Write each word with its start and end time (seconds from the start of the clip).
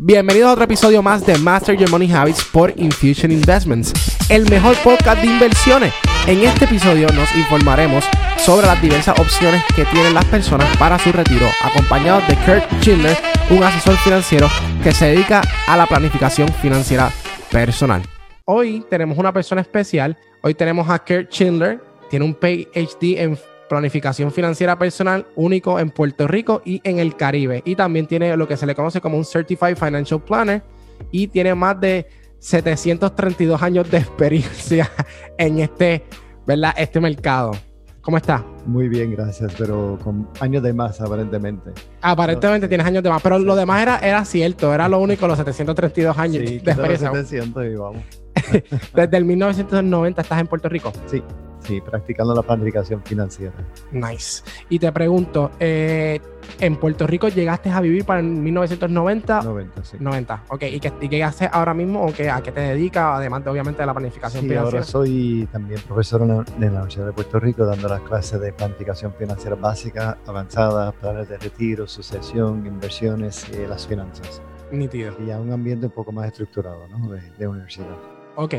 Bienvenidos 0.00 0.50
a 0.50 0.52
otro 0.52 0.62
episodio 0.62 1.02
más 1.02 1.26
de 1.26 1.36
Master 1.38 1.76
Your 1.76 1.90
Money 1.90 2.12
Habits 2.12 2.44
por 2.52 2.72
Infusion 2.76 3.32
Investments, 3.32 3.92
el 4.30 4.48
mejor 4.48 4.76
podcast 4.84 5.20
de 5.20 5.26
inversiones. 5.26 5.92
En 6.28 6.38
este 6.38 6.66
episodio 6.66 7.08
nos 7.16 7.34
informaremos 7.34 8.04
sobre 8.36 8.68
las 8.68 8.80
diversas 8.80 9.18
opciones 9.18 9.60
que 9.74 9.84
tienen 9.86 10.14
las 10.14 10.24
personas 10.26 10.68
para 10.76 11.00
su 11.00 11.10
retiro, 11.10 11.48
acompañados 11.64 12.22
de 12.28 12.36
Kurt 12.36 12.80
Schindler, 12.80 13.16
un 13.50 13.64
asesor 13.64 13.96
financiero 13.96 14.48
que 14.84 14.92
se 14.92 15.06
dedica 15.06 15.42
a 15.66 15.76
la 15.76 15.86
planificación 15.88 16.48
financiera 16.62 17.10
personal. 17.50 18.02
Hoy 18.44 18.84
tenemos 18.88 19.18
una 19.18 19.32
persona 19.32 19.62
especial. 19.62 20.16
Hoy 20.42 20.54
tenemos 20.54 20.88
a 20.88 21.00
Kurt 21.00 21.32
Schindler, 21.32 21.80
tiene 22.08 22.24
un 22.24 22.34
PhD 22.34 23.20
en 23.20 23.36
planificación 23.68 24.32
financiera 24.32 24.78
personal 24.78 25.26
único 25.36 25.78
en 25.78 25.90
Puerto 25.90 26.26
Rico 26.26 26.62
y 26.64 26.80
en 26.84 26.98
el 26.98 27.16
Caribe. 27.16 27.62
Y 27.64 27.76
también 27.76 28.06
tiene 28.06 28.36
lo 28.36 28.48
que 28.48 28.56
se 28.56 28.66
le 28.66 28.74
conoce 28.74 29.00
como 29.00 29.16
un 29.16 29.24
Certified 29.24 29.76
Financial 29.76 30.20
Planner 30.22 30.62
y 31.10 31.28
tiene 31.28 31.54
más 31.54 31.80
de 31.80 32.08
732 32.38 33.62
años 33.62 33.90
de 33.90 33.98
experiencia 33.98 34.90
en 35.36 35.58
este, 35.60 36.04
¿verdad? 36.46 36.74
este 36.76 37.00
mercado. 37.00 37.52
¿Cómo 38.00 38.16
está? 38.16 38.42
Muy 38.64 38.88
bien, 38.88 39.10
gracias, 39.10 39.52
pero 39.58 39.98
con 40.02 40.26
años 40.40 40.62
de 40.62 40.72
más 40.72 40.98
aparentemente. 41.00 41.72
Aparentemente 42.00 42.66
tienes 42.66 42.86
años 42.86 43.02
de 43.02 43.10
más, 43.10 43.20
pero 43.20 43.38
lo 43.38 43.54
demás 43.54 43.82
era, 43.82 43.98
era 43.98 44.24
cierto, 44.24 44.72
era 44.72 44.88
lo 44.88 44.98
único, 44.98 45.26
los 45.28 45.36
732 45.36 46.16
años 46.16 46.42
de 46.42 46.56
experiencia. 46.56 47.10
700 47.12 47.66
y 47.66 47.74
vamos. 47.74 48.02
Desde 48.94 49.16
el 49.16 49.24
1990 49.26 50.22
estás 50.22 50.40
en 50.40 50.46
Puerto 50.46 50.70
Rico. 50.70 50.90
Sí. 51.06 51.22
Sí, 51.60 51.80
practicando 51.80 52.34
la 52.34 52.42
planificación 52.42 53.02
financiera. 53.02 53.52
Nice. 53.92 54.42
Y 54.68 54.78
te 54.78 54.90
pregunto, 54.92 55.50
eh, 55.58 56.20
¿en 56.60 56.76
Puerto 56.76 57.06
Rico 57.06 57.28
llegaste 57.28 57.70
a 57.70 57.80
vivir 57.80 58.04
para 58.04 58.20
el 58.20 58.26
1990? 58.26 59.42
90, 59.42 59.84
sí. 59.84 59.96
90, 60.00 60.44
ok. 60.48 60.62
¿Y 60.62 60.80
qué, 60.80 61.24
haces 61.24 61.48
ahora 61.52 61.74
mismo 61.74 62.06
o 62.06 62.12
qué, 62.12 62.30
a 62.30 62.40
qué 62.40 62.52
te 62.52 62.60
dedicas, 62.60 63.18
además 63.18 63.44
de, 63.44 63.50
obviamente 63.50 63.82
de 63.82 63.86
la 63.86 63.94
planificación 63.94 64.42
sí, 64.42 64.48
financiera? 64.48 64.78
ahora 64.78 64.84
soy 64.84 65.48
también 65.52 65.80
profesor 65.82 66.22
en 66.22 66.28
la, 66.28 66.44
Universidad 66.68 67.06
de 67.06 67.12
Puerto 67.12 67.40
Rico 67.40 67.64
dando 67.64 67.88
las 67.88 68.00
clases 68.02 68.40
de 68.40 68.52
planificación 68.52 69.12
financiera 69.14 69.56
básica, 69.56 70.18
avanzada, 70.26 70.92
planes 70.92 71.28
de 71.28 71.38
retiro, 71.38 71.86
sucesión, 71.86 72.66
inversiones 72.66 73.46
y 73.52 73.66
las 73.66 73.86
finanzas. 73.86 74.42
Nítido. 74.70 75.14
Y 75.24 75.30
a 75.30 75.38
un 75.38 75.50
ambiente 75.52 75.86
un 75.86 75.92
poco 75.92 76.12
más 76.12 76.26
estructurado, 76.26 76.86
¿no? 76.88 77.10
De, 77.10 77.20
de 77.38 77.46
universidad. 77.46 77.96
Ok. 78.36 78.54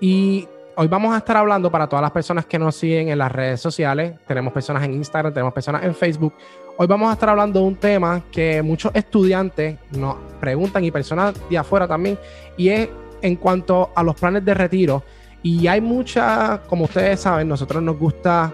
Y 0.00 0.46
hoy 0.78 0.88
vamos 0.88 1.14
a 1.14 1.18
estar 1.18 1.36
hablando 1.36 1.70
para 1.70 1.88
todas 1.88 2.02
las 2.02 2.10
personas 2.10 2.44
que 2.44 2.58
nos 2.58 2.76
siguen 2.76 3.08
en 3.08 3.18
las 3.18 3.32
redes 3.32 3.60
sociales. 3.60 4.14
Tenemos 4.26 4.52
personas 4.52 4.84
en 4.84 4.92
Instagram, 4.92 5.32
tenemos 5.32 5.52
personas 5.52 5.82
en 5.84 5.94
Facebook. 5.94 6.34
Hoy 6.76 6.86
vamos 6.86 7.08
a 7.08 7.14
estar 7.14 7.30
hablando 7.30 7.60
de 7.60 7.66
un 7.66 7.76
tema 7.76 8.22
que 8.30 8.62
muchos 8.62 8.92
estudiantes 8.94 9.78
nos 9.92 10.16
preguntan 10.38 10.84
y 10.84 10.90
personas 10.90 11.34
de 11.48 11.56
afuera 11.58 11.88
también, 11.88 12.18
y 12.56 12.68
es 12.68 12.88
en 13.22 13.36
cuanto 13.36 13.90
a 13.94 14.02
los 14.02 14.14
planes 14.16 14.44
de 14.44 14.52
retiro. 14.52 15.02
Y 15.42 15.66
hay 15.66 15.80
mucha, 15.80 16.60
como 16.66 16.84
ustedes 16.84 17.20
saben, 17.20 17.48
nosotros 17.48 17.82
nos 17.82 17.98
gusta 17.98 18.52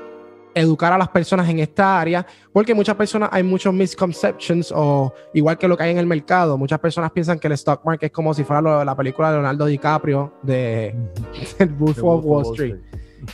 educar 0.55 0.93
a 0.93 0.99
las 0.99 1.09
personas 1.09 1.49
en 1.49 1.59
esta 1.59 2.01
área, 2.01 2.27
porque 2.53 2.75
muchas 2.75 2.97
personas 2.97 3.29
hay 3.33 3.43
muchos 3.43 3.73
misconceptions 3.73 4.73
o 4.75 5.13
igual 5.35 5.59
que 5.59 5.69
lo 5.69 5.77
que 5.77 5.85
hay 5.85 5.91
en 5.91 5.99
el 5.99 6.07
mercado, 6.07 6.59
muchas 6.59 6.79
personas 6.79 7.11
piensan 7.13 7.39
que 7.39 7.47
el 7.47 7.55
stock 7.55 7.85
market 7.85 8.07
es 8.07 8.13
como 8.13 8.35
si 8.35 8.45
fuera 8.45 8.85
la 8.85 8.97
película 8.97 9.29
de 9.29 9.35
Leonardo 9.35 9.67
DiCaprio 9.67 10.35
de, 10.43 10.95
de 11.59 11.67
Wolf 11.67 12.03
of 12.03 12.25
Wall 12.25 12.47
Street. 12.53 12.77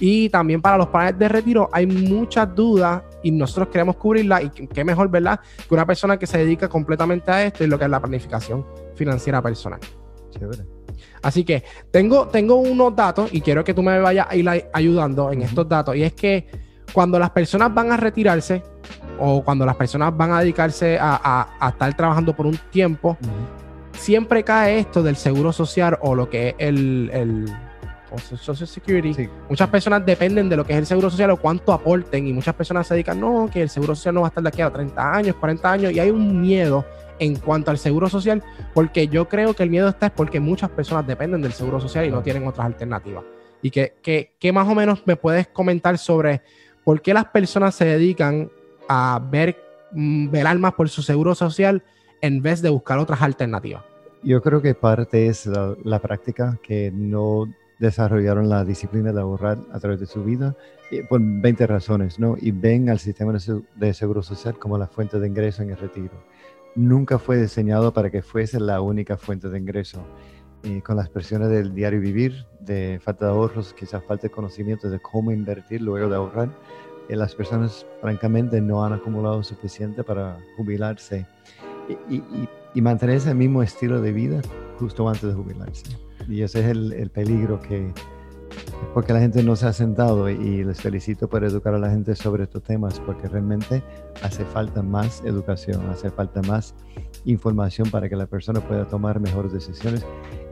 Y 0.01 0.29
también 0.29 0.61
para 0.61 0.77
los 0.77 0.89
planes 0.89 1.19
de 1.19 1.29
retiro 1.29 1.69
hay 1.73 1.87
muchas 1.87 2.55
dudas 2.55 3.03
y 3.23 3.31
nosotros 3.31 3.69
queremos 3.69 3.97
cubrirlas 3.97 4.43
y 4.45 4.67
qué 4.67 4.85
mejor, 4.85 5.09
¿verdad? 5.09 5.41
Que 5.67 5.75
una 5.75 5.87
persona 5.87 6.19
que 6.19 6.27
se 6.27 6.39
dedica 6.39 6.69
completamente 6.69 7.31
a 7.31 7.45
esto 7.45 7.65
y 7.65 7.69
lo 7.69 7.79
que 7.79 7.85
es 7.85 7.91
la 7.91 8.01
planificación 8.01 8.67
financiera 8.95 9.41
personal. 9.41 9.81
Chévere. 10.31 10.65
Así 11.23 11.45
que 11.45 11.65
tengo, 11.91 12.29
tengo 12.29 12.57
unos 12.57 12.95
datos 12.95 13.33
y 13.33 13.41
quiero 13.41 13.65
que 13.65 13.75
tú 13.75 13.83
me 13.83 13.99
vayas 13.99 14.27
a 14.29 14.37
ir 14.37 14.49
ayudando 14.73 15.33
en 15.33 15.43
estos 15.43 15.69
datos. 15.69 15.97
Y 15.97 16.03
es 16.03 16.13
que 16.13 16.47
cuando 16.93 17.19
las 17.19 17.31
personas 17.31 17.73
van 17.73 17.93
a 17.93 17.97
retirarse 17.97 18.63
o 19.19 19.43
cuando 19.43 19.67
las 19.67 19.77
personas 19.77 20.17
van 20.17 20.33
a 20.33 20.41
dedicarse 20.41 20.99
a, 21.01 21.49
estar 21.69 21.95
trabajando 21.95 22.35
por 22.35 22.47
un 22.47 22.59
tiempo, 22.71 23.17
siempre 23.93 24.45
cae 24.45 24.79
esto 24.79 25.03
del 25.03 25.17
seguro 25.17 25.53
social 25.53 25.99
o 26.01 26.15
lo 26.15 26.29
que 26.31 26.51
es 26.51 26.55
el, 26.59 27.11
el 27.13 27.47
Social 28.17 28.67
Security. 28.67 29.29
Muchas 29.49 29.69
personas 29.69 30.05
dependen 30.05 30.49
de 30.49 30.57
lo 30.57 30.65
que 30.65 30.73
es 30.73 30.79
el 30.79 30.87
seguro 30.87 31.11
social 31.11 31.31
o 31.31 31.37
cuánto 31.37 31.73
aporten 31.73 32.27
y 32.27 32.33
muchas 32.33 32.55
personas 32.55 32.87
se 32.87 32.95
dedican, 32.95 33.21
no, 33.21 33.51
que 33.53 33.63
el 33.63 33.69
seguro 33.69 33.95
social 33.95 34.15
no 34.15 34.23
va 34.23 34.29
a 34.29 34.31
estar 34.31 34.43
de 34.43 34.49
aquí 34.49 34.63
a 34.63 34.71
30 34.71 35.15
años, 35.15 35.37
40 35.37 35.73
años 35.73 35.93
y 35.93 36.01
hay 36.01 36.11
un 36.11 36.41
miedo 36.41 36.87
en 37.19 37.37
cuanto 37.37 37.71
al 37.71 37.79
seguro 37.79 38.09
social 38.09 38.43
porque 38.73 39.09
yo 39.09 39.29
creo 39.29 39.55
que 39.55 39.65
el 39.65 39.71
miedo 39.71 39.89
está 39.89 40.07
es 40.07 40.13
porque 40.13 40.41
muchas 40.41 40.71
personas 40.71 41.07
dependen 41.07 41.43
del 41.43 41.53
seguro 41.53 41.81
social 41.81 42.07
y 42.07 42.11
no 42.11 42.23
tienen 42.23 42.47
otras 42.47 42.67
alternativas. 42.67 43.25
Y 43.61 43.71
que, 43.71 43.97
que 44.39 44.53
más 44.53 44.69
o 44.69 44.75
menos 44.75 45.03
me 45.05 45.17
puedes 45.17 45.49
comentar 45.49 45.99
sobre 45.99 46.43
¿por 46.89 47.03
qué 47.03 47.13
las 47.13 47.27
personas 47.27 47.75
se 47.75 47.85
dedican 47.85 48.51
a 48.89 49.21
ver, 49.31 49.59
mm, 49.93 50.31
velar 50.31 50.59
más 50.59 50.73
por 50.73 50.89
su 50.89 51.03
seguro 51.03 51.35
social 51.35 51.83
en 52.23 52.41
vez 52.41 52.63
de 52.63 52.71
buscar 52.71 52.99
otras 52.99 53.21
alternativas? 53.21 53.85
Yo 54.23 54.41
creo 54.41 54.63
que 54.63 54.73
parte 54.73 55.27
es 55.27 55.45
la, 55.45 55.99
práctica, 55.99 56.59
que 56.63 56.91
no 56.91 57.45
desarrollaron 57.79 58.49
la 58.49 58.65
disciplina 58.65 59.13
de 59.13 59.21
ahorrar 59.21 59.59
a 59.71 59.79
través 59.79 60.01
de 60.01 60.07
su 60.07 60.25
vida 60.25 60.57
por 61.11 61.21
20 61.21 61.67
razones, 61.67 62.19
¿no? 62.19 62.37
Y 62.41 62.53
ven 62.53 62.89
al 62.89 63.01
sistema 63.01 63.35
de 63.75 63.93
seguro 63.93 64.23
social 64.23 64.59
como 64.59 64.79
la 64.79 64.87
fuente 64.87 65.21
de 65.21 65.29
ingreso 65.29 65.63
en 65.63 65.69
el 65.69 65.77
retiro. 65.77 66.25
Nunca 66.75 67.19
fue 67.19 67.37
diseñado 67.37 67.93
para 67.93 68.09
que 68.09 68.23
fuese 68.23 68.61
la 68.61 68.81
única 68.81 69.19
fuente 69.19 69.51
de 69.51 69.59
ingreso. 69.59 70.07
Eh, 70.65 70.83
con 70.83 70.97
las 70.97 71.09
presiones 71.09 71.51
del 71.51 71.73
diario 71.73 72.01
vivir, 72.01 72.45
de 72.59 72.99
falta 73.01 73.27
de 73.27 73.31
ahorros, 73.31 73.73
quizás 73.75 74.03
falta 74.05 74.23
de 74.23 74.31
conocimiento 74.31 74.91
de 74.91 74.99
cómo 74.99 75.31
invertir 75.31 75.81
luego 75.81 76.09
de 76.09 76.17
ahorrar, 76.17 76.49
eh, 77.09 77.17
las 77.17 77.35
personas 77.35 77.87
francamente 78.01 78.61
no 78.61 78.85
han 78.85 78.93
acumulado 78.93 79.43
suficiente 79.43 80.05
para 80.05 80.39
jubilarse 80.57 81.27
y, 82.09 82.23
y, 82.75 82.81
mantener 82.83 83.17
ese 83.17 83.35
mismo 83.35 83.63
estilo 83.63 84.01
de 84.01 84.13
vida 84.13 84.41
justo 84.79 85.09
antes 85.09 85.23
de 85.23 85.33
jubilarse. 85.33 85.85
Y 86.29 86.43
ese 86.43 86.61
es 86.61 86.67
el, 86.67 86.93
el 86.93 87.11
peligro 87.11 87.59
que, 87.61 87.93
porque 88.95 89.13
la 89.13 89.21
gente 89.21 89.43
no 89.43 89.57
se 89.57 89.67
ha 89.67 89.73
sentado 89.73 90.29
y 90.29 90.65
les 90.65 90.81
felicito 90.81 91.29
por 91.29 91.45
educar 91.45 91.75
a 91.75 91.79
la 91.79 91.91
gente 91.91 92.15
sobre 92.15 92.45
estos 92.45 92.63
temas, 92.63 93.01
porque 93.01 93.29
realmente 93.29 93.83
hace 94.23 94.45
falta 94.45 94.83
más 94.83 95.23
educación, 95.25 95.89
hace 95.91 96.11
falta 96.11 96.43
más 96.43 96.75
información 97.25 97.91
para 97.91 98.09
que 98.09 98.17
la 98.17 98.27
persona 98.27 98.61
pueda 98.61 98.87
tomar 98.87 99.21
mejores 99.21 99.53
decisiones 99.53 100.05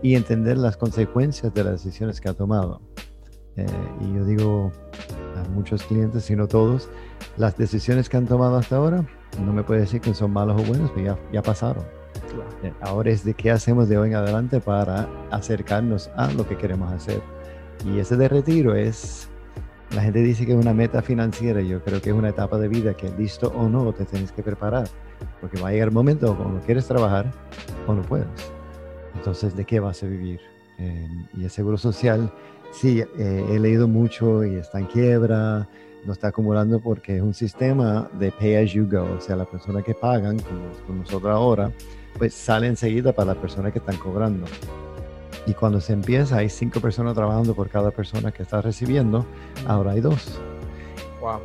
y 0.02 0.14
entender 0.14 0.58
las 0.58 0.76
consecuencias 0.76 1.52
de 1.54 1.64
las 1.64 1.84
decisiones 1.84 2.20
que 2.20 2.28
ha 2.28 2.34
tomado. 2.34 2.80
Eh, 3.56 3.66
y 4.00 4.14
yo 4.14 4.24
digo 4.24 4.72
a 5.36 5.48
muchos 5.50 5.82
clientes, 5.82 6.24
si 6.24 6.36
no 6.36 6.46
todos, 6.46 6.88
las 7.36 7.56
decisiones 7.56 8.08
que 8.08 8.16
han 8.16 8.26
tomado 8.26 8.56
hasta 8.56 8.76
ahora, 8.76 9.04
no 9.44 9.52
me 9.52 9.62
puede 9.62 9.80
decir 9.80 10.00
que 10.00 10.14
son 10.14 10.32
malas 10.32 10.60
o 10.60 10.64
buenas, 10.64 10.90
pero 10.94 11.14
ya, 11.14 11.18
ya 11.32 11.42
pasaron. 11.42 11.84
Eh, 12.62 12.72
ahora 12.80 13.10
es 13.10 13.24
de 13.24 13.34
qué 13.34 13.50
hacemos 13.50 13.88
de 13.88 13.98
hoy 13.98 14.10
en 14.10 14.16
adelante 14.16 14.60
para 14.60 15.08
acercarnos 15.30 16.10
a 16.16 16.30
lo 16.32 16.46
que 16.46 16.56
queremos 16.56 16.92
hacer. 16.92 17.22
Y 17.84 17.98
ese 17.98 18.16
de 18.16 18.28
retiro 18.28 18.74
es, 18.74 19.28
la 19.94 20.02
gente 20.02 20.20
dice 20.20 20.46
que 20.46 20.52
es 20.52 20.58
una 20.58 20.74
meta 20.74 21.02
financiera, 21.02 21.60
yo 21.60 21.82
creo 21.82 22.00
que 22.00 22.10
es 22.10 22.16
una 22.16 22.30
etapa 22.30 22.58
de 22.58 22.68
vida 22.68 22.94
que 22.94 23.10
listo 23.16 23.52
o 23.56 23.68
no 23.68 23.92
te 23.92 24.04
tienes 24.04 24.32
que 24.32 24.42
preparar, 24.42 24.88
porque 25.40 25.60
va 25.60 25.68
a 25.68 25.72
llegar 25.72 25.88
el 25.88 25.94
momento 25.94 26.36
cuando 26.36 26.60
quieres 26.60 26.86
trabajar 26.86 27.30
o 27.86 27.94
no 27.94 28.02
puedes. 28.02 28.26
Entonces, 29.14 29.56
¿de 29.56 29.64
qué 29.64 29.80
vas 29.80 30.02
a 30.02 30.06
vivir? 30.06 30.40
Eh, 30.78 31.08
y 31.34 31.44
el 31.44 31.50
seguro 31.50 31.78
social, 31.78 32.30
sí, 32.76 33.00
eh, 33.19 33.47
he 33.50 33.59
leído 33.59 33.88
mucho 33.88 34.44
y 34.44 34.56
está 34.56 34.78
en 34.78 34.87
quiebra, 34.87 35.69
no 36.04 36.12
está 36.12 36.28
acumulando 36.28 36.81
porque 36.81 37.16
es 37.16 37.22
un 37.22 37.34
sistema 37.34 38.09
de 38.19 38.31
pay 38.31 38.56
as 38.56 38.70
you 38.72 38.88
go, 38.88 39.03
o 39.16 39.20
sea, 39.20 39.37
la 39.37 39.44
persona 39.44 39.82
que 39.82 39.94
pagan, 39.94 40.38
como, 40.86 41.00
nosotros 41.00 41.32
ahora, 41.32 41.72
pues 42.19 42.34
sale 42.34 42.66
enseguida 42.66 43.12
para 43.12 43.34
la 43.34 43.41
persona 43.41 43.70
que 43.70 43.78
están 43.78 43.97
cobrando. 43.97 44.47
Y 45.47 45.54
cuando 45.54 45.80
se 45.80 45.92
empieza, 45.92 46.39
hay 46.39 46.48
cinco 46.48 46.80
personas 46.80 47.15
trabajando 47.15 47.54
por 47.54 47.68
cada 47.68 47.91
persona 47.91 48.33
que 48.33 48.42
está 48.42 48.60
recibiendo, 48.60 49.27
ahora 49.66 49.92
hay 49.92 50.00
dos. 50.00 50.41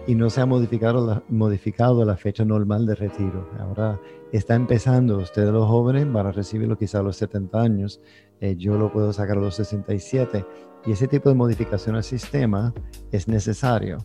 Y 0.06 0.14
no 0.14 0.30
se 0.30 0.42
ha 0.42 0.46
modificado 0.46 1.08
la, 1.08 1.24
modificado 1.28 2.06
la 2.06 2.16
fecha 2.16 2.46
normal 2.46 2.86
de 2.86 2.94
retiro. 2.94 3.50
Ahora 3.60 4.00
está 4.32 4.54
empezando, 4.54 5.18
ustedes 5.18 5.52
los 5.52 5.68
jóvenes 5.68 6.12
van 6.12 6.28
a 6.28 6.32
recibirlo 6.32 6.78
quizá 6.78 7.00
a 7.00 7.04
los 7.04 7.18
70 7.18 7.60
años, 7.60 8.00
eh, 8.42 8.56
yo 8.58 8.78
lo 8.78 8.92
puedo 8.92 9.12
sacar 9.12 9.38
a 9.38 9.42
los 9.42 9.56
67. 9.56 10.46
Y 10.86 10.92
ese 10.92 11.08
tipo 11.08 11.30
de 11.30 11.36
modificación 11.36 11.96
al 11.96 12.04
sistema 12.04 12.74
es 13.12 13.28
necesario, 13.28 14.00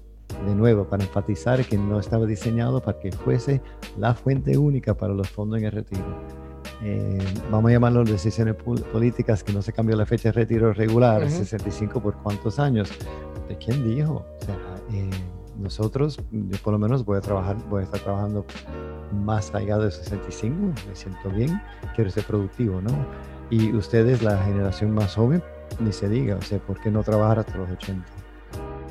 de 0.46 0.54
nuevo, 0.54 0.84
para 0.84 1.04
enfatizar 1.04 1.64
que 1.64 1.78
no 1.78 1.98
estaba 1.98 2.26
diseñado 2.26 2.82
para 2.82 2.98
que 2.98 3.12
fuese 3.12 3.62
la 3.96 4.14
fuente 4.14 4.58
única 4.58 4.94
para 4.94 5.14
los 5.14 5.28
fondos 5.30 5.58
en 5.58 5.64
el 5.66 5.72
retiro. 5.72 6.04
Eh, 6.82 7.18
vamos 7.50 7.70
a 7.70 7.72
llamarlo 7.72 8.04
decisiones 8.04 8.54
políticas, 8.54 9.42
que 9.42 9.52
no 9.52 9.62
se 9.62 9.72
cambió 9.72 9.96
la 9.96 10.04
fecha 10.04 10.28
de 10.28 10.32
retiro 10.32 10.72
regular, 10.74 11.28
65 11.28 12.00
por 12.00 12.16
cuántos 12.22 12.58
años. 12.58 12.90
¿De 13.48 13.56
quién 13.56 13.82
dijo? 13.88 14.26
O 14.40 14.44
sea, 14.44 14.56
eh, 14.92 15.10
nosotros, 15.58 16.20
yo 16.30 16.58
por 16.62 16.72
lo 16.72 16.78
menos 16.78 17.04
voy 17.04 17.16
a 17.16 17.20
trabajar, 17.20 17.56
voy 17.70 17.80
a 17.80 17.84
estar 17.84 18.00
trabajando 18.00 18.44
más 19.24 19.54
allá 19.54 19.78
de 19.78 19.90
65, 19.90 20.54
me 20.88 20.94
siento 20.94 21.30
bien, 21.30 21.60
quiero 21.94 22.10
ser 22.10 22.24
productivo, 22.24 22.82
¿no? 22.82 22.90
Y 23.48 23.72
ustedes, 23.72 24.22
la 24.22 24.36
generación 24.44 24.92
más 24.92 25.14
joven, 25.14 25.42
ni 25.80 25.92
se 25.92 26.08
diga, 26.08 26.36
o 26.36 26.42
sea, 26.42 26.58
¿por 26.58 26.80
qué 26.80 26.90
no 26.90 27.02
trabajar 27.02 27.40
hasta 27.40 27.56
los 27.56 27.70
80? 27.70 28.04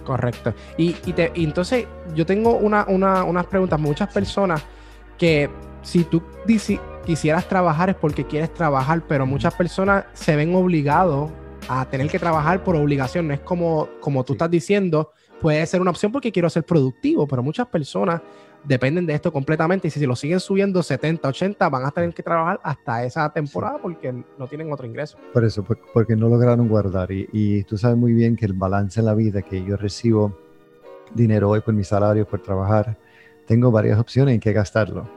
Correcto. 0.03 0.53
Y, 0.77 0.93
te, 0.93 1.31
entonces 1.35 1.87
yo 2.13 2.25
tengo 2.25 2.57
una, 2.57 2.85
unas 2.85 3.45
preguntas. 3.47 3.79
Muchas 3.79 4.13
personas 4.13 4.63
que 5.17 5.49
si 5.81 6.03
tú 6.03 6.21
quisieras 7.05 7.47
trabajar 7.47 7.89
es 7.89 7.95
porque 7.95 8.25
quieres 8.25 8.53
trabajar, 8.53 9.03
pero 9.07 9.25
muchas 9.25 9.53
personas 9.53 10.05
se 10.13 10.35
ven 10.35 10.55
obligados 10.55 11.31
a 11.67 11.85
tener 11.85 12.07
que 12.07 12.19
trabajar 12.19 12.63
por 12.63 12.75
obligación. 12.75 13.27
No 13.27 13.33
es 13.33 13.39
como, 13.39 13.89
como 13.99 14.23
tú 14.23 14.33
estás 14.33 14.49
diciendo, 14.49 15.11
puede 15.41 15.65
ser 15.65 15.81
una 15.81 15.91
opción 15.91 16.11
porque 16.11 16.31
quiero 16.31 16.49
ser 16.49 16.63
productivo, 16.63 17.27
pero 17.27 17.41
muchas 17.41 17.67
personas 17.67 18.21
dependen 18.67 19.05
de 19.05 19.13
esto 19.13 19.31
completamente 19.31 19.87
y 19.87 19.91
si 19.91 20.05
lo 20.05 20.15
siguen 20.15 20.39
subiendo 20.39 20.81
70, 20.81 21.27
80, 21.27 21.69
van 21.69 21.85
a 21.85 21.91
tener 21.91 22.13
que 22.13 22.23
trabajar 22.23 22.59
hasta 22.63 23.03
esa 23.05 23.31
temporada 23.31 23.77
porque 23.81 24.11
no 24.37 24.47
tienen 24.47 24.71
otro 24.71 24.85
ingreso. 24.85 25.17
Por 25.33 25.45
eso, 25.45 25.65
porque 25.93 26.15
no 26.15 26.27
lograron 26.27 26.67
guardar 26.67 27.11
y, 27.11 27.29
y, 27.31 27.63
tú 27.63 27.77
sabes 27.77 27.97
muy 27.97 28.13
bien 28.13 28.35
que 28.35 28.45
el 28.45 28.53
balance 28.53 28.99
en 28.99 29.05
la 29.05 29.13
vida, 29.13 29.41
que 29.41 29.63
yo 29.63 29.77
recibo 29.77 30.37
dinero 31.13 31.49
hoy 31.49 31.61
por 31.61 31.73
mi 31.73 31.83
salario, 31.83 32.27
por 32.27 32.41
trabajar, 32.41 32.97
tengo 33.45 33.71
varias 33.71 33.99
opciones 33.99 34.33
en 34.33 34.39
qué 34.39 34.53
gastarlo. 34.53 35.07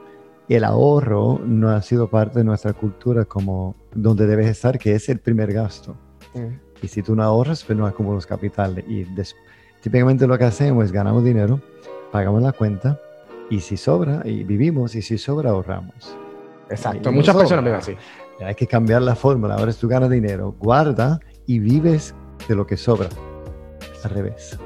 El 0.49 0.65
ahorro 0.65 1.41
no 1.45 1.71
ha 1.71 1.83
sido 1.83 2.09
parte 2.09 2.39
de 2.39 2.45
nuestra 2.45 2.73
cultura 2.73 3.25
como 3.25 3.75
donde 3.95 4.27
debes 4.27 4.47
estar, 4.47 4.79
que 4.79 4.95
es 4.95 5.09
el 5.09 5.19
primer 5.19 5.53
gasto. 5.53 5.95
Mm. 6.35 6.85
Y 6.85 6.89
si 6.89 7.03
tú 7.03 7.15
no 7.15 7.23
ahorras, 7.23 7.65
pues 7.65 7.77
no 7.79 7.87
acumulas 7.87 8.27
capital. 8.27 8.83
Y 8.87 9.07
típicamente 9.81 10.27
lo 10.27 10.39
que 10.39 10.45
hacemos 10.45 10.85
es 10.85 10.93
ganamos 10.93 11.25
dinero, 11.25 11.61
pagamos 12.13 12.43
la 12.43 12.53
cuenta, 12.53 12.99
y 13.51 13.61
si 13.61 13.77
sobra, 13.77 14.23
y 14.25 14.45
vivimos, 14.45 14.95
y 14.95 15.03
si 15.03 15.19
sobra, 15.19 15.51
ahorramos. 15.51 16.17
Exacto, 16.71 17.11
muchas 17.13 17.35
personas 17.37 17.65
viven 17.65 17.79
así. 17.79 17.97
Hay 18.45 18.55
que 18.55 18.67
cambiar 18.67 19.03
la 19.03 19.17
fórmula. 19.17 19.55
Ahora 19.55 19.71
es 19.71 19.79
tú 19.79 19.89
ganas 19.89 20.11
dinero, 20.11 20.55
guarda 20.59 21.19
y 21.47 21.59
vives 21.59 22.15
de 22.47 22.55
lo 22.55 22.67
que 22.67 22.77
sobra. 22.77 23.09
Al 24.05 24.11
revés. 24.11 24.59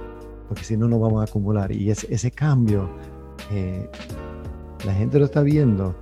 Porque 0.49 0.65
si 0.65 0.77
no, 0.77 0.89
no 0.89 0.99
vamos 0.99 1.23
a 1.23 1.31
acumular. 1.31 1.73
Y 1.73 1.91
ese, 1.91 2.13
ese 2.13 2.31
cambio, 2.31 2.91
eh, 3.51 3.89
la 4.85 4.93
gente 4.93 5.19
lo 5.19 5.25
está 5.25 5.43
viendo. 5.43 5.95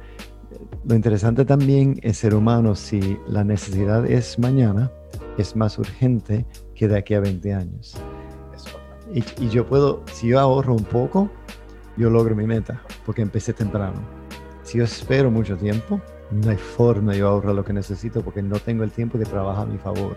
Lo 0.85 0.95
interesante 0.97 1.45
también 1.45 2.01
es 2.03 2.19
ser 2.19 2.35
humano. 2.35 2.75
Si 2.75 3.19
la 3.29 3.45
necesidad 3.45 4.05
es 4.05 4.39
mañana, 4.39 4.91
es 5.39 5.55
más 5.55 5.79
urgente 5.79 6.45
que 6.75 6.89
de 6.89 6.99
aquí 6.99 7.15
a 7.15 7.21
20 7.21 7.55
años. 7.55 7.97
Y, 9.15 9.23
y 9.45 9.49
yo 9.49 9.67
puedo, 9.67 10.03
si 10.13 10.29
yo 10.29 10.41
ahorro 10.41 10.75
un 10.75 10.85
poco, 10.85 11.31
yo 11.97 12.11
logro 12.11 12.35
mi 12.35 12.47
meta, 12.47 12.81
porque 13.05 13.23
empecé 13.23 13.53
temprano. 13.53 14.01
Si 14.63 14.79
yo 14.79 14.85
espero 14.85 15.31
mucho 15.31 15.57
tiempo, 15.57 16.01
no 16.31 16.51
hay 16.51 16.57
forma 16.57 17.15
yo 17.15 17.29
ahorrar 17.29 17.55
lo 17.55 17.65
que 17.65 17.73
necesito 17.73 18.23
porque 18.23 18.43
no 18.43 18.59
tengo 18.59 18.85
el 18.85 18.93
tiempo 18.93 19.19
que 19.19 19.25
trabaja 19.25 19.63
a 19.63 19.67
mi 19.67 19.79
favor. 19.79 20.17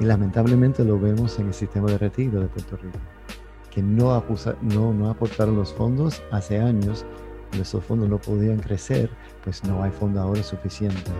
Y 0.00 0.04
lamentablemente 0.04 0.84
lo 0.84 0.98
vemos 0.98 1.38
en 1.38 1.48
el 1.48 1.54
sistema 1.54 1.90
de 1.90 1.98
retiro 1.98 2.40
de 2.40 2.46
Puerto 2.46 2.76
Rico, 2.76 2.98
que 3.70 3.82
no, 3.82 4.22
no, 4.62 4.92
no 4.92 5.10
aportaron 5.10 5.56
los 5.56 5.72
fondos 5.72 6.22
hace 6.30 6.58
años, 6.58 7.04
esos 7.58 7.84
fondos 7.84 8.08
no 8.08 8.18
podían 8.18 8.58
crecer, 8.58 9.10
pues 9.44 9.64
no 9.64 9.82
hay 9.82 9.90
fondo 9.90 10.20
ahora 10.20 10.42
suficiente. 10.42 11.10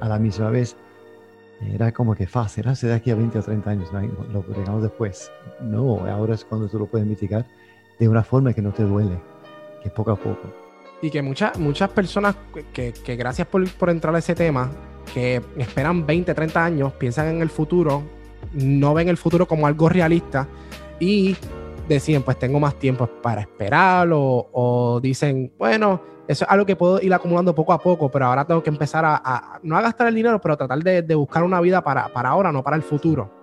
A 0.00 0.08
la 0.08 0.18
misma 0.18 0.50
vez, 0.50 0.76
era 1.60 1.92
como 1.92 2.14
que 2.14 2.26
fácil, 2.26 2.64
era 2.64 2.74
de 2.74 2.94
aquí 2.94 3.10
a 3.10 3.16
20 3.16 3.38
o 3.38 3.42
30 3.42 3.70
años, 3.70 3.88
lo 4.32 4.44
llegamos 4.56 4.82
después. 4.82 5.30
No, 5.60 6.06
ahora 6.06 6.34
es 6.34 6.44
cuando 6.44 6.68
tú 6.68 6.78
lo 6.78 6.86
puedes 6.86 7.06
mitigar 7.06 7.46
de 7.98 8.08
una 8.08 8.22
forma 8.22 8.52
que 8.52 8.62
no 8.62 8.72
te 8.72 8.84
duele, 8.84 9.18
que 9.82 9.90
poco 9.90 10.12
a 10.12 10.16
poco. 10.16 10.48
Y 11.00 11.10
que 11.10 11.22
muchas 11.22 11.58
muchas 11.58 11.90
personas 11.90 12.36
que, 12.72 12.92
que 12.92 13.16
gracias 13.16 13.46
por, 13.46 13.68
por, 13.70 13.90
entrar 13.90 14.14
a 14.14 14.18
ese 14.18 14.34
tema, 14.34 14.70
que 15.12 15.42
esperan 15.56 16.06
20, 16.06 16.34
30 16.34 16.64
años, 16.64 16.92
piensan 16.94 17.28
en 17.28 17.42
el 17.42 17.50
futuro, 17.50 18.02
no 18.52 18.94
ven 18.94 19.08
el 19.08 19.16
futuro 19.16 19.46
como 19.46 19.66
algo 19.66 19.88
realista 19.88 20.48
y 20.98 21.36
deciden, 21.88 22.22
pues 22.22 22.38
tengo 22.38 22.60
más 22.60 22.74
tiempo 22.74 23.06
para 23.06 23.40
esperar 23.40 24.08
o, 24.12 25.00
dicen, 25.02 25.52
bueno, 25.58 26.00
eso 26.26 26.44
es 26.44 26.50
algo 26.50 26.66
que 26.66 26.76
puedo 26.76 27.00
ir 27.00 27.12
acumulando 27.14 27.54
poco 27.54 27.72
a 27.72 27.78
poco, 27.78 28.10
pero 28.10 28.26
ahora 28.26 28.44
tengo 28.44 28.62
que 28.62 28.70
empezar 28.70 29.04
a, 29.06 29.58
no 29.62 29.80
gastar 29.80 30.08
el 30.08 30.14
dinero, 30.14 30.40
pero 30.40 30.56
tratar 30.56 30.78
de, 30.80 31.02
de 31.02 31.14
buscar 31.14 31.42
una 31.42 31.60
vida 31.60 31.82
para, 31.82 32.08
para 32.08 32.30
ahora, 32.30 32.52
no 32.52 32.62
para 32.62 32.76
el 32.76 32.82
futuro. 32.82 33.37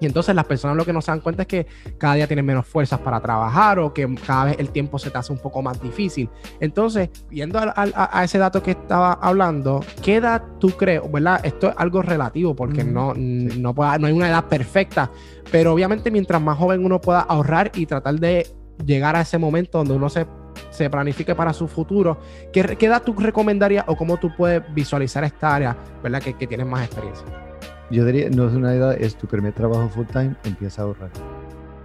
Y 0.00 0.06
entonces 0.06 0.34
las 0.34 0.44
personas 0.44 0.76
lo 0.76 0.84
que 0.84 0.92
no 0.92 1.00
se 1.00 1.10
dan 1.10 1.20
cuenta 1.20 1.42
es 1.42 1.48
que 1.48 1.66
cada 1.98 2.14
día 2.14 2.26
tienen 2.26 2.44
menos 2.44 2.66
fuerzas 2.66 3.00
para 3.00 3.20
trabajar 3.20 3.78
o 3.78 3.94
que 3.94 4.12
cada 4.26 4.46
vez 4.46 4.56
el 4.58 4.70
tiempo 4.70 4.98
se 4.98 5.10
te 5.10 5.18
hace 5.18 5.32
un 5.32 5.38
poco 5.38 5.62
más 5.62 5.80
difícil. 5.80 6.28
Entonces, 6.60 7.10
viendo 7.30 7.58
a, 7.58 8.24
ese 8.24 8.38
dato 8.38 8.62
que 8.62 8.72
estaba 8.72 9.12
hablando, 9.14 9.84
¿qué 10.02 10.16
edad 10.16 10.42
tú 10.58 10.70
crees? 10.70 11.00
¿Verdad? 11.10 11.40
Esto 11.44 11.68
es 11.68 11.74
algo 11.78 12.02
relativo 12.02 12.54
porque 12.54 12.84
no, 12.84 13.14
no, 13.14 13.72
no 13.72 14.06
hay 14.06 14.12
una 14.12 14.28
edad 14.28 14.44
perfecta, 14.46 15.10
pero 15.50 15.72
obviamente 15.72 16.10
mientras 16.10 16.40
más 16.42 16.58
joven 16.58 16.84
uno 16.84 17.00
pueda 17.00 17.20
ahorrar 17.20 17.70
y 17.74 17.86
tratar 17.86 18.16
de 18.16 18.46
llegar 18.84 19.14
a 19.16 19.20
ese 19.20 19.38
momento 19.38 19.78
donde 19.78 19.94
uno 19.94 20.08
se, 20.08 20.26
se 20.70 20.90
planifique 20.90 21.34
para 21.34 21.52
su 21.52 21.68
futuro, 21.68 22.18
¿qué, 22.52 22.76
¿qué, 22.76 22.86
edad 22.86 23.02
tú 23.02 23.14
recomendarías 23.14 23.84
o 23.86 23.96
cómo 23.96 24.16
tú 24.16 24.30
puedes 24.36 24.62
visualizar 24.74 25.22
esta 25.24 25.54
área, 25.54 25.76
¿verdad? 26.02 26.20
Que, 26.20 26.34
que 26.34 26.46
tienes 26.46 26.66
más 26.66 26.84
experiencia. 26.84 27.43
Yo 27.90 28.04
diría, 28.04 28.30
no 28.30 28.48
es 28.48 28.54
una 28.54 28.74
edad, 28.74 28.96
es 29.00 29.16
tu 29.16 29.26
primer 29.26 29.52
trabajo 29.52 29.88
full 29.88 30.06
time, 30.06 30.34
empieza 30.44 30.82
a 30.82 30.84
ahorrar. 30.86 31.10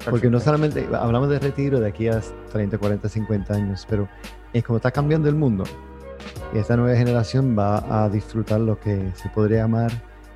Porque 0.09 0.29
no 0.29 0.39
solamente 0.39 0.87
hablamos 0.93 1.29
de 1.29 1.39
retiro 1.39 1.79
de 1.79 1.89
aquí 1.89 2.07
a 2.07 2.21
30, 2.51 2.77
40, 2.77 3.09
50 3.09 3.53
años, 3.53 3.85
pero 3.89 4.07
es 4.53 4.63
como 4.63 4.77
está 4.77 4.91
cambiando 4.91 5.27
el 5.27 5.35
mundo. 5.35 5.65
Y 6.53 6.57
esta 6.57 6.77
nueva 6.77 6.97
generación 6.97 7.55
va 7.57 8.03
a 8.03 8.09
disfrutar 8.09 8.61
lo 8.61 8.79
que 8.79 9.11
se 9.15 9.29
podría 9.29 9.59
llamar 9.59 9.91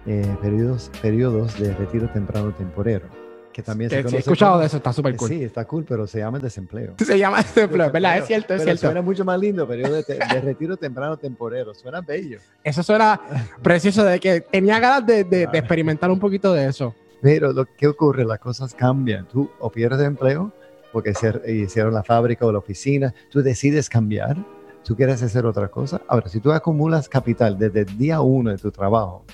eh, 0.06 0.36
periodos, 0.42 0.92
periodos 1.01 1.57
de 1.57 1.74
retiro 1.75 2.10
temprano 2.10 2.51
temporero 2.51 3.23
que 3.54 3.62
también 3.62 3.90
se 3.90 4.00
he 4.00 4.18
escuchado 4.18 4.60
de 4.60 4.66
eso, 4.66 4.78
está 4.78 4.92
súper 4.92 5.16
cool. 5.16 5.30
Sí, 5.30 5.44
está 5.44 5.66
cool, 5.66 5.86
pero 5.88 6.08
se 6.08 6.20
llama 6.20 6.40
desempleo. 6.40 6.96
Se 7.04 7.18
llama 7.18 7.38
desempleo, 7.38 7.92
¿verdad? 7.92 8.18
es 8.18 8.26
cierto, 8.26 8.54
es 8.54 8.64
cierto. 8.64 8.82
Suena 8.82 9.02
mucho 9.02 9.24
más 9.24 9.40
lindo, 9.40 9.68
periodo 9.68 10.02
de, 10.02 10.42
retiro 10.42 10.76
temprano 10.76 11.16
temporero. 11.18 11.74
Suena 11.74 12.02
bello. 12.02 12.40
Eso 12.64 12.84
suena 12.84 13.20
precioso, 13.62 14.04
de 14.04 14.20
que 14.20 14.42
tenía 14.42 14.80
ganas 14.80 15.06
de, 15.06 15.24
de, 15.24 15.44
experimentar 15.44 16.10
un 16.10 16.20
poquito 16.20 16.54
de 16.54 16.68
eso. 16.68 16.96
Pero 17.22 17.54
lo 17.54 17.66
que 17.66 17.88
ocurre, 17.88 18.26
las 18.26 18.40
cosas 18.40 18.74
cambian. 18.74 19.28
Tú 19.28 19.50
o 19.60 19.72
pierdes 19.72 20.02
empleo 20.02 20.52
porque 20.94 21.14
hicieron 21.48 21.94
la 21.94 22.04
fábrica 22.04 22.46
o 22.46 22.52
la 22.52 22.60
oficina, 22.60 23.14
tú 23.32 23.42
decides 23.42 23.90
cambiar, 23.90 24.38
tú 24.84 24.96
quieres 24.96 25.24
hacer 25.24 25.46
otra 25.46 25.68
cosa. 25.68 26.02
Ahora, 26.08 26.30
si 26.30 26.40
tú 26.40 26.52
acumulas 26.52 27.10
capital 27.10 27.58
desde 27.58 27.82
el 27.82 27.98
día 27.98 28.22
uno 28.22 28.52
de 28.52 28.58
tu 28.58 28.72
trabajo, 28.72 29.26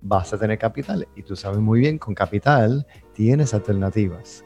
vas 0.00 0.32
a 0.32 0.38
tener 0.38 0.58
capital. 0.58 1.06
Y 1.16 1.22
tú 1.22 1.36
sabes 1.36 1.58
muy 1.58 1.80
bien, 1.80 1.98
con 1.98 2.14
capital 2.14 2.86
tienes 3.12 3.54
alternativas. 3.54 4.44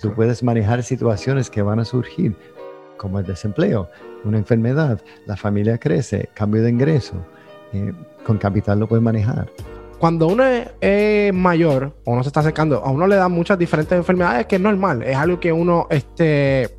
Tú 0.00 0.12
puedes 0.12 0.42
manejar 0.42 0.82
situaciones 0.82 1.50
que 1.50 1.62
van 1.62 1.78
a 1.78 1.84
surgir, 1.84 2.36
como 2.96 3.18
el 3.18 3.26
desempleo, 3.26 3.88
una 4.24 4.38
enfermedad, 4.38 5.00
la 5.26 5.36
familia 5.36 5.78
crece, 5.78 6.28
cambio 6.34 6.62
de 6.62 6.70
ingreso. 6.70 7.14
Eh, 7.72 7.92
con 8.24 8.38
capital 8.38 8.80
lo 8.80 8.88
puedes 8.88 9.02
manejar. 9.02 9.50
Cuando 9.98 10.26
uno 10.26 10.44
es, 10.44 11.32
mayor 11.32 11.94
o 12.04 12.12
uno 12.12 12.22
se 12.22 12.28
está 12.28 12.40
acercando, 12.40 12.84
a 12.84 12.90
uno 12.90 13.06
le 13.06 13.16
dan 13.16 13.32
muchas 13.32 13.58
diferentes 13.58 13.96
enfermedades 13.96 14.46
que 14.46 14.56
es 14.56 14.62
normal, 14.62 15.02
es 15.02 15.16
algo 15.16 15.38
que 15.38 15.52
uno 15.52 15.86
este, 15.90 16.76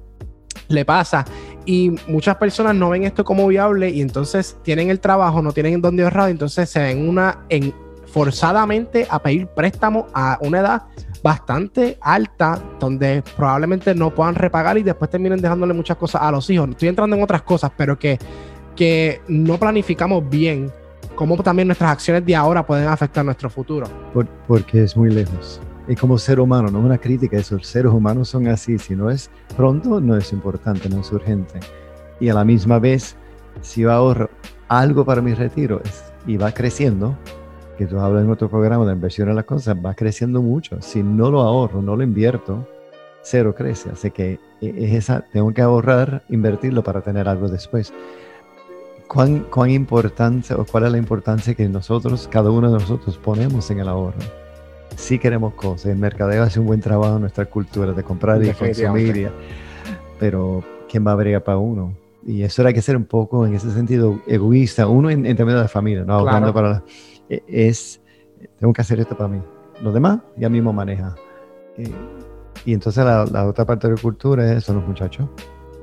le 0.68 0.86
pasa 0.86 1.26
y 1.66 1.96
muchas 2.08 2.36
personas 2.36 2.76
no 2.76 2.90
ven 2.90 3.04
esto 3.04 3.24
como 3.24 3.48
viable 3.48 3.90
y 3.90 4.02
entonces 4.02 4.58
tienen 4.64 4.90
el 4.90 5.00
trabajo, 5.00 5.42
no 5.42 5.52
tienen 5.54 5.82
dónde 5.82 6.04
ahorrar, 6.04 6.30
entonces 6.30 6.70
se 6.70 6.80
ven 6.80 7.08
una 7.08 7.46
en 7.50 7.74
forzadamente 8.16 9.06
a 9.10 9.20
pedir 9.20 9.46
préstamo 9.48 10.08
a 10.14 10.38
una 10.40 10.62
edad 10.62 10.84
bastante 11.22 11.98
alta, 12.00 12.58
donde 12.80 13.22
probablemente 13.36 13.94
no 13.94 14.10
puedan 14.10 14.36
repagar 14.36 14.78
y 14.78 14.84
después 14.84 15.12
terminen 15.12 15.42
dejándole 15.42 15.74
muchas 15.74 15.98
cosas 15.98 16.22
a 16.22 16.32
los 16.32 16.50
hijos. 16.50 16.70
Estoy 16.70 16.88
entrando 16.88 17.18
en 17.18 17.22
otras 17.22 17.42
cosas, 17.42 17.74
pero 17.76 18.00
que, 18.00 18.18
que 18.74 19.20
no 19.28 19.58
planificamos 19.58 20.30
bien 20.30 20.72
cómo 21.14 21.36
también 21.44 21.68
nuestras 21.68 21.92
acciones 21.92 22.26
de 22.26 22.34
ahora 22.38 22.66
pueden 22.66 22.88
afectar 22.88 23.26
nuestro 23.26 23.50
futuro. 23.50 23.86
porque 24.48 24.84
es 24.84 24.96
muy 24.96 25.10
lejos. 25.10 25.60
Y 25.86 25.96
como 25.98 26.18
ser 26.18 26.40
humano, 26.40 26.70
no 26.72 26.80
una 26.80 26.98
crítica, 26.98 27.36
esos 27.36 27.68
seres 27.68 27.92
humanos 27.92 28.30
son 28.30 28.48
así. 28.48 28.78
Si 28.78 28.96
no 28.96 29.10
es 29.10 29.30
pronto, 29.58 30.00
no 30.00 30.16
es 30.16 30.32
importante, 30.32 30.88
no 30.88 31.02
es 31.02 31.12
urgente. 31.12 31.60
Y 32.22 32.30
a 32.30 32.34
la 32.34 32.46
misma 32.46 32.80
vez, 32.80 33.18
si 33.60 33.82
yo 33.82 33.92
ahorro 33.92 34.30
algo 34.70 35.04
para 35.04 35.22
mi 35.22 35.34
retiro 35.34 35.82
y 36.26 36.38
va 36.38 36.54
creciendo, 36.54 37.18
que 37.76 37.86
tú 37.86 38.00
hablas 38.00 38.24
en 38.24 38.30
otro 38.30 38.50
programa 38.50 38.86
de 38.86 38.94
inversión 38.94 39.30
en 39.30 39.36
las 39.36 39.46
cosas, 39.46 39.76
va 39.84 39.94
creciendo 39.94 40.42
mucho. 40.42 40.82
Si 40.82 41.04
no 41.04 41.30
lo 41.30 41.42
ahorro, 41.42 41.82
no 41.82 41.96
lo 41.96 42.04
invierto, 42.04 42.68
cero 43.22 43.54
crece. 43.56 43.90
Así 43.92 44.12
que 44.12 44.40
e, 44.62 44.74
es 44.78 44.94
esa, 44.94 45.22
tengo 45.22 45.54
que 45.54 45.62
ahorrar, 45.62 46.24
invertirlo 46.30 46.84
para 46.84 47.02
tener 47.02 47.28
algo 47.28 47.48
después. 47.48 47.94
¿Cuán, 49.08 49.42
cuán 49.52 49.70
importante 49.70 50.54
o 50.54 50.66
cuál 50.66 50.86
es 50.86 50.92
la 50.92 50.98
importancia 50.98 51.54
que 51.54 51.70
nosotros, 51.70 52.28
cada 52.32 52.50
uno 52.50 52.72
de 52.72 52.80
nosotros, 52.80 53.18
ponemos 53.18 53.70
en 53.70 53.80
el 53.80 53.88
ahorro? 53.88 54.20
Si 54.96 55.20
queremos 55.20 55.54
cosas, 55.54 55.88
el 55.88 55.98
mercadeo 55.98 56.44
hace 56.44 56.60
un 56.60 56.68
buen 56.68 56.82
trabajo 56.82 57.16
en 57.16 57.22
nuestra 57.22 57.46
cultura 57.46 57.92
de 57.92 58.04
comprar 58.04 58.44
y 58.44 58.52
consumir, 58.52 59.30
pero 60.20 60.64
¿quién 60.90 61.06
va 61.06 61.12
a 61.12 61.16
bregar 61.16 61.44
para 61.44 61.58
uno? 61.58 61.94
y 62.26 62.42
eso 62.42 62.66
hay 62.66 62.74
que 62.74 62.82
ser 62.82 62.98
un 62.98 63.06
poco, 63.06 63.46
en 63.46 63.54
ese 63.54 63.72
sentido, 63.72 64.20
egoísta, 64.26 64.88
uno 64.88 65.12
en, 65.12 65.24
términos 65.36 65.62
de 65.62 65.68
familia, 65.68 66.04
¿no? 66.04 66.24
Claro. 66.24 66.54
Para 66.54 66.78
e, 66.78 66.82
es, 67.30 68.02
tengo 68.60 68.74
que 68.74 68.82
hacer 68.82 69.00
esto 69.00 69.18
para 69.18 69.30
mí. 69.30 69.42
Los 69.82 69.94
demás 69.94 70.20
ya 70.38 70.50
mismo 70.50 70.72
maneja. 70.74 71.16
Eh, 71.78 71.92
y 72.66 72.74
entonces 72.74 73.04
la, 73.04 73.26
la, 73.26 73.48
otra 73.48 73.66
parte 73.66 73.88
de 73.88 73.96
la 73.96 74.02
cultura 74.02 74.60
son 74.62 74.78
los 74.78 74.88
muchachos. 74.88 75.28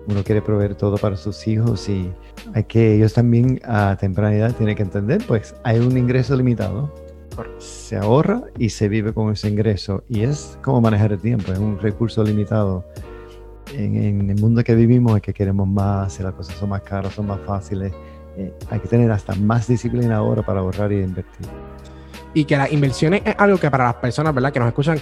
Uno 0.08 0.24
quiere 0.24 0.42
proveer 0.42 0.74
todo 0.74 0.96
para 0.96 1.16
sus 1.16 1.46
hijos 1.46 1.88
y 1.88 2.12
hay 2.54 2.64
que 2.64 2.96
ellos 2.96 3.12
también 3.12 3.60
a 3.64 3.96
temprana 3.96 4.34
edad 4.34 4.52
tienen 4.56 4.74
que 4.74 4.82
entender, 4.82 5.22
pues 5.28 5.54
hay 5.62 5.78
un 5.78 5.96
ingreso 5.96 6.34
limitado. 6.34 6.92
Se 7.58 7.96
ahorra 7.96 8.42
y 8.58 8.68
se 8.68 8.88
vive 8.88 9.14
con 9.14 9.32
ese 9.32 9.48
ingreso. 9.48 10.02
Y 10.08 10.22
es 10.22 10.58
como 10.62 10.80
manejar 10.80 11.12
el 11.12 11.20
tiempo, 11.20 11.52
es 11.52 11.58
un 11.58 11.78
recurso 11.78 12.24
limitado. 12.24 12.84
En, 13.74 13.96
en 13.96 14.30
el 14.30 14.40
mundo 14.40 14.62
que 14.64 14.74
vivimos 14.74 15.16
es 15.16 15.22
que 15.22 15.32
queremos 15.32 15.66
más, 15.66 16.18
y 16.20 16.22
las 16.22 16.34
cosas 16.34 16.56
son 16.56 16.68
más 16.70 16.82
caras, 16.82 17.14
son 17.14 17.26
más 17.26 17.40
fáciles. 17.46 17.92
Eh, 18.36 18.52
hay 18.70 18.80
que 18.80 18.88
tener 18.88 19.10
hasta 19.10 19.34
más 19.34 19.66
disciplina 19.66 20.16
ahora 20.16 20.42
para 20.42 20.60
ahorrar 20.60 20.92
y 20.92 21.00
invertir. 21.00 21.46
Y 22.34 22.44
que 22.44 22.56
las 22.56 22.72
inversiones 22.72 23.22
es 23.24 23.34
algo 23.38 23.58
que 23.58 23.70
para 23.70 23.84
las 23.84 23.94
personas, 23.94 24.34
¿verdad? 24.34 24.52
Que 24.52 24.60
nos 24.60 24.68
escuchan, 24.68 24.98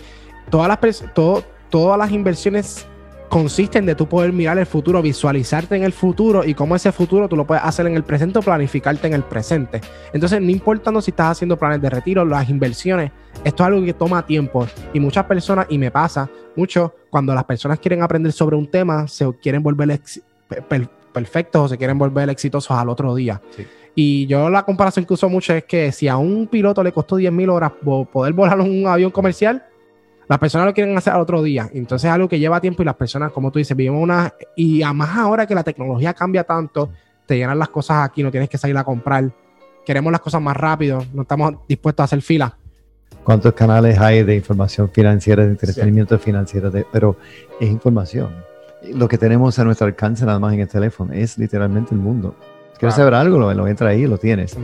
todas 0.50 0.68
las, 0.68 1.04
todo, 1.14 1.44
todas 1.68 1.98
las 1.98 2.10
inversiones 2.10 2.86
consisten 3.30 3.86
de 3.86 3.94
tú 3.94 4.08
poder 4.08 4.32
mirar 4.32 4.58
el 4.58 4.66
futuro, 4.66 5.00
visualizarte 5.00 5.76
en 5.76 5.84
el 5.84 5.92
futuro 5.92 6.44
y 6.44 6.52
cómo 6.52 6.74
ese 6.74 6.90
futuro 6.90 7.28
tú 7.28 7.36
lo 7.36 7.46
puedes 7.46 7.62
hacer 7.64 7.86
en 7.86 7.94
el 7.94 8.02
presente 8.02 8.40
o 8.40 8.42
planificarte 8.42 9.06
en 9.06 9.14
el 9.14 9.22
presente. 9.22 9.80
Entonces, 10.12 10.40
no 10.42 10.50
importando 10.50 11.00
si 11.00 11.12
estás 11.12 11.30
haciendo 11.30 11.56
planes 11.56 11.80
de 11.80 11.88
retiro, 11.88 12.24
las 12.24 12.50
inversiones, 12.50 13.12
esto 13.44 13.62
es 13.62 13.66
algo 13.68 13.84
que 13.84 13.94
toma 13.94 14.26
tiempo 14.26 14.66
y 14.92 14.98
muchas 14.98 15.24
personas, 15.26 15.66
y 15.70 15.78
me 15.78 15.92
pasa 15.92 16.28
mucho, 16.56 16.92
cuando 17.08 17.32
las 17.32 17.44
personas 17.44 17.78
quieren 17.78 18.02
aprender 18.02 18.32
sobre 18.32 18.56
un 18.56 18.68
tema, 18.68 19.06
se 19.06 19.32
quieren 19.40 19.62
volver 19.62 20.00
perfectos 21.12 21.62
o 21.62 21.68
se 21.68 21.78
quieren 21.78 21.98
volver 21.98 22.28
exitosos 22.30 22.76
al 22.76 22.88
otro 22.88 23.14
día. 23.14 23.40
Y 23.94 24.26
yo 24.26 24.48
la 24.50 24.64
comparación 24.64 25.04
que 25.04 25.14
uso 25.14 25.28
mucho 25.28 25.52
es 25.54 25.64
que 25.64 25.92
si 25.92 26.08
a 26.08 26.16
un 26.16 26.46
piloto 26.46 26.82
le 26.82 26.92
costó 26.92 27.16
10 27.16 27.32
mil 27.32 27.50
horas 27.50 27.72
poder 27.82 28.32
volar 28.32 28.60
un 28.60 28.86
avión 28.86 29.10
comercial, 29.10 29.64
las 30.28 30.38
personas 30.38 30.68
lo 30.68 30.74
quieren 30.74 30.96
hacer 30.96 31.12
al 31.12 31.20
otro 31.20 31.42
día. 31.42 31.68
Entonces 31.74 32.08
es 32.08 32.14
algo 32.14 32.28
que 32.28 32.38
lleva 32.38 32.60
tiempo 32.60 32.82
y 32.82 32.84
las 32.84 32.94
personas, 32.94 33.32
como 33.32 33.50
tú 33.50 33.58
dices, 33.58 33.76
vivimos 33.76 34.00
una... 34.02 34.32
Y 34.54 34.82
además 34.82 35.18
ahora 35.18 35.46
que 35.46 35.56
la 35.56 35.64
tecnología 35.64 36.14
cambia 36.14 36.44
tanto, 36.44 36.90
te 37.26 37.36
llenan 37.36 37.58
las 37.58 37.68
cosas 37.68 38.04
aquí, 38.04 38.22
no 38.22 38.30
tienes 38.30 38.48
que 38.48 38.56
salir 38.56 38.76
a 38.76 38.84
comprar. 38.84 39.28
Queremos 39.84 40.12
las 40.12 40.20
cosas 40.20 40.40
más 40.40 40.56
rápido, 40.56 41.04
no 41.12 41.22
estamos 41.22 41.54
dispuestos 41.66 42.02
a 42.02 42.04
hacer 42.04 42.22
fila. 42.22 42.56
¿Cuántos 43.24 43.52
canales 43.54 43.98
hay 43.98 44.22
de 44.22 44.36
información 44.36 44.88
financiera, 44.90 45.44
de 45.44 45.50
entretenimiento 45.50 46.18
financiero? 46.18 46.70
pero 46.92 47.16
es 47.60 47.68
información. 47.68 48.49
Lo 48.94 49.08
que 49.08 49.18
tenemos 49.18 49.58
a 49.58 49.64
nuestro 49.64 49.86
alcance 49.86 50.24
nada 50.24 50.38
más 50.38 50.54
en 50.54 50.60
el 50.60 50.68
teléfono 50.68 51.12
es 51.12 51.36
literalmente 51.38 51.94
el 51.94 52.00
mundo. 52.00 52.34
¿Quieres 52.78 52.94
saber 52.94 53.12
algo? 53.12 53.38
Lo, 53.38 53.52
lo 53.52 53.66
entra 53.68 53.90
ahí, 53.90 54.06
lo 54.06 54.16
tienes. 54.16 54.56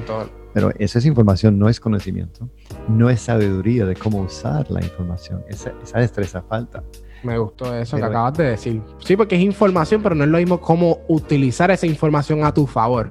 Pero 0.54 0.72
esa 0.78 0.98
es 0.98 1.04
información, 1.04 1.58
no 1.58 1.68
es 1.68 1.78
conocimiento, 1.78 2.48
no 2.88 3.10
es 3.10 3.20
sabiduría 3.20 3.84
de 3.84 3.94
cómo 3.94 4.22
usar 4.22 4.70
la 4.70 4.82
información. 4.82 5.44
Esa, 5.48 5.74
esa 5.82 5.98
destreza 5.98 6.40
falta. 6.40 6.82
Me 7.22 7.36
gustó 7.36 7.76
eso 7.76 7.98
que 7.98 8.04
acabas 8.04 8.38
de 8.38 8.44
decir. 8.44 8.80
Sí, 8.98 9.16
porque 9.16 9.36
es 9.36 9.42
información, 9.42 10.02
pero 10.02 10.14
no 10.14 10.24
es 10.24 10.30
lo 10.30 10.38
mismo 10.38 10.58
cómo 10.58 11.00
utilizar 11.08 11.70
esa 11.70 11.86
información 11.86 12.42
a 12.42 12.54
tu 12.54 12.66
favor. 12.66 13.10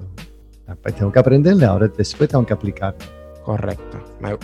Ah, 0.67 0.75
pues 0.81 0.95
tengo 0.95 1.11
que 1.11 1.19
aprenderle, 1.19 1.65
ahora 1.65 1.87
después 1.87 2.27
tengo 2.27 2.43
que 2.43 2.53
aplicarlo. 2.53 2.97
Correcto. 3.45 3.99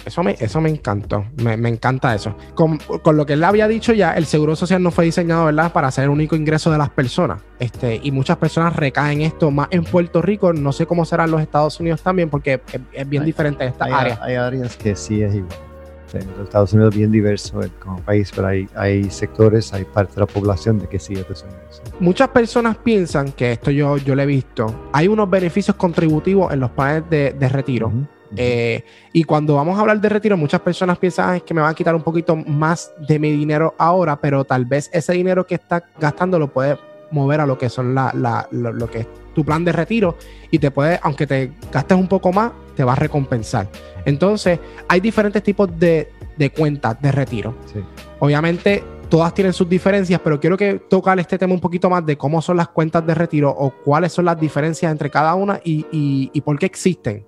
eso, 0.06 0.22
me, 0.22 0.36
eso 0.40 0.62
me 0.62 0.70
encantó. 0.70 1.26
Me, 1.38 1.56
encanta 1.68 2.14
eso. 2.14 2.36
Con, 2.54 2.78
lo 3.18 3.26
que 3.26 3.34
él 3.34 3.44
había 3.44 3.68
dicho 3.68 3.94
ya, 3.94 4.14
el 4.14 4.28
seguro 4.28 4.56
social 4.56 4.84
no 4.84 4.92
fue 4.92 5.06
diseñado, 5.06 5.46
¿verdad?, 5.46 5.74
para 5.74 5.90
ser 5.90 6.04
el 6.04 6.12
único 6.12 6.36
ingreso 6.36 6.70
de 6.72 6.78
las 6.78 6.92
personas. 6.92 7.42
Este, 7.58 8.00
y 8.04 8.12
muchas 8.12 8.38
personas 8.38 8.76
recaen 8.76 9.22
esto 9.22 9.50
más 9.50 9.70
en 9.72 9.86
Puerto 9.86 10.22
Rico. 10.22 10.54
No 10.54 10.72
sé 10.72 10.86
cómo 10.86 11.04
será 11.04 11.24
en 11.24 11.32
los 11.32 11.42
Estados 11.42 11.80
Unidos 11.80 12.04
también, 12.04 12.30
porque 12.30 12.62
es, 12.94 13.10
bien 13.10 13.26
diferente 13.26 13.66
esta 13.66 13.86
área. 13.86 14.20
Hay 14.22 14.36
áreas 14.36 14.78
que 14.78 14.96
sí 14.96 15.24
es 15.24 15.34
igual. 15.34 15.52
los 16.14 16.44
Estados 16.44 16.72
Unidos 16.74 16.94
es 16.94 17.00
bien 17.00 17.12
diverso 17.12 17.60
como 17.80 17.98
país, 18.02 18.32
pero 18.36 18.50
hay, 18.50 18.70
hay 18.76 19.10
sectores, 19.10 19.74
hay 19.74 19.84
parte 19.84 20.14
de 20.14 20.22
la 20.22 20.28
población 20.28 20.78
de 20.78 20.86
que 20.86 21.00
sí 21.00 21.16
es. 21.16 21.44
Muchas 22.00 22.28
personas 22.28 22.78
piensan 22.78 23.32
que 23.32 23.54
esto 23.54 23.72
yo, 23.72 23.98
yo 23.98 24.14
lo 24.14 24.22
he 24.22 24.28
visto. 24.28 24.90
Hay 24.94 25.08
unos 25.08 25.28
beneficios 25.28 25.76
contributivos 25.76 26.54
en 26.54 26.60
los 26.60 26.70
planes 26.70 27.10
de, 27.10 27.50
retiro. 27.50 27.92
Eh, 28.36 28.84
y 29.14 29.24
cuando 29.24 29.56
vamos 29.56 29.78
a 29.78 29.82
hablar 29.82 30.00
de 30.00 30.10
retiro, 30.10 30.38
muchas 30.38 30.62
personas 30.62 30.98
piensan 30.98 31.42
que 31.42 31.54
me 31.54 31.62
van 31.62 31.72
a 31.72 31.74
quitar 31.74 31.96
un 31.96 32.02
poquito 32.02 32.36
más 32.36 32.94
de 33.08 33.20
mi 33.20 33.32
dinero 33.32 33.76
ahora, 33.78 34.20
pero 34.20 34.46
tal 34.46 34.66
vez 34.66 34.90
ese 34.94 35.14
dinero 35.14 35.46
que 35.46 35.56
está 35.56 35.84
gastando 36.00 36.40
lo 36.40 36.52
puede 36.52 36.78
mover 37.12 37.42
a 37.42 37.46
lo 37.46 37.58
que 37.58 37.70
son 37.70 37.94
la, 37.94 38.48
lo, 38.52 38.90
que 38.90 39.00
es 39.00 39.08
tu 39.36 39.44
plan 39.44 39.66
de 39.66 39.74
retiro 39.74 40.16
y 40.50 40.60
te 40.60 40.72
puede, 40.72 41.00
aunque 41.04 41.28
te 41.28 41.52
gastes 41.72 41.98
un 41.98 42.08
poco 42.08 42.32
más, 42.32 42.52
te 42.76 42.84
va 42.84 42.94
a 42.94 42.96
recompensar. 42.96 43.68
Entonces, 44.06 44.60
hay 44.88 45.02
diferentes 45.02 45.44
tipos 45.44 45.70
de, 45.78 46.10
cuentas 46.56 47.00
de 47.02 47.12
retiro. 47.12 47.56
Obviamente, 48.20 48.84
todas 49.10 49.34
tienen 49.34 49.54
sus 49.54 49.68
diferencias, 49.70 50.22
pero 50.24 50.40
quiero 50.40 50.58
que 50.58 50.76
tocar 50.90 51.20
este 51.20 51.38
tema 51.38 51.54
un 51.54 51.60
poquito 51.60 51.90
más 51.90 52.06
de 52.06 52.18
cómo 52.18 52.42
son 52.42 52.58
las 52.58 52.70
cuentas 52.70 53.06
de 53.06 53.14
retiro 53.14 53.54
o 53.56 53.70
cuáles 53.70 54.14
son 54.14 54.26
las 54.26 54.40
diferencias 54.40 54.92
entre 54.92 55.10
cada 55.10 55.36
una 55.36 55.60
y 55.64 56.42
por 56.42 56.58
qué 56.58 56.66
existen. 56.66 57.26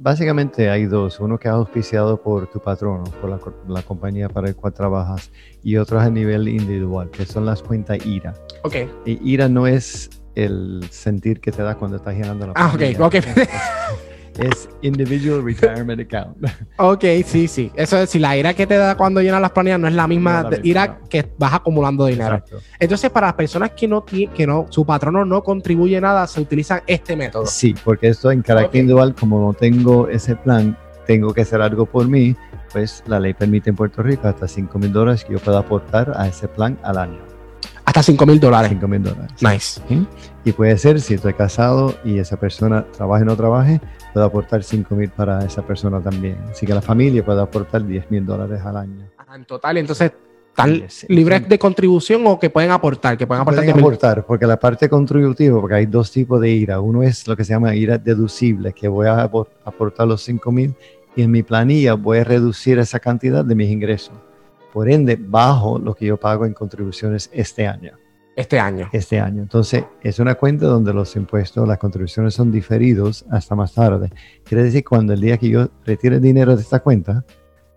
Básicamente 0.00 0.70
hay 0.70 0.86
dos, 0.86 1.18
uno 1.18 1.38
que 1.38 1.48
es 1.48 1.54
auspiciado 1.54 2.22
por 2.22 2.48
tu 2.48 2.60
patrono, 2.60 3.04
por 3.20 3.30
la, 3.68 3.82
compañía 3.82 4.28
para 4.28 4.48
el 4.48 4.54
cual 4.54 4.72
trabajas, 4.72 5.32
y 5.62 5.76
otros 5.76 6.02
a 6.02 6.08
nivel 6.08 6.46
individual, 6.46 7.10
que 7.10 7.26
son 7.26 7.44
las 7.44 7.62
cuentas 7.62 8.04
IRA. 8.06 8.32
Ok. 8.62 8.76
Y 9.04 9.32
IRA 9.32 9.48
no 9.48 9.66
es 9.66 10.08
el 10.36 10.86
sentir 10.90 11.40
que 11.40 11.50
te 11.50 11.62
da 11.62 11.74
cuando 11.74 11.96
estás 11.96 12.14
llenando 12.14 12.46
la 12.46 12.52
Ah, 12.54 12.72
ok, 12.72 13.00
ok. 13.00 13.14
es 14.38 14.68
Individual 14.82 15.44
Retirement 15.44 16.00
Account. 16.00 16.36
Ok, 16.78 17.04
sí, 17.24 17.48
sí. 17.48 17.72
Eso 17.74 17.98
es, 17.98 18.10
si 18.10 18.18
la 18.18 18.36
ira 18.36 18.54
que 18.54 18.66
te 18.66 18.76
da 18.76 18.96
cuando 18.96 19.20
llenas 19.20 19.40
las 19.40 19.50
planillas 19.50 19.80
no 19.80 19.88
es 19.88 19.94
la 19.94 20.06
misma, 20.06 20.48
ira 20.62 21.00
que 21.08 21.28
vas 21.38 21.54
acumulando 21.54 22.06
dinero. 22.06 22.42
Entonces, 22.78 23.10
para 23.10 23.28
las 23.28 23.34
personas 23.34 23.72
que 23.72 23.88
no, 23.88 24.04
que 24.04 24.46
no, 24.46 24.66
su 24.70 24.86
patrono 24.86 25.24
no 25.24 25.42
contribuye 25.42 26.00
nada, 26.00 26.26
se 26.26 26.40
utiliza 26.40 26.82
este 26.86 27.16
método. 27.16 27.46
Sí, 27.46 27.74
porque 27.84 28.08
esto 28.08 28.30
en 28.30 28.42
carácter 28.42 28.80
individual, 28.80 29.14
como 29.14 29.40
no 29.40 29.52
tengo 29.52 30.08
ese 30.08 30.36
plan, 30.36 30.76
tengo 31.06 31.32
que 31.32 31.40
hacer 31.40 31.60
algo 31.60 31.86
por 31.86 32.06
mí, 32.06 32.36
pues 32.72 33.02
la 33.06 33.18
ley 33.18 33.34
permite 33.34 33.70
en 33.70 33.76
Puerto 33.76 34.02
Rico 34.02 34.28
hasta 34.28 34.46
5 34.46 34.78
mil 34.78 34.92
dólares 34.92 35.24
que 35.24 35.32
yo 35.32 35.38
pueda 35.38 35.58
aportar 35.58 36.12
a 36.16 36.28
ese 36.28 36.48
plan 36.48 36.78
al 36.82 36.98
año. 36.98 37.18
Hasta 37.84 38.02
5 38.02 38.26
mil 38.26 38.38
dólares. 38.38 38.68
5 38.68 38.86
mil 38.86 39.02
dólares. 39.02 39.30
Nice. 39.40 39.80
Y 40.44 40.52
puede 40.52 40.76
ser, 40.76 41.00
si 41.00 41.14
estoy 41.14 41.32
casado 41.32 41.94
y 42.04 42.18
esa 42.18 42.38
persona 42.38 42.84
trabaja 42.92 43.22
o 43.22 43.24
no 43.24 43.36
trabaje, 43.36 43.80
puedo 44.18 44.26
aportar 44.26 44.64
5 44.64 44.96
mil 44.96 45.10
para 45.10 45.44
esa 45.44 45.62
persona 45.62 46.00
también. 46.00 46.38
Así 46.50 46.66
que 46.66 46.74
la 46.74 46.82
familia 46.82 47.24
puede 47.24 47.40
aportar 47.40 47.86
10 47.86 48.10
mil 48.10 48.26
dólares 48.26 48.60
al 48.64 48.76
año. 48.76 49.08
Ah, 49.16 49.36
en 49.36 49.44
total, 49.44 49.76
entonces, 49.76 50.10
¿están 50.48 50.82
libres 51.06 51.48
de 51.48 51.56
contribución 51.56 52.26
o 52.26 52.36
que 52.36 52.50
pueden 52.50 52.72
aportar? 52.72 53.16
Que 53.16 53.28
pueden 53.28 53.42
aportar, 53.42 53.64
pueden 53.64 53.78
aportar 53.78 54.26
porque 54.26 54.44
la 54.44 54.58
parte 54.58 54.88
contributiva, 54.88 55.60
porque 55.60 55.76
hay 55.76 55.86
dos 55.86 56.10
tipos 56.10 56.40
de 56.40 56.50
IRA. 56.50 56.80
Uno 56.80 57.04
es 57.04 57.28
lo 57.28 57.36
que 57.36 57.44
se 57.44 57.52
llama 57.52 57.76
IRA 57.76 57.96
deducible, 57.96 58.72
que 58.72 58.88
voy 58.88 59.06
a 59.06 59.22
aportar 59.22 60.08
los 60.08 60.20
5 60.22 60.50
mil 60.50 60.74
y 61.14 61.22
en 61.22 61.30
mi 61.30 61.44
planilla 61.44 61.94
voy 61.94 62.18
a 62.18 62.24
reducir 62.24 62.80
esa 62.80 62.98
cantidad 62.98 63.44
de 63.44 63.54
mis 63.54 63.70
ingresos. 63.70 64.14
Por 64.72 64.90
ende, 64.90 65.16
bajo 65.16 65.78
lo 65.78 65.94
que 65.94 66.06
yo 66.06 66.16
pago 66.16 66.44
en 66.44 66.54
contribuciones 66.54 67.30
este 67.32 67.68
año. 67.68 67.92
Este 68.38 68.60
año. 68.60 68.88
Este 68.92 69.18
año. 69.18 69.42
Entonces, 69.42 69.84
es 70.00 70.20
una 70.20 70.36
cuenta 70.36 70.66
donde 70.66 70.94
los 70.94 71.16
impuestos, 71.16 71.66
las 71.66 71.78
contribuciones 71.78 72.34
son 72.34 72.52
diferidos 72.52 73.24
hasta 73.32 73.56
más 73.56 73.74
tarde. 73.74 74.10
Quiere 74.44 74.62
decir, 74.62 74.84
cuando 74.84 75.12
el 75.12 75.20
día 75.20 75.38
que 75.38 75.48
yo 75.48 75.66
retire 75.84 76.14
el 76.14 76.22
dinero 76.22 76.54
de 76.54 76.62
esta 76.62 76.78
cuenta, 76.78 77.24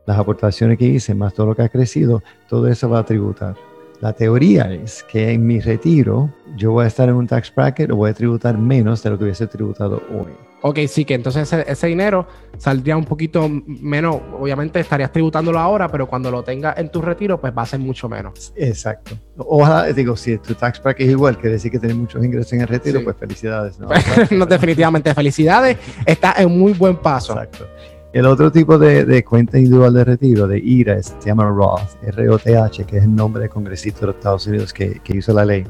las 0.05 0.19
aportaciones 0.19 0.77
que 0.77 0.85
hice, 0.85 1.15
más 1.15 1.33
todo 1.33 1.47
lo 1.47 1.55
que 1.55 1.63
ha 1.63 1.69
crecido, 1.69 2.21
todo 2.47 2.67
eso 2.67 2.87
va 2.87 2.99
a 2.99 3.05
tributar. 3.05 3.55
La 4.01 4.13
teoría 4.13 4.71
es 4.71 5.03
que 5.11 5.31
en 5.31 5.47
mi 5.47 5.59
retiro 5.59 6.31
yo 6.55 6.73
voy 6.73 6.85
a 6.85 6.89
estar 6.89 7.09
en 7.09 7.15
un 7.15 7.25
tax 7.25 7.51
bracket 7.55 7.89
o 7.89 7.95
voy 7.95 8.11
a 8.11 8.13
tributar 8.13 8.55
menos 8.55 9.01
de 9.01 9.09
lo 9.09 9.17
que 9.17 9.23
hubiese 9.23 9.47
tributado 9.47 10.03
hoy. 10.11 10.50
Ok, 10.63 10.79
sí, 10.87 11.05
que 11.05 11.15
entonces 11.15 11.51
ese, 11.51 11.87
dinero 11.87 12.27
saldría 12.57 12.95
un 12.95 13.05
poquito 13.05 13.49
menos, 13.49 14.17
obviamente 14.39 14.79
estarías 14.79 15.11
tributándolo 15.11 15.57
ahora, 15.57 15.87
pero 15.89 16.07
cuando 16.07 16.29
lo 16.29 16.43
tengas 16.43 16.77
en 16.77 16.91
tu 16.91 17.01
retiro, 17.01 17.41
pues 17.41 17.51
va 17.57 17.63
a 17.63 17.65
ser 17.65 17.79
mucho 17.79 18.07
menos. 18.07 18.53
Exacto. 18.55 19.17
Ojalá, 19.37 19.91
digo, 19.91 20.15
si 20.15 20.37
tu 20.37 20.53
tax 20.53 20.81
bracket 20.81 21.07
es 21.07 21.11
igual, 21.13 21.35
quiere 21.37 21.53
decir 21.53 21.71
que 21.71 21.79
tienes 21.79 21.97
muchos 21.97 22.23
ingresos 22.23 22.53
en 22.53 22.61
el 22.61 22.67
retiro, 22.67 23.03
pues 23.03 23.17
felicidades. 23.17 23.79
¿no? 23.79 23.89
no, 24.31 24.45
definitivamente, 24.45 25.13
felicidades. 25.15 25.77
Está 26.05 26.35
en 26.37 26.55
muy 26.55 26.73
buen 26.73 26.97
paso. 26.97 27.33
Exacto. 27.33 27.67
El 28.13 28.25
otro 28.25 28.51
tipo 28.51 28.77
de, 28.77 29.23
cuenta 29.23 29.57
individual 29.57 29.93
de 29.93 30.03
retiro, 30.03 30.45
de 30.45 30.59
IRA, 30.59 31.01
se 31.01 31.15
llama 31.25 31.45
Roth, 31.45 31.95
R-O-T-H, 32.03 32.83
que 32.83 32.97
es 32.97 33.03
el 33.05 33.15
nombre 33.15 33.43
del 33.43 33.49
congresista 33.49 34.01
de 34.01 34.07
los 34.07 34.15
Estados 34.17 34.47
Unidos 34.47 34.73
que, 34.73 34.99
que 35.01 35.17
hizo 35.17 35.33
la 35.33 35.45
ley. 35.45 35.65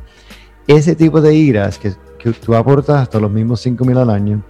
Ese 0.65 0.95
tipo 0.95 1.21
de 1.21 1.35
IRAs 1.35 1.77
que, 1.77 1.93
que 2.17 2.31
tú 2.31 2.55
aportas 2.55 3.03
hasta 3.03 3.19
los 3.19 3.31
mismos 3.31 3.61
5 3.61 3.85
mil 3.85 3.97
al 3.97 4.09
año, 4.09 4.43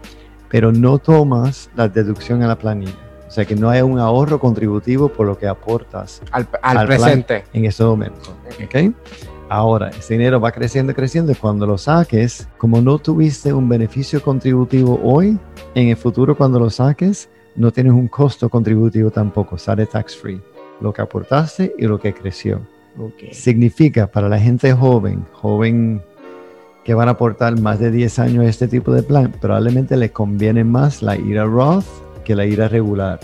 pero 0.51 0.71
no 0.71 0.99
tomas 0.99 1.71
la 1.75 1.87
deducción 1.87 2.43
a 2.43 2.47
la 2.47 2.57
planilla. 2.57 2.93
O 3.27 3.31
sea 3.31 3.45
que 3.45 3.55
no 3.55 3.69
hay 3.69 3.81
un 3.81 3.97
ahorro 3.97 4.37
contributivo 4.39 5.07
por 5.07 5.25
lo 5.25 5.37
que 5.37 5.47
aportas 5.47 6.21
al, 6.31 6.85
presente 6.85 7.45
en 7.53 7.63
ese 7.63 7.81
momento. 7.81 8.35
¿okay? 8.61 8.93
Ahora, 9.47 9.89
ese 9.89 10.15
dinero 10.15 10.41
va 10.41 10.51
creciendo, 10.51 10.93
creciendo 10.93 11.33
cuando 11.39 11.65
lo 11.65 11.77
saques, 11.77 12.47
como 12.57 12.81
no 12.81 12.99
tuviste 12.99 13.53
un 13.53 13.69
beneficio 13.69 14.21
contributivo 14.21 14.99
hoy, 15.01 15.39
en 15.75 15.87
el 15.87 15.95
futuro 15.95 16.35
cuando 16.35 16.59
lo 16.59 16.69
saques, 16.69 17.29
no 17.55 17.71
tienes 17.71 17.93
un 17.93 18.09
costo 18.09 18.49
contributivo 18.49 19.11
tampoco, 19.11 19.57
sale 19.57 19.85
tax 19.85 20.15
free. 20.17 20.41
Lo 20.81 20.91
que 20.91 21.01
aportaste 21.01 21.73
y 21.77 21.85
lo 21.85 21.99
que 21.99 22.13
creció. 22.13 22.59
Ok. 22.97 23.31
Significa 23.31 24.07
para 24.07 24.27
la 24.27 24.39
gente 24.39 24.73
joven, 24.73 25.25
joven 25.31 26.01
que 26.83 26.93
van 26.93 27.07
a 27.07 27.11
aportar 27.11 27.59
más 27.59 27.79
de 27.79 27.91
10 27.91 28.19
años 28.19 28.45
a 28.45 28.49
este 28.49 28.67
tipo 28.67 28.91
de 28.91 29.03
plan, 29.03 29.33
probablemente 29.39 29.95
les 29.97 30.11
conviene 30.11 30.63
más 30.63 31.01
la 31.01 31.15
IRA 31.17 31.45
Roth 31.45 31.85
que 32.23 32.35
la 32.35 32.45
IRA 32.45 32.67
regular. 32.67 33.19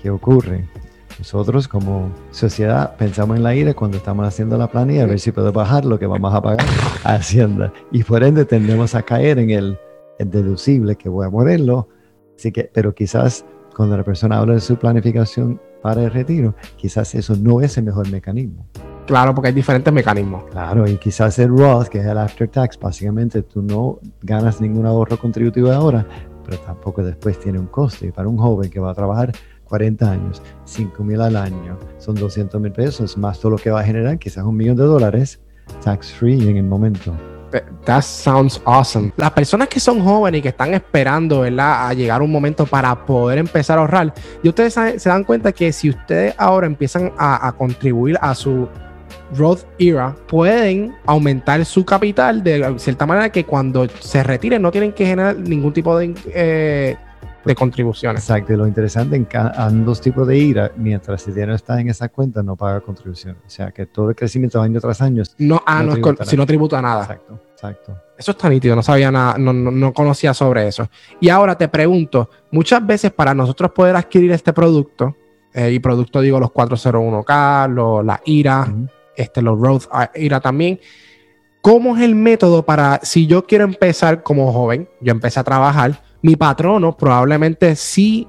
¿Qué 0.00 0.10
ocurre? 0.10 0.64
Nosotros 1.18 1.66
como 1.66 2.12
sociedad 2.30 2.96
pensamos 2.96 3.36
en 3.36 3.42
la 3.42 3.54
IRA 3.54 3.74
cuando 3.74 3.96
estamos 3.96 4.26
haciendo 4.26 4.56
la 4.56 4.70
planilla, 4.70 5.02
a 5.02 5.06
ver 5.06 5.18
si 5.18 5.32
puedo 5.32 5.52
bajar 5.52 5.84
lo 5.84 5.98
que 5.98 6.06
vamos 6.06 6.32
a 6.32 6.40
pagar 6.40 6.66
a 7.02 7.14
Hacienda. 7.14 7.72
Y 7.90 8.04
por 8.04 8.22
ende 8.22 8.44
tendemos 8.44 8.94
a 8.94 9.02
caer 9.02 9.38
en 9.38 9.50
el, 9.50 9.78
el 10.18 10.30
deducible 10.30 10.94
que 10.94 11.08
voy 11.08 11.26
a 11.26 11.30
ponerlo. 11.30 11.88
Así 12.36 12.52
que, 12.52 12.70
pero 12.72 12.94
quizás 12.94 13.44
cuando 13.74 13.96
la 13.96 14.04
persona 14.04 14.38
habla 14.38 14.54
de 14.54 14.60
su 14.60 14.76
planificación 14.76 15.60
para 15.82 16.04
el 16.04 16.10
retiro, 16.12 16.54
quizás 16.76 17.14
eso 17.16 17.34
no 17.36 17.60
es 17.60 17.76
el 17.78 17.84
mejor 17.84 18.08
mecanismo. 18.10 18.66
Claro, 19.08 19.34
porque 19.34 19.48
hay 19.48 19.54
diferentes 19.54 19.90
mecanismos. 19.90 20.44
Claro, 20.50 20.86
y 20.86 20.98
quizás 20.98 21.38
el 21.38 21.48
Roth, 21.48 21.88
que 21.88 21.98
es 21.98 22.04
el 22.04 22.18
after 22.18 22.46
tax, 22.46 22.78
básicamente 22.78 23.40
tú 23.40 23.62
no 23.62 24.00
ganas 24.20 24.60
ningún 24.60 24.84
ahorro 24.84 25.18
contributivo 25.18 25.72
ahora, 25.72 26.06
pero 26.44 26.58
tampoco 26.58 27.02
después 27.02 27.40
tiene 27.40 27.58
un 27.58 27.68
coste. 27.68 28.08
Y 28.08 28.10
para 28.12 28.28
un 28.28 28.36
joven 28.36 28.68
que 28.68 28.78
va 28.78 28.90
a 28.90 28.94
trabajar 28.94 29.32
40 29.64 30.10
años, 30.10 30.42
5 30.66 31.02
mil 31.04 31.22
al 31.22 31.36
año, 31.36 31.78
son 31.96 32.16
200 32.16 32.60
mil 32.60 32.70
pesos, 32.70 33.16
más 33.16 33.40
todo 33.40 33.52
lo 33.52 33.56
que 33.56 33.70
va 33.70 33.80
a 33.80 33.84
generar, 33.84 34.18
quizás 34.18 34.44
un 34.44 34.54
millón 34.54 34.76
de 34.76 34.84
dólares, 34.84 35.40
tax 35.82 36.12
free 36.12 36.46
en 36.46 36.58
el 36.58 36.64
momento. 36.64 37.14
That 37.86 38.02
sounds 38.02 38.60
awesome. 38.66 39.10
Las 39.16 39.30
personas 39.30 39.68
que 39.68 39.80
son 39.80 40.04
jóvenes 40.04 40.40
y 40.40 40.42
que 40.42 40.48
están 40.50 40.74
esperando, 40.74 41.40
¿verdad? 41.40 41.88
A 41.88 41.94
llegar 41.94 42.20
un 42.20 42.30
momento 42.30 42.66
para 42.66 43.06
poder 43.06 43.38
empezar 43.38 43.78
a 43.78 43.80
ahorrar. 43.80 44.12
Y 44.42 44.50
ustedes 44.50 44.74
se 44.74 45.08
dan 45.08 45.24
cuenta 45.24 45.50
que 45.52 45.72
si 45.72 45.88
ustedes 45.88 46.34
ahora 46.36 46.66
empiezan 46.66 47.10
a, 47.16 47.48
a 47.48 47.52
contribuir 47.52 48.18
a 48.20 48.34
su 48.34 48.68
Roth 49.36 49.64
Era, 49.78 50.14
pueden 50.26 50.94
aumentar 51.06 51.64
su 51.64 51.84
capital 51.84 52.42
de 52.42 52.74
cierta 52.78 53.06
manera 53.06 53.30
que 53.30 53.44
cuando 53.44 53.86
se 54.00 54.22
retiren 54.22 54.62
no 54.62 54.70
tienen 54.70 54.92
que 54.92 55.06
generar 55.06 55.36
ningún 55.36 55.72
tipo 55.72 55.96
de, 55.98 56.14
eh, 56.34 56.96
de 57.44 57.54
contribuciones. 57.54 58.22
Exacto, 58.22 58.52
y 58.52 58.56
lo 58.56 58.66
interesante 58.66 59.16
en 59.16 59.24
ca- 59.24 59.52
ambos 59.56 60.00
tipos 60.00 60.26
de 60.26 60.36
IRA, 60.36 60.72
mientras 60.76 61.26
el 61.28 61.34
dinero 61.34 61.54
está 61.54 61.80
en 61.80 61.88
esa 61.88 62.08
cuenta, 62.08 62.42
no 62.42 62.56
paga 62.56 62.80
contribución. 62.80 63.36
O 63.46 63.50
sea 63.50 63.70
que 63.70 63.86
todo 63.86 64.10
el 64.10 64.16
crecimiento 64.16 64.60
año 64.60 64.80
tras 64.80 65.00
año. 65.00 65.22
No, 65.38 65.62
ah, 65.66 65.82
No 65.82 65.96
no, 65.96 66.14
si 66.24 66.36
no 66.36 66.44
tributa 66.46 66.82
nada. 66.82 67.02
Exacto, 67.02 67.40
exacto. 67.52 67.96
Eso 68.18 68.32
está 68.32 68.48
nítido, 68.50 68.74
no 68.76 68.82
sabía 68.82 69.10
nada, 69.10 69.36
no, 69.38 69.52
no, 69.52 69.70
no 69.70 69.92
conocía 69.92 70.34
sobre 70.34 70.66
eso. 70.68 70.88
Y 71.20 71.28
ahora 71.28 71.56
te 71.56 71.68
pregunto, 71.68 72.28
muchas 72.50 72.84
veces 72.84 73.12
para 73.12 73.32
nosotros 73.32 73.70
poder 73.70 73.94
adquirir 73.96 74.32
este 74.32 74.52
producto, 74.52 75.16
eh, 75.54 75.70
y 75.72 75.78
producto 75.78 76.20
digo 76.20 76.38
los 76.38 76.50
401k, 76.50 77.68
los, 77.72 78.04
la 78.04 78.20
IRA. 78.26 78.68
Este, 79.18 79.42
los 79.42 79.58
Roth 79.58 79.84
IRA 80.14 80.40
también, 80.40 80.80
¿cómo 81.60 81.96
es 81.96 82.02
el 82.02 82.14
método 82.14 82.64
para, 82.64 83.00
si 83.02 83.26
yo 83.26 83.44
quiero 83.44 83.64
empezar 83.64 84.22
como 84.22 84.52
joven, 84.52 84.88
yo 85.00 85.12
empecé 85.12 85.40
a 85.40 85.44
trabajar, 85.44 86.02
mi 86.22 86.36
patrono 86.36 86.96
probablemente 86.96 87.76
sí, 87.76 88.26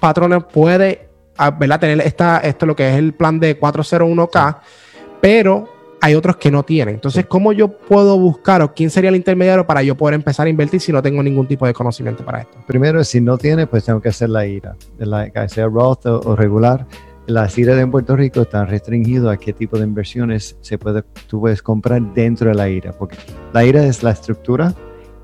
patrono 0.00 0.46
puede, 0.46 1.08
ah, 1.36 1.50
¿verdad? 1.50 1.80
Tener 1.80 2.00
esta, 2.00 2.38
esto 2.38 2.66
lo 2.66 2.74
que 2.74 2.88
es 2.90 2.96
el 2.96 3.14
plan 3.14 3.38
de 3.38 3.58
401k, 3.58 4.58
pero 5.20 5.68
hay 6.00 6.14
otros 6.14 6.36
que 6.36 6.50
no 6.50 6.62
tienen. 6.62 6.94
Entonces, 6.94 7.26
¿cómo 7.26 7.52
yo 7.52 7.68
puedo 7.68 8.18
buscar 8.18 8.62
o 8.62 8.72
quién 8.72 8.90
sería 8.90 9.10
el 9.10 9.16
intermediario 9.16 9.66
para 9.66 9.82
yo 9.82 9.96
poder 9.96 10.14
empezar 10.14 10.46
a 10.46 10.50
invertir 10.50 10.80
si 10.80 10.92
no 10.92 11.02
tengo 11.02 11.22
ningún 11.22 11.46
tipo 11.46 11.66
de 11.66 11.72
conocimiento 11.72 12.24
para 12.24 12.42
esto? 12.42 12.58
Primero, 12.66 13.02
si 13.04 13.20
no 13.20 13.36
tiene, 13.38 13.66
pues 13.66 13.84
tengo 13.84 14.00
que 14.00 14.10
hacer 14.10 14.30
la 14.30 14.46
IRA, 14.46 14.76
la, 14.98 15.30
que 15.30 15.48
sea 15.48 15.66
Roth 15.66 16.06
o, 16.06 16.20
o 16.20 16.36
regular. 16.36 16.86
Las 17.28 17.58
IRA 17.58 17.78
en 17.78 17.90
Puerto 17.90 18.16
Rico 18.16 18.40
están 18.40 18.68
restringidas 18.68 19.34
a 19.34 19.36
qué 19.36 19.52
tipo 19.52 19.76
de 19.76 19.84
inversiones 19.84 20.56
se 20.62 20.78
puede, 20.78 21.02
tú 21.26 21.40
puedes 21.40 21.60
comprar 21.60 22.00
dentro 22.14 22.48
de 22.48 22.54
la 22.54 22.70
IRA, 22.70 22.92
porque 22.92 23.18
la 23.52 23.66
IRA 23.66 23.84
es 23.84 24.02
la 24.02 24.12
estructura 24.12 24.74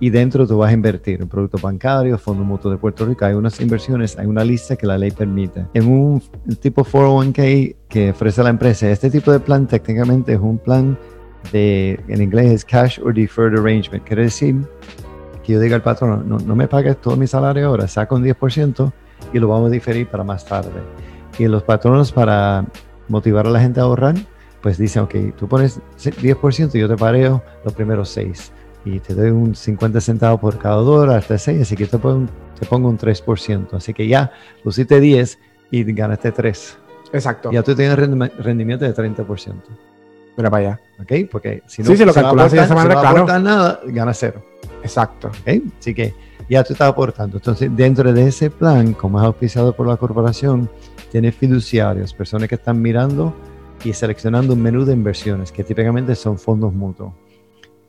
y 0.01 0.11
dentro 0.11 0.47
tú 0.47 0.59
vas 0.59 0.69
a 0.69 0.75
invertir 0.75 1.23
en 1.23 1.29
productos 1.31 1.63
bancarios, 1.63 2.21
Fondo 2.21 2.45
Mutuo 2.45 2.71
de 2.71 2.77
Puerto 2.77 3.07
Rico. 3.07 3.25
Hay 3.25 3.33
unas 3.33 3.59
inversiones, 3.59 4.19
hay 4.19 4.27
una 4.27 4.45
lista 4.45 4.77
que 4.77 4.87
la 4.87 4.99
ley 4.99 5.13
permite. 5.13 5.65
En 5.73 5.91
un 5.91 6.23
tipo 6.61 6.85
401k 6.85 7.75
que 7.89 8.11
ofrece 8.11 8.43
la 8.43 8.51
empresa, 8.51 8.91
este 8.91 9.09
tipo 9.09 9.33
de 9.33 9.41
plan 9.41 9.67
técnicamente 9.67 10.35
es 10.35 10.41
un 10.41 10.59
plan 10.59 10.99
de, 11.53 11.99
en 12.09 12.21
inglés 12.21 12.53
es 12.53 12.65
Cash 12.67 13.01
or 13.03 13.15
Deferred 13.15 13.59
Arrangement. 13.59 14.05
Quiere 14.05 14.25
decir 14.25 14.57
que 15.43 15.55
yo 15.55 15.61
diga 15.61 15.77
al 15.77 15.83
patrón, 15.83 16.29
no, 16.29 16.37
no 16.39 16.55
me 16.55 16.69
pagues 16.69 17.01
todo 17.01 17.17
mi 17.17 17.27
salario 17.27 17.67
ahora, 17.67 17.89
saca 17.89 18.15
un 18.15 18.23
10% 18.23 18.93
y 19.33 19.39
lo 19.39 19.49
vamos 19.49 19.69
a 19.69 19.71
diferir 19.71 20.07
para 20.07 20.23
más 20.23 20.45
tarde. 20.45 20.83
Y 21.39 21.47
los 21.49 21.63
patronos 21.63 22.13
para 22.13 22.65
motivar 23.09 23.47
a 23.47 23.51
la 23.51 23.61
gente 23.61 23.81
a 23.81 23.85
ahorrar, 23.85 24.15
pues 24.63 24.79
dicen, 24.79 25.03
ok, 25.03 25.15
tú 25.37 25.49
pones 25.49 25.81
10% 25.99 26.75
y 26.75 26.81
yo 26.81 26.89
te 26.89 26.97
pareo 26.97 27.43
los 27.65 27.73
primeros 27.75 28.09
6 28.11 28.53
y 28.85 29.01
te 29.01 29.15
doy 29.15 29.31
un 29.31 29.55
50 29.55 30.01
centavos 30.01 30.41
por 30.41 30.59
cada 30.59 30.77
dólar 30.77 31.19
hasta 31.19 31.37
6, 31.39 31.63
así 31.63 31.77
que 31.77 31.87
te 31.87 31.99
pongo, 31.99 32.17
un- 32.17 32.31
te 32.59 32.67
pongo 32.67 32.89
un 32.89 32.97
3%. 32.99 33.77
Así 33.77 33.93
que 33.95 34.07
ya 34.07 34.31
pusiste 34.63 35.01
10 35.01 35.39
y 35.71 35.85
ganaste 35.93 36.33
3. 36.33 36.79
Exacto. 37.13 37.51
Ya 37.51 37.63
tú 37.63 37.75
tienes 37.75 37.97
rendimi- 37.99 38.31
rendimiento 38.39 38.85
de 38.85 38.93
30%. 38.95 39.63
Mira 40.37 40.51
para 40.51 40.67
allá. 40.69 40.81
¿Ok? 41.01 41.13
Porque 41.31 41.63
si 41.67 41.83
no, 41.83 41.89
Sí, 41.91 41.97
si 41.97 42.05
lo 42.05 42.13
calculas 42.13 42.53
de 42.53 42.59
esa 42.59 42.67
aportar- 42.67 42.69
si 42.69 42.75
manera, 42.75 42.95
no 42.95 43.01
claro. 43.01 43.17
aportas 43.17 43.43
nada, 43.43 43.81
gana 43.87 44.15
cero. 44.15 44.45
Exacto. 44.83 45.29
¿ok? 45.29 45.63
Así 45.81 45.95
que 45.95 46.15
ya 46.49 46.63
tú 46.65 46.73
estás 46.75 46.89
aportando. 46.91 47.37
Entonces, 47.39 47.71
dentro 47.75 48.13
de 48.13 48.27
ese 48.29 48.51
plan, 48.51 48.93
como 48.95 49.19
es 49.21 49.25
auspiciado 49.27 49.75
por 49.75 49.87
la 49.87 49.97
corporación, 49.97 50.69
tienes 51.15 51.37
fiduciarios, 51.37 52.13
personas 52.13 52.49
que 52.49 52.57
están 52.57 52.83
mirando 52.83 53.33
y 53.85 53.93
seleccionando 53.93 54.55
un 54.55 54.61
menú 54.61 54.85
de 54.85 54.95
inversiones, 54.95 55.53
que 55.53 55.63
típicamente 55.63 56.17
son 56.17 56.37
fondos 56.37 56.75
mutuos. 56.75 57.13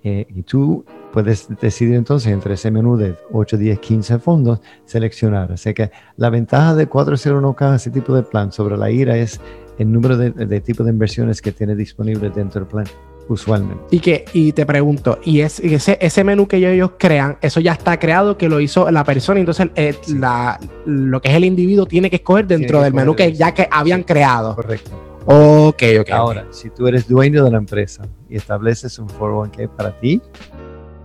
Eh, 0.03 0.27
y 0.29 0.43
tú 0.43 0.85
puedes 1.11 1.47
decidir 1.59 1.95
entonces 1.95 2.31
entre 2.31 2.53
ese 2.53 2.69
menú 2.69 2.95
de 2.97 3.15
8, 3.31 3.57
10, 3.57 3.79
15 3.79 4.19
fondos, 4.19 4.59
seleccionar. 4.85 5.51
Así 5.51 5.73
que 5.73 5.89
la 6.17 6.29
ventaja 6.29 6.75
de 6.75 6.87
401k, 6.87 7.77
ese 7.77 7.89
tipo 7.89 8.13
de 8.13 8.21
plan 8.21 8.51
sobre 8.51 8.77
la 8.77 8.91
IRA 8.91 9.17
es 9.17 9.41
el 9.79 9.91
número 9.91 10.17
de, 10.17 10.29
de 10.29 10.61
tipos 10.61 10.85
de 10.85 10.91
inversiones 10.91 11.41
que 11.41 11.51
tiene 11.51 11.75
disponible 11.75 12.29
dentro 12.29 12.61
del 12.61 12.69
plan, 12.69 12.85
usualmente. 13.27 13.83
Y 13.91 13.99
que, 13.99 14.25
y 14.33 14.51
te 14.51 14.65
pregunto, 14.65 15.19
y, 15.23 15.41
es, 15.41 15.59
y 15.63 15.73
ese, 15.73 15.97
ese 16.01 16.23
menú 16.23 16.47
que 16.47 16.57
ellos 16.57 16.91
crean, 16.97 17.37
eso 17.41 17.59
ya 17.59 17.73
está 17.73 17.97
creado, 17.99 18.37
que 18.37 18.47
lo 18.49 18.59
hizo 18.59 18.89
la 18.91 19.03
persona, 19.03 19.39
entonces 19.39 19.67
eh, 19.75 19.95
la, 20.17 20.59
lo 20.85 21.21
que 21.21 21.29
es 21.29 21.35
el 21.35 21.45
individuo 21.45 21.85
tiene 21.85 22.09
que 22.09 22.17
escoger 22.17 22.45
dentro 22.47 22.79
que 22.79 22.83
del 22.85 22.93
menú 22.93 23.15
que 23.15 23.33
ya 23.33 23.53
que 23.53 23.67
habían 23.71 24.03
creado. 24.03 24.55
Correcto. 24.55 24.91
Ok, 25.27 25.81
ok. 26.01 26.09
Ahora, 26.11 26.45
si 26.51 26.69
tú 26.69 26.87
eres 26.87 27.07
dueño 27.07 27.43
de 27.43 27.49
la 27.51 27.57
empresa 27.57 28.03
y 28.29 28.35
estableces 28.37 28.99
un 28.99 29.07
401k 29.07 29.69
para 29.69 29.99
ti, 29.99 30.21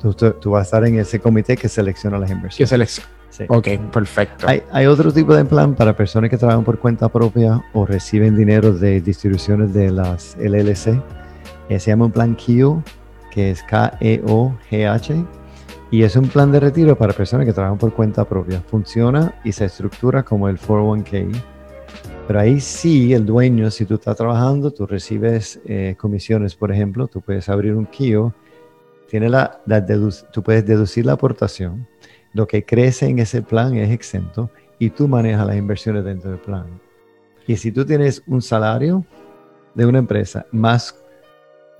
tú, 0.00 0.12
tú- 0.12 0.32
tú 0.32 0.50
vas 0.50 0.60
a 0.60 0.64
estar 0.64 0.84
en 0.86 0.98
ese 0.98 1.18
comité 1.20 1.56
que 1.56 1.68
selecciona 1.68 2.18
las 2.18 2.28
Que 2.28 2.36
inversiones. 2.36 2.68
se 2.68 2.76
les... 2.78 3.02
Sí. 3.30 3.44
Ok, 3.48 3.68
perfecto. 3.92 4.46
Hay, 4.48 4.60
hay 4.72 4.86
otro 4.86 5.12
tipo 5.12 5.34
de 5.36 5.44
plan 5.44 5.74
para 5.76 5.96
personas 5.96 6.28
que 6.28 6.36
trabajan 6.36 6.64
por 6.64 6.78
cuenta 6.80 7.08
propia 7.08 7.64
o 7.72 7.86
reciben 7.86 8.36
dinero 8.36 8.72
de 8.72 9.00
distribuciones 9.00 9.72
de 9.72 9.90
las 9.92 10.36
LLC. 10.36 11.00
Eh, 11.70 11.78
se 11.78 11.92
llama 11.92 12.06
un 12.06 12.10
plan 12.10 12.34
KEOH, 12.34 12.82
que 13.30 13.52
es 13.52 13.62
K-E-O-G-H, 13.62 15.24
y 15.92 16.02
es 16.02 16.16
un 16.16 16.28
plan 16.28 16.50
de 16.50 16.58
retiro 16.58 16.98
para 16.98 17.12
personas 17.12 17.46
que 17.46 17.52
trabajan 17.52 17.78
por 17.78 17.94
cuenta 17.94 18.24
propia. 18.24 18.60
Funciona 18.60 19.40
y 19.44 19.52
se 19.52 19.66
estructura 19.66 20.24
como 20.24 20.48
el 20.48 20.58
401k. 20.58 21.30
Pero 22.26 22.40
ahí 22.40 22.58
sí, 22.58 23.14
el 23.14 23.24
dueño, 23.24 23.70
si 23.70 23.86
tú 23.86 23.94
estás 23.94 24.16
trabajando, 24.16 24.72
tú 24.72 24.84
recibes 24.84 25.60
eh, 25.64 25.94
comisiones, 25.96 26.56
por 26.56 26.72
ejemplo, 26.72 27.06
tú 27.06 27.20
puedes 27.20 27.48
abrir 27.48 27.76
un 27.76 27.86
KIO, 27.86 28.34
tiene 29.08 29.28
la, 29.28 29.60
la 29.64 29.86
tú 30.32 30.42
puedes 30.42 30.66
deducir 30.66 31.06
la 31.06 31.12
aportación, 31.12 31.86
lo 32.32 32.48
que 32.48 32.64
crece 32.64 33.06
en 33.06 33.20
ese 33.20 33.42
plan 33.42 33.76
es 33.76 33.90
exento 33.90 34.50
y 34.80 34.90
tú 34.90 35.06
manejas 35.06 35.46
las 35.46 35.56
inversiones 35.56 36.04
dentro 36.04 36.30
del 36.30 36.40
plan. 36.40 36.66
Y 37.46 37.56
si 37.56 37.70
tú 37.70 37.84
tienes 37.84 38.24
un 38.26 38.42
salario 38.42 39.04
de 39.74 39.86
una 39.86 39.98
empresa 40.00 40.46
más 40.50 40.99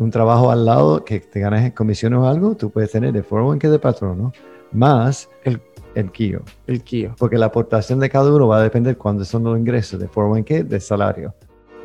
un 0.01 0.11
trabajo 0.11 0.51
al 0.51 0.65
lado 0.65 1.05
que 1.05 1.21
te 1.21 1.41
ganas 1.41 1.63
en 1.63 1.73
comisiones 1.73 2.19
o 2.19 2.27
algo, 2.27 2.57
tú 2.57 2.71
puedes 2.71 2.91
tener 2.91 3.15
el 3.15 3.25
401k 3.25 3.69
de 3.69 3.79
patrono 3.79 4.33
más 4.73 5.29
el, 5.45 5.61
el 5.95 6.11
KIO. 6.11 6.43
El 6.67 6.83
Kio. 6.83 7.15
Porque 7.19 7.37
la 7.37 7.47
aportación 7.47 8.01
de 8.01 8.09
cada 8.09 8.33
uno 8.33 8.49
va 8.49 8.59
a 8.59 8.63
depender 8.63 8.97
cuándo 8.97 9.25
son 9.27 9.45
los 9.45 9.59
ingresos 9.59 10.01
de 10.01 10.09
401k, 10.09 10.65
de 10.65 10.81
salario. 10.81 11.35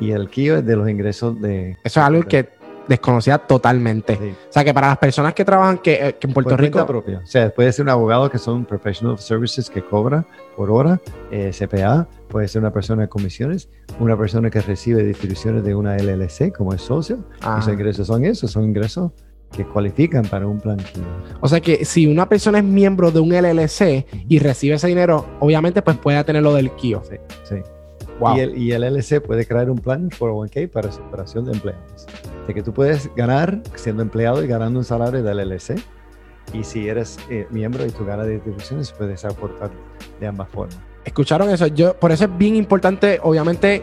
Y 0.00 0.12
el 0.12 0.30
KIO 0.30 0.56
es 0.56 0.66
de 0.66 0.76
los 0.76 0.88
ingresos 0.88 1.38
de... 1.42 1.76
Eso 1.84 2.00
es 2.00 2.06
algo 2.06 2.22
que 2.22 2.48
desconocida 2.88 3.38
totalmente. 3.38 4.16
Sí. 4.16 4.34
O 4.48 4.52
sea 4.52 4.64
que 4.64 4.72
para 4.72 4.88
las 4.88 4.98
personas 4.98 5.34
que 5.34 5.44
trabajan 5.44 5.78
que, 5.78 6.08
eh, 6.08 6.16
que 6.18 6.26
en 6.26 6.32
Puerto 6.32 6.50
Por 6.50 6.60
Rico, 6.60 6.86
propia. 6.86 7.20
O 7.22 7.26
sea, 7.26 7.50
puede 7.50 7.70
ser 7.72 7.82
un 7.82 7.90
abogado 7.90 8.30
que 8.30 8.38
son 8.38 8.64
professional 8.64 9.18
services 9.18 9.68
que 9.68 9.82
cobra 9.82 10.24
por 10.56 10.70
hora, 10.70 11.00
eh, 11.30 11.50
CPA, 11.52 12.06
puede 12.28 12.48
ser 12.48 12.62
una 12.62 12.72
persona 12.72 13.02
de 13.02 13.08
comisiones, 13.08 13.68
una 13.98 14.16
persona 14.16 14.50
que 14.50 14.60
recibe 14.60 15.02
distribuciones 15.04 15.64
de 15.64 15.74
una 15.74 15.96
LLC 15.96 16.52
como 16.56 16.72
es 16.74 16.82
socio. 16.82 17.24
Ah. 17.40 17.58
Esos 17.60 17.72
ingresos 17.72 18.06
son 18.06 18.24
esos, 18.24 18.50
son 18.50 18.64
ingresos 18.64 19.12
que 19.52 19.64
cualifican 19.64 20.24
para 20.24 20.46
un 20.46 20.60
plan 20.60 20.76
o 21.40 21.48
sea 21.48 21.60
que 21.60 21.84
si 21.84 22.06
una 22.06 22.28
persona 22.28 22.58
es 22.58 22.64
miembro 22.64 23.10
de 23.10 23.20
un 23.20 23.30
LLC 23.30 24.06
y 24.28 24.38
recibe 24.38 24.74
ese 24.74 24.88
dinero, 24.88 25.24
obviamente 25.40 25.82
pues 25.82 25.96
puede 25.96 26.22
tener 26.24 26.42
lo 26.42 26.54
del 26.54 26.72
KIO. 26.72 27.02
Sí, 27.08 27.16
sí. 27.44 27.56
Wow. 28.18 28.36
Y, 28.36 28.40
el, 28.40 28.58
y 28.58 28.72
el 28.72 28.82
LLC 28.82 29.20
puede 29.20 29.46
crear 29.46 29.70
un 29.70 29.78
plan 29.78 30.10
401k 30.10 30.70
para 30.70 30.90
separación 30.90 31.44
de 31.44 31.52
empleados. 31.52 32.06
De 32.46 32.54
que 32.54 32.62
tú 32.62 32.72
puedes 32.72 33.14
ganar 33.14 33.62
siendo 33.74 34.02
empleado 34.02 34.42
y 34.42 34.46
ganando 34.46 34.78
un 34.78 34.84
salario 34.84 35.22
del 35.22 35.38
LLC. 35.38 35.76
Y 36.52 36.64
si 36.64 36.88
eres 36.88 37.18
eh, 37.28 37.46
miembro 37.50 37.84
y 37.84 37.90
tú 37.90 38.04
ganas 38.04 38.28
distribuciones, 38.28 38.92
puedes 38.92 39.24
aportar 39.24 39.70
de 40.20 40.26
ambas 40.26 40.48
formas. 40.48 40.78
¿Escucharon 41.06 41.48
eso? 41.48 41.66
Yo, 41.68 41.94
por 41.98 42.12
eso 42.12 42.24
es 42.24 42.36
bien 42.36 42.56
importante, 42.56 43.18
obviamente, 43.22 43.82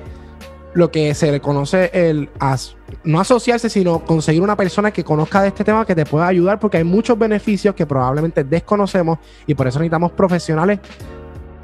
lo 0.75 0.91
que 0.91 1.13
se 1.15 1.31
le 1.31 1.39
conoce 1.39 1.89
el 1.93 2.29
as- 2.39 2.75
no 3.03 3.19
asociarse, 3.19 3.69
sino 3.69 3.99
conseguir 4.05 4.41
una 4.41 4.55
persona 4.57 4.91
que 4.91 5.03
conozca 5.03 5.41
de 5.41 5.47
este 5.47 5.63
tema 5.63 5.85
que 5.85 5.95
te 5.95 6.05
pueda 6.05 6.27
ayudar, 6.27 6.59
porque 6.59 6.77
hay 6.77 6.83
muchos 6.83 7.17
beneficios 7.17 7.73
que 7.75 7.85
probablemente 7.85 8.43
desconocemos 8.43 9.19
y 9.47 9.55
por 9.55 9.67
eso 9.67 9.79
necesitamos 9.79 10.11
profesionales 10.11 10.79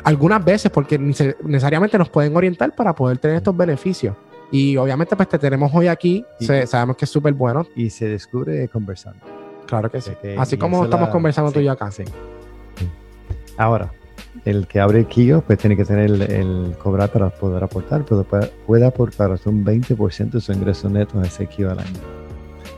algunas 0.05 0.43
veces, 0.45 0.71
porque 0.71 0.99
nece- 0.99 1.35
necesariamente 1.43 1.97
nos 1.97 2.09
pueden 2.09 2.35
orientar 2.35 2.73
para 2.73 2.95
poder 2.95 3.17
tener 3.17 3.37
estos 3.37 3.55
beneficios. 3.55 4.15
Y 4.51 4.77
obviamente, 4.77 5.15
pues 5.15 5.27
te 5.27 5.37
tenemos 5.37 5.71
hoy 5.75 5.87
aquí, 5.87 6.25
Y- 6.39 6.45
se- 6.45 6.65
sabemos 6.67 6.95
que 6.95 7.05
es 7.05 7.11
súper 7.11 7.33
bueno, 7.33 7.67
Y 7.75 7.89
se 7.89 8.07
descubre 8.07 8.67
conversando. 8.69 9.19
claro 9.67 9.91
que 9.91 9.99
sí. 10.01 10.11
Que- 10.21 10.37
Así 10.37 10.55
como 10.57 10.85
estamos 10.85 11.09
la- 11.09 11.11
conversando 11.13 11.51
tú 11.51 11.59
y 11.59 11.65
yo 11.65 11.71
acá. 11.73 11.91
Sí. 11.91 12.03
Ahora, 13.57 13.91
el 14.45 14.67
que 14.67 14.79
abre 14.79 14.99
el 14.99 15.07
KIO 15.07 15.41
pues 15.41 15.59
tiene 15.59 15.75
que 15.75 15.85
tener 15.85 16.05
el, 16.05 16.21
el 16.21 16.75
cobrar 16.77 17.11
para 17.11 17.29
poder 17.29 17.63
aportar, 17.63 18.05
pero 18.07 18.25
puede, 18.65 18.85
aportar 18.85 19.31
hasta 19.31 19.49
un 19.49 19.65
20% 19.65 20.31
de 20.31 20.41
su 20.41 20.51
ingreso 20.51 20.89
neto 20.89 21.19
a 21.19 21.25
ese 21.25 21.47
KIO 21.47 21.71
al 21.71 21.79
año. 21.79 21.99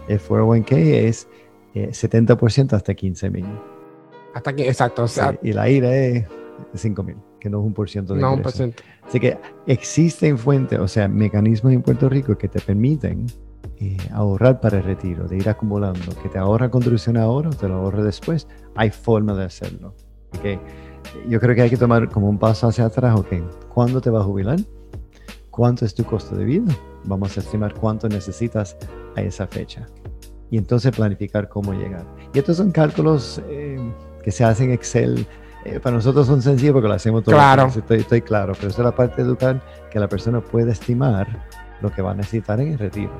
El 0.07 0.19
401k 0.19 0.77
es 0.77 1.27
eh, 1.73 1.89
70% 1.89 2.73
hasta 2.73 2.93
15 2.93 3.29
mil. 3.29 3.45
Hasta 4.33 4.49
aquí, 4.49 4.63
exacto. 4.63 5.03
O 5.03 5.07
sea, 5.07 5.37
y 5.41 5.53
la 5.53 5.69
IRA 5.69 5.95
es 5.95 6.25
5 6.73 7.03
mil, 7.03 7.17
que 7.39 7.49
no 7.49 7.59
es 7.59 7.65
un 7.65 7.73
por 7.73 7.89
ciento 7.89 8.13
de 8.13 8.21
no 8.21 8.33
un 8.33 8.39
ingreso. 8.39 8.57
porcentaje. 8.57 8.89
Así 9.07 9.19
que 9.19 9.37
existen 9.67 10.37
fuentes, 10.37 10.79
o 10.79 10.87
sea, 10.87 11.07
mecanismos 11.07 11.73
en 11.73 11.81
Puerto 11.81 12.09
Rico 12.09 12.37
que 12.37 12.47
te 12.47 12.59
permiten 12.59 13.25
eh, 13.79 13.97
ahorrar 14.13 14.59
para 14.59 14.77
el 14.77 14.83
retiro, 14.83 15.27
de 15.27 15.37
ir 15.37 15.49
acumulando, 15.49 16.15
que 16.21 16.29
te 16.29 16.37
ahorra 16.37 16.69
contribución 16.69 17.17
ahora 17.17 17.49
o 17.49 17.53
te 17.53 17.67
lo 17.67 17.75
ahorra 17.75 18.03
después. 18.03 18.47
Hay 18.75 18.91
forma 18.91 19.33
de 19.33 19.45
hacerlo. 19.45 19.95
Ok, 20.37 20.61
Yo 21.27 21.39
creo 21.39 21.55
que 21.55 21.61
hay 21.63 21.69
que 21.69 21.77
tomar 21.77 22.09
como 22.09 22.29
un 22.29 22.37
paso 22.37 22.67
hacia 22.67 22.85
atrás. 22.85 23.17
Ok, 23.19 23.27
¿cuándo 23.73 24.01
te 24.01 24.09
vas 24.09 24.21
a 24.21 24.25
jubilar? 24.25 24.59
¿Cuánto 25.49 25.85
es 25.85 25.93
tu 25.93 26.03
costo 26.03 26.35
de 26.35 26.45
vida? 26.45 26.73
Vamos 27.03 27.35
a 27.37 27.41
estimar 27.41 27.73
cuánto 27.73 28.07
necesitas 28.07 28.77
a 29.15 29.21
esa 29.21 29.47
fecha. 29.47 29.85
Y 30.49 30.57
entonces 30.57 30.95
planificar 30.95 31.47
cómo 31.49 31.73
llegar. 31.73 32.05
Y 32.33 32.39
estos 32.39 32.57
son 32.57 32.71
cálculos 32.71 33.41
eh, 33.49 33.77
que 34.23 34.31
se 34.31 34.43
hacen 34.43 34.67
en 34.67 34.73
Excel. 34.73 35.25
Eh, 35.65 35.79
para 35.79 35.95
nosotros 35.95 36.25
son 36.27 36.41
sencillos 36.41 36.73
porque 36.73 36.87
lo 36.87 36.93
hacemos 36.93 37.23
todos 37.23 37.35
Claro. 37.37 37.63
los 37.65 37.73
días, 37.75 37.83
Estoy, 37.83 37.99
estoy 37.99 38.21
claro, 38.21 38.53
pero 38.55 38.69
esa 38.69 38.81
es 38.81 38.85
la 38.85 38.95
parte 38.95 39.17
de 39.21 39.27
educar 39.27 39.61
que 39.91 39.99
la 39.99 40.07
persona 40.09 40.41
puede 40.41 40.71
estimar 40.71 41.45
lo 41.81 41.91
que 41.91 42.01
va 42.01 42.11
a 42.11 42.15
necesitar 42.15 42.59
en 42.59 42.69
el 42.73 42.79
retiro. 42.79 43.11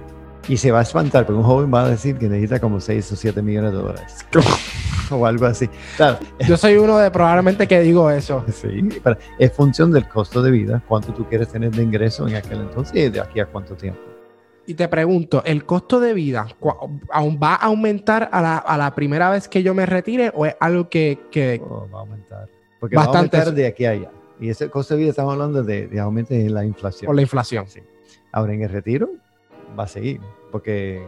Y 0.48 0.58
se 0.58 0.72
va 0.72 0.80
a 0.80 0.82
espantar, 0.82 1.26
porque 1.26 1.38
un 1.40 1.46
joven 1.46 1.72
va 1.74 1.84
a 1.86 1.90
decir 1.90 2.18
que 2.18 2.28
necesita 2.28 2.60
como 2.60 2.80
6 2.80 3.12
o 3.12 3.16
7 3.16 3.42
millones 3.42 3.72
de 3.72 3.78
dólares. 3.78 4.26
o 5.12 5.26
algo 5.26 5.46
así. 5.46 5.70
Claro, 5.98 6.18
Yo 6.48 6.58
soy 6.58 6.78
uno 6.78 6.98
de 6.98 7.12
probablemente 7.12 7.68
que 7.68 7.80
digo 7.82 8.10
eso. 8.10 8.44
sí, 8.52 8.90
pero 9.04 9.18
es 9.38 9.52
función 9.54 9.92
del 9.92 10.08
costo 10.08 10.42
de 10.42 10.52
vida, 10.52 10.82
cuánto 10.88 11.14
tú 11.14 11.26
quieres 11.28 11.50
tener 11.50 11.72
de 11.72 11.84
ingreso 11.84 12.28
en 12.28 12.36
aquel 12.36 12.62
entonces 12.62 12.96
y 12.96 13.10
de 13.10 13.20
aquí 13.22 13.40
a 13.40 13.46
cuánto 13.46 13.76
tiempo. 13.76 14.00
Y 14.66 14.74
te 14.74 14.88
pregunto, 14.88 15.44
¿el 15.46 15.66
costo 15.66 16.00
de 16.00 16.14
vida 16.14 16.48
aún 17.12 17.40
va 17.42 17.54
a 17.56 17.66
aumentar 17.66 18.30
a 18.32 18.42
la, 18.42 18.58
a 18.58 18.78
la 18.78 18.94
primera 18.96 19.30
vez 19.30 19.48
que 19.48 19.62
yo 19.64 19.74
me 19.74 19.86
retire 19.86 20.32
o 20.34 20.46
es 20.46 20.56
algo 20.60 20.88
que, 20.90 21.20
que- 21.32 21.62
Oh, 21.64 21.88
va 21.94 22.00
a 22.00 22.02
aumentar. 22.02 22.48
Porque 22.80 22.96
Bastante. 22.96 23.38
va 23.38 23.42
a 23.44 23.46
aumentar 23.46 23.54
de 23.54 23.68
aquí 23.68 23.86
a 23.86 23.92
allá. 23.92 24.12
Y 24.40 24.50
ese 24.50 24.70
costo 24.70 24.94
de 24.96 25.02
vida 25.02 25.10
estamos 25.12 25.34
hablando 25.34 25.62
de, 25.64 25.88
de 25.88 26.00
aumento 26.00 26.34
en 26.34 26.54
la 26.54 26.64
inflación. 26.66 27.08
por 27.08 27.16
la 27.16 27.22
inflación? 27.22 27.68
Sí. 27.68 27.82
Ahora 28.32 28.54
en 28.54 28.62
el 28.64 28.70
retiro 28.70 29.10
va 29.78 29.84
a 29.84 29.88
seguir, 29.88 30.22
porque 30.52 31.08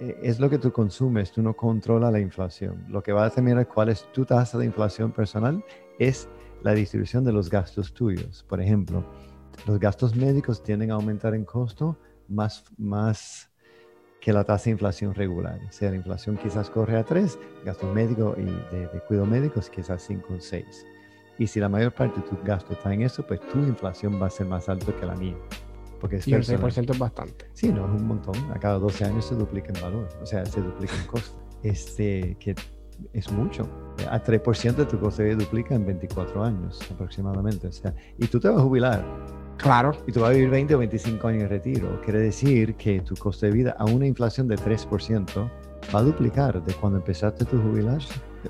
eh, 0.00 0.18
es 0.22 0.40
lo 0.40 0.48
que 0.48 0.58
tú 0.58 0.72
consumes, 0.72 1.30
tú 1.30 1.42
no 1.42 1.54
controlas 1.54 2.12
la 2.12 2.20
inflación. 2.20 2.84
Lo 2.88 3.02
que 3.02 3.12
va 3.12 3.22
a 3.22 3.28
determinar 3.28 3.68
cuál 3.68 3.90
es 3.90 4.10
tu 4.12 4.24
tasa 4.24 4.58
de 4.58 4.66
inflación 4.66 5.12
personal 5.12 5.62
es 5.98 6.28
la 6.62 6.72
distribución 6.72 7.24
de 7.24 7.32
los 7.32 7.50
gastos 7.50 7.92
tuyos. 7.92 8.44
Por 8.48 8.60
ejemplo, 8.60 9.04
los 9.66 9.78
gastos 9.78 10.16
médicos 10.16 10.62
tienden 10.62 10.90
a 10.90 10.94
aumentar 10.94 11.34
en 11.34 11.44
costo 11.44 11.98
más, 12.28 12.64
más 12.78 13.50
que 14.20 14.32
la 14.32 14.44
tasa 14.44 14.64
de 14.64 14.70
inflación 14.72 15.14
regular. 15.14 15.60
O 15.68 15.72
sea, 15.72 15.90
la 15.90 15.96
inflación 15.96 16.36
quizás 16.36 16.70
corre 16.70 16.98
a 16.98 17.04
3, 17.04 17.38
gastos 17.64 17.94
médicos 17.94 18.36
y 18.38 18.44
de, 18.74 18.86
de 18.86 19.00
cuidado 19.06 19.26
médicos 19.26 19.68
quizás 19.70 20.02
5 20.02 20.34
o 20.34 20.40
6. 20.40 20.86
Y 21.38 21.46
si 21.46 21.58
la 21.58 21.68
mayor 21.68 21.92
parte 21.92 22.20
de 22.20 22.28
tus 22.28 22.42
gastos 22.44 22.76
está 22.76 22.92
en 22.92 23.02
eso, 23.02 23.26
pues 23.26 23.40
tu 23.48 23.58
inflación 23.60 24.20
va 24.20 24.26
a 24.26 24.30
ser 24.30 24.46
más 24.46 24.68
alta 24.68 24.94
que 24.94 25.06
la 25.06 25.14
mía. 25.14 25.36
Porque 26.00 26.16
es 26.16 26.26
Y 26.26 26.32
personal. 26.32 26.70
6% 26.72 26.90
es 26.90 26.98
bastante. 26.98 27.46
Sí, 27.52 27.68
no, 27.68 27.84
es 27.94 28.00
un 28.00 28.06
montón. 28.08 28.34
A 28.52 28.58
cada 28.58 28.78
12 28.78 29.04
años 29.04 29.26
se 29.26 29.34
duplica 29.34 29.72
en 29.74 29.82
valor, 29.82 30.08
o 30.22 30.26
sea, 30.26 30.44
se 30.46 30.60
duplica 30.60 30.94
en 30.96 31.06
costo. 31.06 31.38
Este, 31.62 32.36
que 32.40 32.54
es 33.12 33.30
mucho. 33.30 33.68
A 34.10 34.22
3% 34.22 34.74
de 34.76 34.86
tu 34.86 34.98
costo 34.98 35.22
de 35.22 35.34
vida 35.34 35.44
duplica 35.44 35.74
en 35.74 35.84
24 35.86 36.42
años 36.42 36.80
aproximadamente. 36.90 37.66
O 37.68 37.72
sea, 37.72 37.94
y 38.18 38.26
tú 38.26 38.40
te 38.40 38.48
vas 38.48 38.58
a 38.58 38.62
jubilar 38.62 39.04
Claro. 39.58 39.92
y 40.06 40.12
tú 40.12 40.20
vas 40.20 40.30
a 40.30 40.32
vivir 40.32 40.48
20 40.48 40.74
o 40.74 40.78
25 40.78 41.28
años 41.28 41.42
en 41.42 41.48
retiro. 41.50 42.00
Quiere 42.02 42.20
decir 42.20 42.74
que 42.76 43.00
tu 43.02 43.14
costo 43.16 43.44
de 43.46 43.52
vida 43.52 43.76
a 43.78 43.84
una 43.84 44.06
inflación 44.06 44.48
de 44.48 44.56
3% 44.56 45.50
va 45.94 45.98
a 45.98 46.02
duplicar 46.02 46.64
de 46.64 46.72
cuando 46.74 46.98
empezaste 46.98 47.44
tu 47.44 47.60
jubilar, 47.60 48.00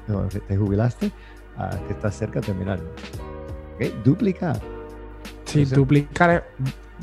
o 0.09 0.23
te 0.23 0.57
jubilaste 0.57 1.11
a 1.57 1.71
que 1.87 1.93
estás 1.95 2.15
cerca 2.17 2.41
de 2.41 2.47
terminar. 2.47 2.79
¿Ok? 3.75 4.05
Duplicar. 4.05 4.61
Sí, 5.47 5.67
sea, 5.67 5.77
duplicar 5.77 6.45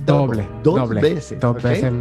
doble. 0.05 0.47
Dos 0.63 0.75
doble. 0.75 1.01
veces. 1.01 1.39
Dos 1.39 1.55
¿ok? 1.57 1.63
veces. 1.63 1.93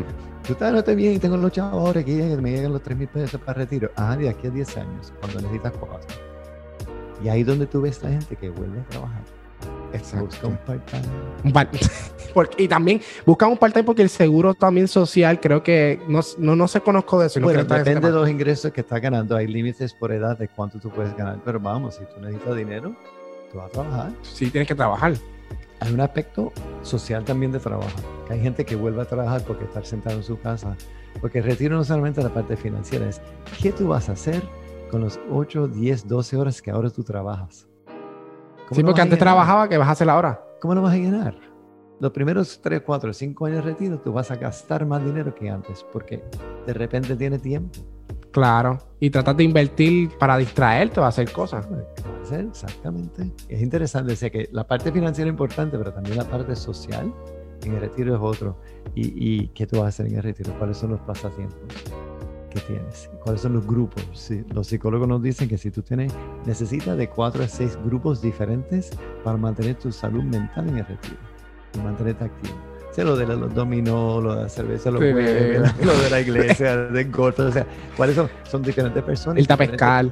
Estás, 0.49 0.73
no 0.73 0.79
estoy 0.79 0.95
bien 0.95 1.15
y 1.15 1.19
tengo 1.19 1.37
los 1.37 1.51
chavos 1.51 1.75
ahora 1.89 2.05
que 2.05 2.13
me 2.41 2.53
llegan 2.53 2.73
los 2.73 2.81
3 2.83 2.97
mil 2.97 3.09
pesos 3.09 3.41
para 3.41 3.59
retiro. 3.59 3.91
Ah, 3.97 4.17
de 4.17 4.29
aquí 4.29 4.47
a 4.47 4.51
10 4.51 4.77
años, 4.77 5.13
cuando 5.21 5.41
necesitas 5.41 5.73
4. 5.81 6.01
Y 7.25 7.29
ahí 7.29 7.43
donde 7.43 7.67
tú 7.67 7.81
ves 7.81 8.01
la 8.03 8.11
gente 8.11 8.37
que 8.37 8.51
vuelve 8.51 8.79
a 8.81 8.85
trabajar. 8.85 9.23
Busca 9.93 9.97
Exacto. 9.97 10.49
un 10.49 10.57
part-time. 10.59 11.03
Un 11.45 11.53
par- 11.53 11.69
porque- 12.35 12.63
y 12.63 12.69
también 12.69 13.01
buscan 13.25 13.51
un 13.51 13.57
part-time 13.57 13.83
porque 13.85 14.03
el 14.03 14.09
seguro 14.11 14.55
también 14.55 14.87
social 14.87 15.41
creo 15.41 15.63
que 15.63 16.01
no, 16.09 16.21
no, 16.39 16.55
no 16.55 16.69
se 16.69 16.81
conozco 16.81 17.19
de 17.19 17.27
eso. 17.27 17.41
no 17.41 17.47
Bueno, 17.47 17.65
depende 17.65 17.95
de 17.95 18.01
tema. 18.01 18.09
los 18.11 18.29
ingresos 18.29 18.71
que 18.73 18.83
estás 18.83 19.01
ganando. 19.01 19.35
Hay 19.35 19.47
límites 19.49 19.95
por 19.95 20.13
edad 20.13 20.39
de 20.39 20.47
cuánto 20.49 20.79
tú 20.79 20.91
puedes 20.91 21.17
ganar. 21.17 21.39
Pero 21.45 21.59
vamos, 21.59 21.95
si 21.97 22.05
tú 22.05 22.21
necesitas 22.21 22.55
dinero, 22.55 22.95
tú 23.51 23.59
vas 23.59 23.67
a 23.67 23.71
trabajar. 23.71 24.13
Sí, 24.23 24.51
tienes 24.51 24.69
que 24.69 24.75
trabajar. 24.75 25.15
Hay 25.81 25.93
un 25.93 26.01
aspecto 26.01 26.53
social 26.87 27.25
también 27.25 27.53
de 27.53 27.59
trabajo. 27.59 27.91
Que 28.27 28.35
hay 28.35 28.41
gente 28.41 28.65
que 28.65 28.77
vuelve 28.77 29.03
a 29.03 29.05
trabajar 29.05 29.43
porque 29.47 29.65
estar 29.65 29.85
sentado 29.85 30.17
en 30.17 30.23
su 30.23 30.39
casa. 30.41 30.77
Porque 31.21 31.39
el 31.39 31.45
retiro 31.45 31.77
no 31.77 31.85
solamente 31.85 32.23
la 32.23 32.33
parte 32.33 32.57
financiera, 32.57 33.09
es 33.09 33.21
qué 33.61 33.73
tú 33.73 33.89
vas 33.89 34.09
a 34.09 34.13
hacer 34.13 34.43
con 34.91 35.03
los 35.03 35.19
8, 35.31 35.69
10, 35.69 36.09
12 36.09 36.37
horas 36.37 36.63
que 36.63 36.71
ahora 36.71 36.91
tú 36.91 37.03
trabajas. 37.03 37.69
¿Cómo 38.69 38.75
Sí, 38.75 38.83
porque 38.83 39.01
antes 39.01 39.19
trabajaba, 39.19 39.69
que 39.69 39.79
vas 39.79 39.89
a 39.89 39.93
hacer 39.93 40.09
ahora? 40.09 40.43
¿Cómo 40.61 40.75
lo 40.75 40.83
vas 40.83 40.95
a 40.95 40.97
llenar? 40.97 41.37
Los 42.01 42.13
primeros 42.13 42.61
3, 42.63 42.83
4, 42.85 43.13
5 43.13 43.47
años 43.47 43.65
de 43.65 43.71
retiro 43.71 43.99
tú 43.99 44.13
vas 44.13 44.31
a 44.31 44.37
gastar 44.37 44.85
más 44.85 45.05
dinero 45.05 45.35
que 45.35 45.49
antes 45.49 45.85
porque 45.93 46.23
de 46.67 46.73
repente 46.75 47.17
tienes 47.17 47.41
tiempo. 47.41 47.81
Claro. 48.33 48.79
Y 49.01 49.09
tratas 49.09 49.37
de 49.37 49.45
invertir 49.45 50.11
para 50.19 50.37
distraerte 50.37 51.01
o 51.01 51.05
hacer 51.05 51.33
cosas. 51.33 51.67
¿Qué 51.67 52.16
Exactamente. 52.33 53.31
Es 53.49 53.61
interesante, 53.63 54.13
o 54.13 54.17
sea 54.17 54.31
que 54.31 54.49
la 54.53 54.67
parte 54.67 54.91
financiera 54.93 55.29
es 55.29 55.33
importante, 55.33 55.77
pero 55.79 55.93
también 55.93 56.17
la 56.17 56.25
parte 56.25 56.55
social 56.57 57.13
en 57.65 57.75
el 57.75 57.81
retiro 57.81 58.15
es 58.15 58.21
otro. 58.23 58.57
¿Y, 58.95 59.13
y 59.43 59.49
qué 59.49 59.67
tú 59.67 59.77
vas 59.77 59.85
a 59.87 59.89
hacer 59.89 60.07
en 60.07 60.17
el 60.17 60.23
retiro? 60.23 60.53
¿Cuáles 60.59 60.77
son 60.79 60.91
los 60.91 61.01
pasatiempos 61.01 61.59
que 62.51 62.61
tienes? 62.61 63.11
¿Cuáles 63.23 63.41
son 63.43 63.55
los 63.55 63.67
grupos? 63.67 64.05
Sí, 64.15 64.45
los 64.55 64.67
psicólogos 64.69 65.09
nos 65.09 65.23
dicen 65.23 65.49
que 65.49 65.59
si 65.59 65.71
tú 65.71 65.83
tienes, 65.83 66.13
necesitas 66.47 66.97
de 66.97 67.09
4 67.09 67.45
a 67.45 67.49
6 67.49 67.79
grupos 67.85 68.23
diferentes 68.23 68.91
para 69.25 69.37
mantener 69.37 69.75
tu 69.77 69.91
salud 69.93 70.23
mental 70.23 70.69
en 70.69 70.79
el 70.79 70.87
retiro 70.87 71.17
y 71.75 71.79
mantenerte 71.79 72.25
activo. 72.25 72.55
Lo 72.99 73.15
de 73.15 73.27
los 73.27 73.55
dominó, 73.55 74.23
lo 74.23 74.35
de 74.37 74.43
la 74.45 74.49
cerveza, 74.49 74.91
los 74.91 75.03
Sí. 75.03 75.13
jueves, 75.13 75.71
lo 75.85 75.99
de 75.99 76.09
la 76.09 76.19
iglesia, 76.19 76.79
de 76.79 77.05
golf, 77.05 77.39
o 77.41 77.53
sea, 77.53 77.67
¿cuáles 77.95 78.17
son? 78.17 78.27
Son 78.45 78.63
diferentes 78.63 79.03
personas. 79.03 79.37
Diferentes- 79.37 79.73
pescar. 79.73 80.11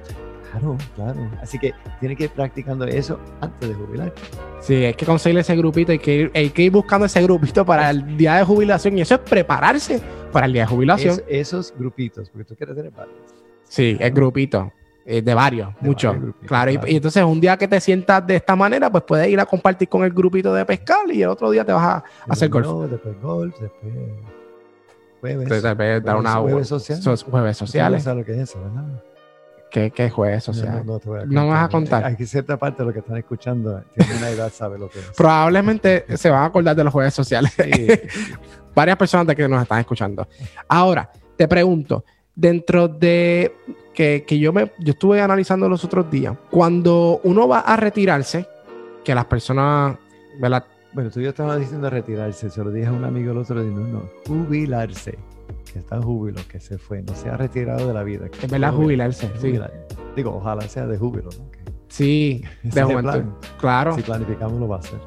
Claro, 0.54 0.76
claro. 0.94 1.30
Así 1.42 1.58
que 1.58 1.74
tiene 1.98 2.14
que 2.14 2.24
ir 2.24 2.30
practicando 2.30 2.84
eso 2.84 3.18
antes 3.40 3.68
de 3.68 3.74
jubilar. 3.74 4.12
Sí, 4.60 4.74
hay 4.84 4.94
que 4.94 5.04
conseguir 5.04 5.38
ese 5.40 5.56
grupito, 5.56 5.90
hay 5.90 5.98
que, 5.98 6.14
ir, 6.14 6.32
hay 6.32 6.50
que 6.50 6.62
ir 6.62 6.70
buscando 6.70 7.06
ese 7.06 7.20
grupito 7.22 7.66
para 7.66 7.90
el 7.90 8.16
día 8.16 8.36
de 8.36 8.44
jubilación 8.44 8.96
y 8.96 9.00
eso 9.00 9.16
es 9.16 9.20
prepararse 9.20 10.00
para 10.32 10.46
el 10.46 10.52
día 10.52 10.62
de 10.62 10.68
jubilación. 10.68 11.20
esos 11.28 11.74
grupitos, 11.76 12.30
porque 12.30 12.44
tú 12.44 12.54
quieres 12.54 12.76
tener 12.76 12.92
varios. 12.92 13.16
Sí, 13.64 13.96
el 13.98 14.12
grupito. 14.12 14.72
Eh, 15.06 15.20
de 15.20 15.34
varios, 15.34 15.68
muchos. 15.80 16.16
Claro, 16.46 16.70
Y, 16.70 16.96
entonces 16.96 17.22
un 17.22 17.38
día 17.38 17.58
que 17.58 17.68
te 17.68 17.78
sientas 17.78 18.26
de 18.26 18.36
esta 18.36 18.56
manera, 18.56 18.90
pues 18.90 19.04
puedes 19.06 19.28
ir 19.28 19.38
a 19.38 19.44
compartir 19.44 19.86
con 19.86 20.02
el 20.02 20.10
grupito 20.10 20.54
de 20.54 20.64
pescar 20.64 21.10
y 21.10 21.22
el 21.22 21.28
otro 21.28 21.50
día 21.50 21.62
te 21.62 21.72
vas 21.72 21.84
a, 21.84 22.04
hacer 22.26 22.48
golf. 22.48 22.90
Después 22.90 23.20
golf, 23.20 23.60
después 23.60 23.92
jueves. 25.20 25.42
Entonces, 25.42 26.02
dar 26.02 26.16
una 26.16 26.36
jueves, 26.36 26.68
sociales. 26.68 27.22
jueves 27.22 27.56
sociales. 27.58 28.00
No 28.00 28.04
sabes 28.04 28.18
lo 28.20 28.24
que 28.24 28.32
es 28.32 28.48
eso, 28.48 28.62
¿verdad? 28.62 29.02
¿Qué, 29.74 29.90
qué 29.90 30.08
sociales? 30.40 30.84
No, 30.84 31.00
no, 31.04 31.24
me 31.26 31.48
vas 31.48 31.64
a 31.64 31.68
contar. 31.68 32.04
Hay 32.04 32.14
que 32.14 32.26
cierta 32.26 32.56
parte 32.56 32.84
de 32.84 32.86
lo 32.86 32.92
que 32.92 33.00
están 33.00 33.16
escuchando 33.16 33.82
tiene 33.96 34.18
una 34.18 34.30
edad, 34.30 34.52
sabe 34.52 34.78
lo 34.78 34.88
que 34.88 35.00
es. 35.00 35.10
Probablemente 35.16 36.04
se 36.16 36.30
van 36.30 36.44
a 36.44 36.44
acordar 36.44 36.76
de 36.76 36.84
los 36.84 36.92
jueves 36.92 37.12
sociales. 37.12 37.52
Varias 38.74 38.96
personas 38.96 39.26
de 39.26 39.34
que 39.34 39.48
nos 39.48 39.60
están 39.60 39.80
escuchando. 39.80 40.28
Ahora, 40.68 41.10
te 41.36 41.48
pregunto, 41.48 42.04
dentro 42.36 42.86
de 42.86 43.52
que, 43.92 44.24
yo 44.28 44.52
me 44.52 44.70
yo 44.78 44.92
estuve 44.92 45.20
analizando 45.20 45.68
los 45.68 45.84
otros 45.84 46.08
días, 46.08 46.36
cuando 46.52 47.20
uno 47.24 47.48
va 47.48 47.58
a 47.58 47.74
retirarse, 47.74 48.46
que 49.02 49.12
las 49.12 49.24
personas, 49.24 49.96
¿verdad? 50.38 50.66
Bueno, 50.92 51.10
tú 51.10 51.20
ya 51.20 51.30
estabas 51.30 51.58
diciendo 51.58 51.90
retirarse, 51.90 52.48
se 52.48 52.62
lo 52.62 52.70
dije 52.70 52.86
a 52.86 52.92
un 52.92 53.02
amigo 53.02 53.32
el 53.32 53.38
otro 53.38 53.60
día, 53.60 53.72
no, 53.76 53.88
no, 53.88 54.10
jubilarse, 54.24 55.18
que 55.74 55.80
está 55.80 56.00
júbilo, 56.00 56.40
que 56.48 56.60
se 56.60 56.78
fue, 56.78 57.02
no 57.02 57.16
se 57.16 57.28
ha 57.28 57.36
retirado 57.36 57.88
de 57.88 57.92
la 57.92 58.04
vida. 58.04 58.26
Es 58.40 58.48
verdad, 58.48 58.72
jubilarse, 58.72 59.28
sí. 59.40 59.58
Digo, 60.14 60.36
ojalá 60.36 60.62
sea 60.68 60.86
de 60.86 60.96
júbilo, 60.96 61.30
¿no? 61.36 61.50
sí, 61.88 62.44
de 62.62 62.82
juventud. 62.84 63.24
Claro. 63.58 63.96
Si 63.96 64.02
planificamos 64.02 64.60
lo 64.60 64.68
va 64.68 64.76
a 64.76 64.78
hacer. 64.78 65.00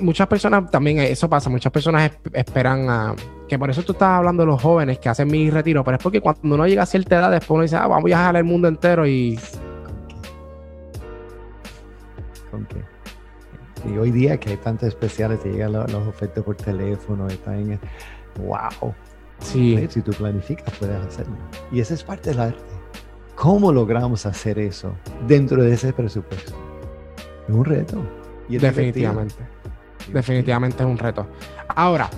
Muchas 0.00 0.26
personas 0.26 0.70
también, 0.70 1.00
eso 1.00 1.28
pasa, 1.28 1.50
muchas 1.50 1.70
personas 1.70 2.12
esperan 2.32 2.88
a 2.88 3.14
que 3.46 3.58
por 3.58 3.68
eso 3.68 3.82
tú 3.82 3.92
estás 3.92 4.08
hablando 4.08 4.42
de 4.42 4.46
los 4.46 4.62
jóvenes 4.62 4.98
que 4.98 5.10
hacen 5.10 5.28
mi 5.28 5.50
retiro, 5.50 5.84
pero 5.84 5.98
es 5.98 6.02
porque 6.02 6.22
cuando 6.22 6.54
uno 6.54 6.66
llega 6.66 6.84
a 6.84 6.86
cierta 6.86 7.18
edad, 7.18 7.30
después 7.30 7.50
uno 7.50 7.62
dice, 7.64 7.76
ah, 7.76 7.86
vamos 7.86 8.04
a 8.04 8.06
viajar 8.06 8.36
el 8.36 8.44
mundo 8.44 8.68
entero 8.68 9.06
y. 9.06 9.38
¿Con 12.50 12.64
qué? 12.64 12.82
Y 13.86 13.98
hoy 13.98 14.10
día 14.10 14.40
que 14.40 14.48
hay 14.48 14.56
tantos 14.56 14.88
especiales, 14.88 15.40
te 15.42 15.52
llegan 15.52 15.74
los, 15.74 15.92
ofertas 15.94 16.42
por 16.42 16.56
teléfono, 16.56 17.28
están 17.28 17.72
en. 17.72 17.80
¡Wow! 18.38 18.94
Sí. 19.40 19.86
Si 19.90 20.00
tú 20.02 20.12
planificas, 20.12 20.72
puedes 20.78 20.96
hacerlo. 21.04 21.36
Y 21.70 21.80
esa 21.80 21.94
es 21.94 22.02
parte 22.02 22.30
del 22.30 22.40
arte. 22.40 22.62
¿Cómo 23.34 23.72
logramos 23.72 24.26
hacer 24.26 24.58
eso 24.58 24.94
dentro 25.26 25.62
de 25.62 25.74
ese 25.74 25.92
presupuesto? 25.92 26.52
Es 27.48 27.54
un 27.54 27.64
reto. 27.64 28.02
Definitivamente. 28.48 29.34
Definitivamente 30.12 30.82
es 30.82 30.88
un 30.88 30.98
reto. 30.98 31.26
Ahora, 31.68 32.08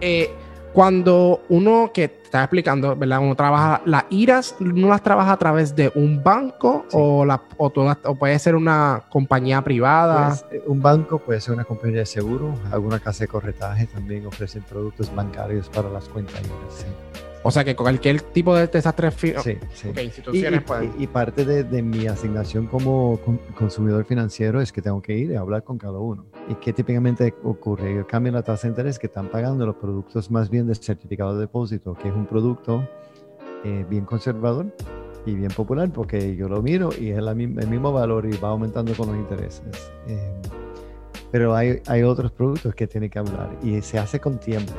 eh, 0.00 0.30
cuando 0.72 1.42
uno 1.48 1.90
que 1.92 2.04
está 2.04 2.44
explicando, 2.44 2.96
¿verdad? 2.96 3.20
Uno 3.20 3.34
trabaja, 3.34 3.82
las 3.84 4.04
IRAs 4.10 4.56
no 4.58 4.88
las 4.88 5.02
trabaja 5.02 5.32
a 5.32 5.36
través 5.36 5.76
de 5.76 5.92
un 5.94 6.22
banco 6.22 6.86
o, 6.92 7.24
la, 7.24 7.42
o, 7.58 7.70
puede 8.14 8.38
ser 8.38 8.54
una 8.54 9.02
compañía 9.10 9.62
privada. 9.62 10.28
Pues, 10.28 10.44
eh, 10.50 10.64
un 10.66 10.80
banco 10.80 11.18
puede 11.18 11.40
ser 11.40 11.54
una 11.54 11.64
compañía 11.64 12.00
de 12.00 12.06
seguro, 12.06 12.54
alguna 12.70 12.98
casa 13.00 13.24
de 13.24 13.28
corretaje 13.28 13.86
también 13.86 14.26
ofrecen 14.26 14.62
productos 14.62 15.14
bancarios 15.14 15.68
para 15.68 15.90
las 15.90 16.08
cuentas 16.08 16.40
IRAs. 16.40 17.11
O 17.44 17.50
sea 17.50 17.64
que 17.64 17.74
cualquier 17.74 18.20
tipo 18.20 18.54
de 18.54 18.68
desastre 18.68 19.10
sí, 19.10 19.32
sí. 19.72 19.88
instituciones 20.00 20.62
y, 20.98 21.04
y, 21.04 21.06
parte 21.08 21.44
de, 21.44 21.82
mi 21.82 22.06
asignación 22.06 22.66
como 22.66 23.18
consumidor 23.58 24.04
financiero 24.04 24.60
es 24.60 24.70
que 24.70 24.80
tengo 24.80 25.02
que 25.02 25.16
ir 25.16 25.36
a 25.36 25.40
hablar 25.40 25.64
con 25.64 25.76
cada 25.76 25.98
uno. 25.98 26.26
¿Y 26.48 26.54
qué 26.54 26.72
típicamente 26.72 27.34
ocurre? 27.42 28.06
Cambian 28.06 28.34
la 28.34 28.42
tasa 28.42 28.68
de 28.68 28.72
interés 28.72 28.98
que 28.98 29.08
están 29.08 29.28
pagando 29.28 29.66
los 29.66 29.76
productos 29.76 30.30
más 30.30 30.50
bien 30.50 30.68
de 30.68 30.74
certificado 30.76 31.34
de 31.34 31.40
depósito, 31.40 31.94
que 31.94 32.08
es 32.08 32.14
un 32.14 32.26
producto 32.26 32.88
eh, 33.64 33.84
bien 33.88 34.04
conservador 34.04 34.66
y 35.26 35.34
bien 35.34 35.50
popular 35.50 35.90
porque 35.92 36.34
yo 36.36 36.48
lo 36.48 36.62
miro 36.62 36.90
y 36.98 37.10
es 37.10 37.18
el 37.18 37.34
mismo 37.36 37.92
valor 37.92 38.26
y 38.26 38.36
va 38.36 38.50
aumentando 38.50 38.92
con 38.94 39.08
los 39.08 39.16
intereses. 39.16 39.92
Eh, 40.06 40.42
pero 41.32 41.56
hay, 41.56 41.80
hay 41.86 42.02
otros 42.02 42.30
productos 42.30 42.74
que 42.74 42.86
tienen 42.86 43.08
que 43.08 43.18
hablar 43.18 43.56
y 43.62 43.80
se 43.82 43.98
hace 43.98 44.20
con 44.20 44.38
tiempo. 44.38 44.72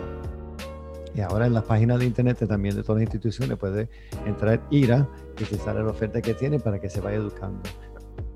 Y 1.15 1.21
ahora 1.21 1.45
en 1.45 1.53
las 1.53 1.63
páginas 1.63 1.99
de 1.99 2.05
internet 2.05 2.37
también 2.47 2.75
de 2.75 2.81
todas 2.81 3.01
las 3.01 3.03
instituciones 3.03 3.57
puede 3.57 3.87
entrar 4.25 4.61
IRA 4.71 5.07
y 5.39 5.45
se 5.45 5.57
sale 5.57 5.83
la 5.83 5.89
oferta 5.89 6.21
que 6.21 6.33
tiene 6.33 6.59
para 6.59 6.79
que 6.79 6.89
se 6.89 7.01
vaya 7.01 7.17
educando. 7.17 7.61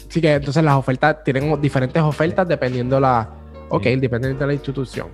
Sí, 0.09 0.21
que 0.21 0.35
entonces 0.35 0.63
las 0.63 0.75
ofertas 0.75 1.23
tienen 1.23 1.59
diferentes 1.61 2.01
ofertas 2.01 2.47
dependiendo 2.47 2.99
la, 2.99 3.29
ok, 3.69 3.83
dependiendo 3.83 4.39
de 4.39 4.47
la 4.47 4.53
institución. 4.53 5.07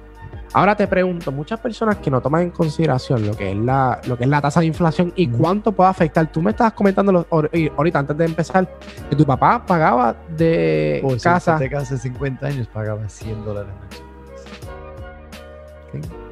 Ahora 0.56 0.76
te 0.76 0.88
pregunto, 0.88 1.32
muchas 1.32 1.60
personas 1.60 1.98
que 1.98 2.12
no 2.12 2.22
toman 2.22 2.44
en 2.44 2.50
consideración 2.52 3.26
lo 3.26 3.36
que 3.36 3.52
es 3.52 3.58
la, 3.58 4.00
lo 4.06 4.16
que 4.16 4.26
es 4.26 4.30
la 4.30 4.40
tasa 4.40 4.60
de 4.60 4.68
inflación 4.68 5.12
y 5.16 5.28
cuánto 5.28 5.72
puede 5.72 5.90
afectar. 5.90 6.32
Tú 6.32 6.44
me 6.44 6.52
estabas 6.52 6.74
comentando 6.74 7.26
ahorita 7.32 8.00
antes 8.00 8.18
de 8.18 8.26
empezar 8.26 8.70
que 9.10 9.16
tu 9.16 9.26
papá 9.26 9.66
pagaba 9.66 10.16
de 10.38 11.02
oh, 11.04 11.16
casa. 11.22 11.58
Si 11.58 11.66
hace 11.66 11.98
50 11.98 12.46
años 12.46 12.68
pagaba 12.68 13.10
100 13.10 13.44
dólares 13.44 13.74
mensuales. 13.82 14.13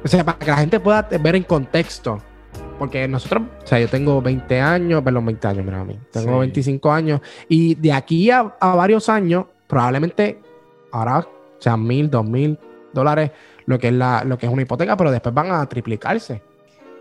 O 0.04 0.08
sea, 0.08 0.24
para 0.24 0.38
que 0.38 0.50
la 0.50 0.56
gente 0.56 0.80
pueda 0.80 1.02
ver 1.02 1.36
en 1.36 1.44
contexto. 1.44 2.18
Porque 2.78 3.06
nosotros, 3.06 3.42
o 3.62 3.66
sea, 3.66 3.78
yo 3.78 3.88
tengo 3.88 4.20
20 4.20 4.60
años, 4.60 5.02
perdón, 5.02 5.26
20 5.26 5.48
años, 5.48 5.64
mira 5.64 5.80
a 5.80 5.84
mí. 5.84 5.98
Tengo 6.10 6.40
25 6.40 6.90
años. 6.90 7.20
Y 7.48 7.76
de 7.76 7.92
aquí 7.92 8.30
a, 8.30 8.42
varios 8.60 9.08
años, 9.08 9.46
probablemente 9.68 10.40
ahora 10.90 11.26
sean 11.58 11.86
mil, 11.86 12.10
dos 12.10 12.24
mil 12.24 12.58
dólares 12.92 13.30
lo 13.66 13.78
que 13.78 13.88
es 13.88 13.94
la, 13.94 14.24
lo 14.24 14.36
que 14.36 14.46
es 14.46 14.52
una 14.52 14.62
hipoteca, 14.62 14.96
pero 14.96 15.12
después 15.12 15.32
van 15.32 15.52
a 15.52 15.64
triplicarse. 15.68 16.42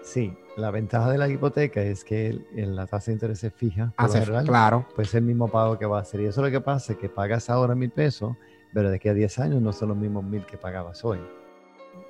Sí, 0.03 0.37
la 0.55 0.69
ventaja 0.69 1.11
de 1.11 1.17
la 1.17 1.27
hipoteca 1.27 1.81
es 1.81 2.03
que 2.03 2.39
la 2.53 2.85
tasa 2.85 3.07
de 3.07 3.13
interés 3.13 3.43
es 3.43 3.53
fija. 3.53 3.91
Hace, 3.97 4.21
claro. 4.45 4.85
Pues 4.95 5.15
el 5.15 5.23
mismo 5.23 5.47
pago 5.47 5.79
que 5.79 5.87
va 5.87 5.97
a 5.97 6.01
hacer. 6.01 6.21
Y 6.21 6.25
eso 6.25 6.41
es 6.41 6.45
lo 6.45 6.51
que 6.51 6.63
pasa, 6.63 6.93
que 6.93 7.09
pagas 7.09 7.49
ahora 7.49 7.73
mil 7.73 7.89
pesos, 7.89 8.35
pero 8.71 8.91
de 8.91 8.97
aquí 8.97 9.09
a 9.09 9.15
10 9.15 9.39
años 9.39 9.61
no 9.61 9.73
son 9.73 9.89
los 9.89 9.97
mismos 9.97 10.23
mil 10.23 10.45
que 10.45 10.57
pagabas 10.57 11.03
hoy 11.03 11.19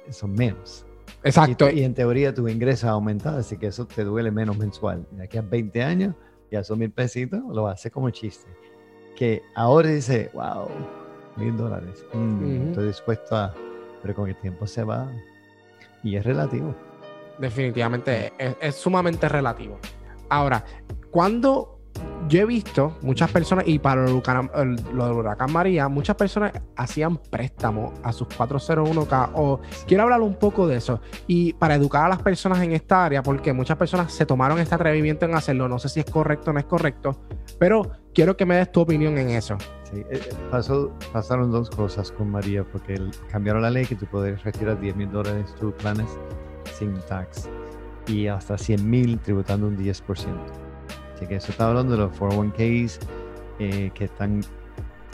son 0.10 0.34
menos. 0.34 0.86
Exacto. 1.24 1.70
Y, 1.70 1.84
en 1.84 1.94
teoría 1.94 2.34
tu 2.34 2.48
ingreso 2.48 2.88
ha 2.88 2.92
aumentado, 2.92 3.40
así 3.40 3.58
que 3.58 3.68
eso 3.68 3.86
te 3.86 4.04
duele 4.04 4.32
menos 4.32 4.58
mensual. 4.58 5.06
De 5.12 5.24
aquí 5.24 5.38
a 5.38 5.42
20 5.42 5.84
años, 5.84 6.16
ya 6.52 6.64
son 6.64 6.80
mil 6.80 6.92
pesitos, 6.92 7.42
lo 7.48 7.68
hace 7.68 7.92
como 7.92 8.10
chiste. 8.10 8.50
Que 9.16 9.42
ahora 9.56 9.90
dice, 9.90 10.32
wow, 10.34 10.68
mil 11.38 11.56
dólares. 11.56 12.06
Mm, 12.14 12.70
estoy 12.70 12.88
dispuesto 12.88 13.36
a... 13.36 13.54
Pero 14.02 14.16
con 14.16 14.28
el 14.28 14.36
tiempo 14.38 14.66
se 14.66 14.84
va 14.84 15.12
y 16.04 16.16
es 16.16 16.26
relativo. 16.26 16.76
Definitivamente, 17.38 18.34
es, 18.40 18.56
es 18.60 18.76
sumamente 18.76 19.30
relativo. 19.30 19.78
Ahora, 20.28 20.66
cuando 21.12 21.81
yo 22.32 22.40
he 22.40 22.46
visto 22.46 22.98
muchas 23.02 23.30
personas, 23.30 23.68
y 23.68 23.78
para 23.80 24.08
lo 24.08 24.22
del 24.22 25.14
huracán 25.14 25.52
María, 25.52 25.90
muchas 25.90 26.16
personas 26.16 26.54
hacían 26.78 27.18
préstamos 27.18 27.92
a 28.04 28.14
sus 28.14 28.28
401k. 28.30 29.32
O 29.34 29.60
quiero 29.86 30.04
hablar 30.04 30.22
un 30.22 30.36
poco 30.36 30.66
de 30.66 30.78
eso. 30.78 31.02
Y 31.28 31.52
para 31.54 31.76
educar 31.76 32.06
a 32.06 32.10
las 32.10 32.22
personas 32.22 32.62
en 32.62 32.72
esta 32.72 33.04
área, 33.04 33.22
porque 33.22 33.52
muchas 33.52 33.78
personas 33.78 34.14
se 34.14 34.26
tomaron 34.26 34.60
este 34.60 34.76
atrevimiento 34.76 35.26
en 35.26 35.36
hacerlo. 35.36 35.68
No 35.68 35.78
sé 35.78 35.90
si 35.90 36.00
es 36.00 36.06
correcto 36.06 36.52
o 36.52 36.54
no 36.54 36.60
es 36.60 36.66
correcto, 36.66 37.20
pero 37.60 37.92
quiero 38.14 38.38
que 38.38 38.46
me 38.46 38.56
des 38.56 38.72
tu 38.72 38.80
opinión 38.80 39.18
en 39.18 39.32
eso. 39.32 39.58
Sí, 39.92 40.00
eh, 40.00 40.06
eh, 40.12 40.30
pasó, 40.50 40.94
pasaron 41.12 41.52
dos 41.52 41.70
cosas 41.70 42.14
con 42.14 42.32
María, 42.32 42.64
porque 42.64 42.98
cambiaron 43.30 43.62
la 43.62 43.70
ley 43.70 43.86
que 43.86 43.96
tú 43.96 44.06
puedes 44.06 44.42
retirar 44.44 44.80
10 44.80 44.96
mil 44.96 45.12
dólares 45.12 45.54
de 45.54 45.60
tus 45.60 45.74
planes 45.74 46.08
sin 46.74 46.94
tax 47.10 47.50
y 48.08 48.28
hasta 48.28 48.58
100 48.58 48.90
mil 48.90 49.20
tributando 49.20 49.68
un 49.68 49.78
10% 49.78 50.70
que 51.27 51.36
eso 51.36 51.51
está 51.51 51.69
hablando 51.69 51.93
de 51.93 51.99
los 51.99 52.12
401ks 52.19 52.99
eh, 53.60 53.91
que 53.93 54.05
están, 54.05 54.41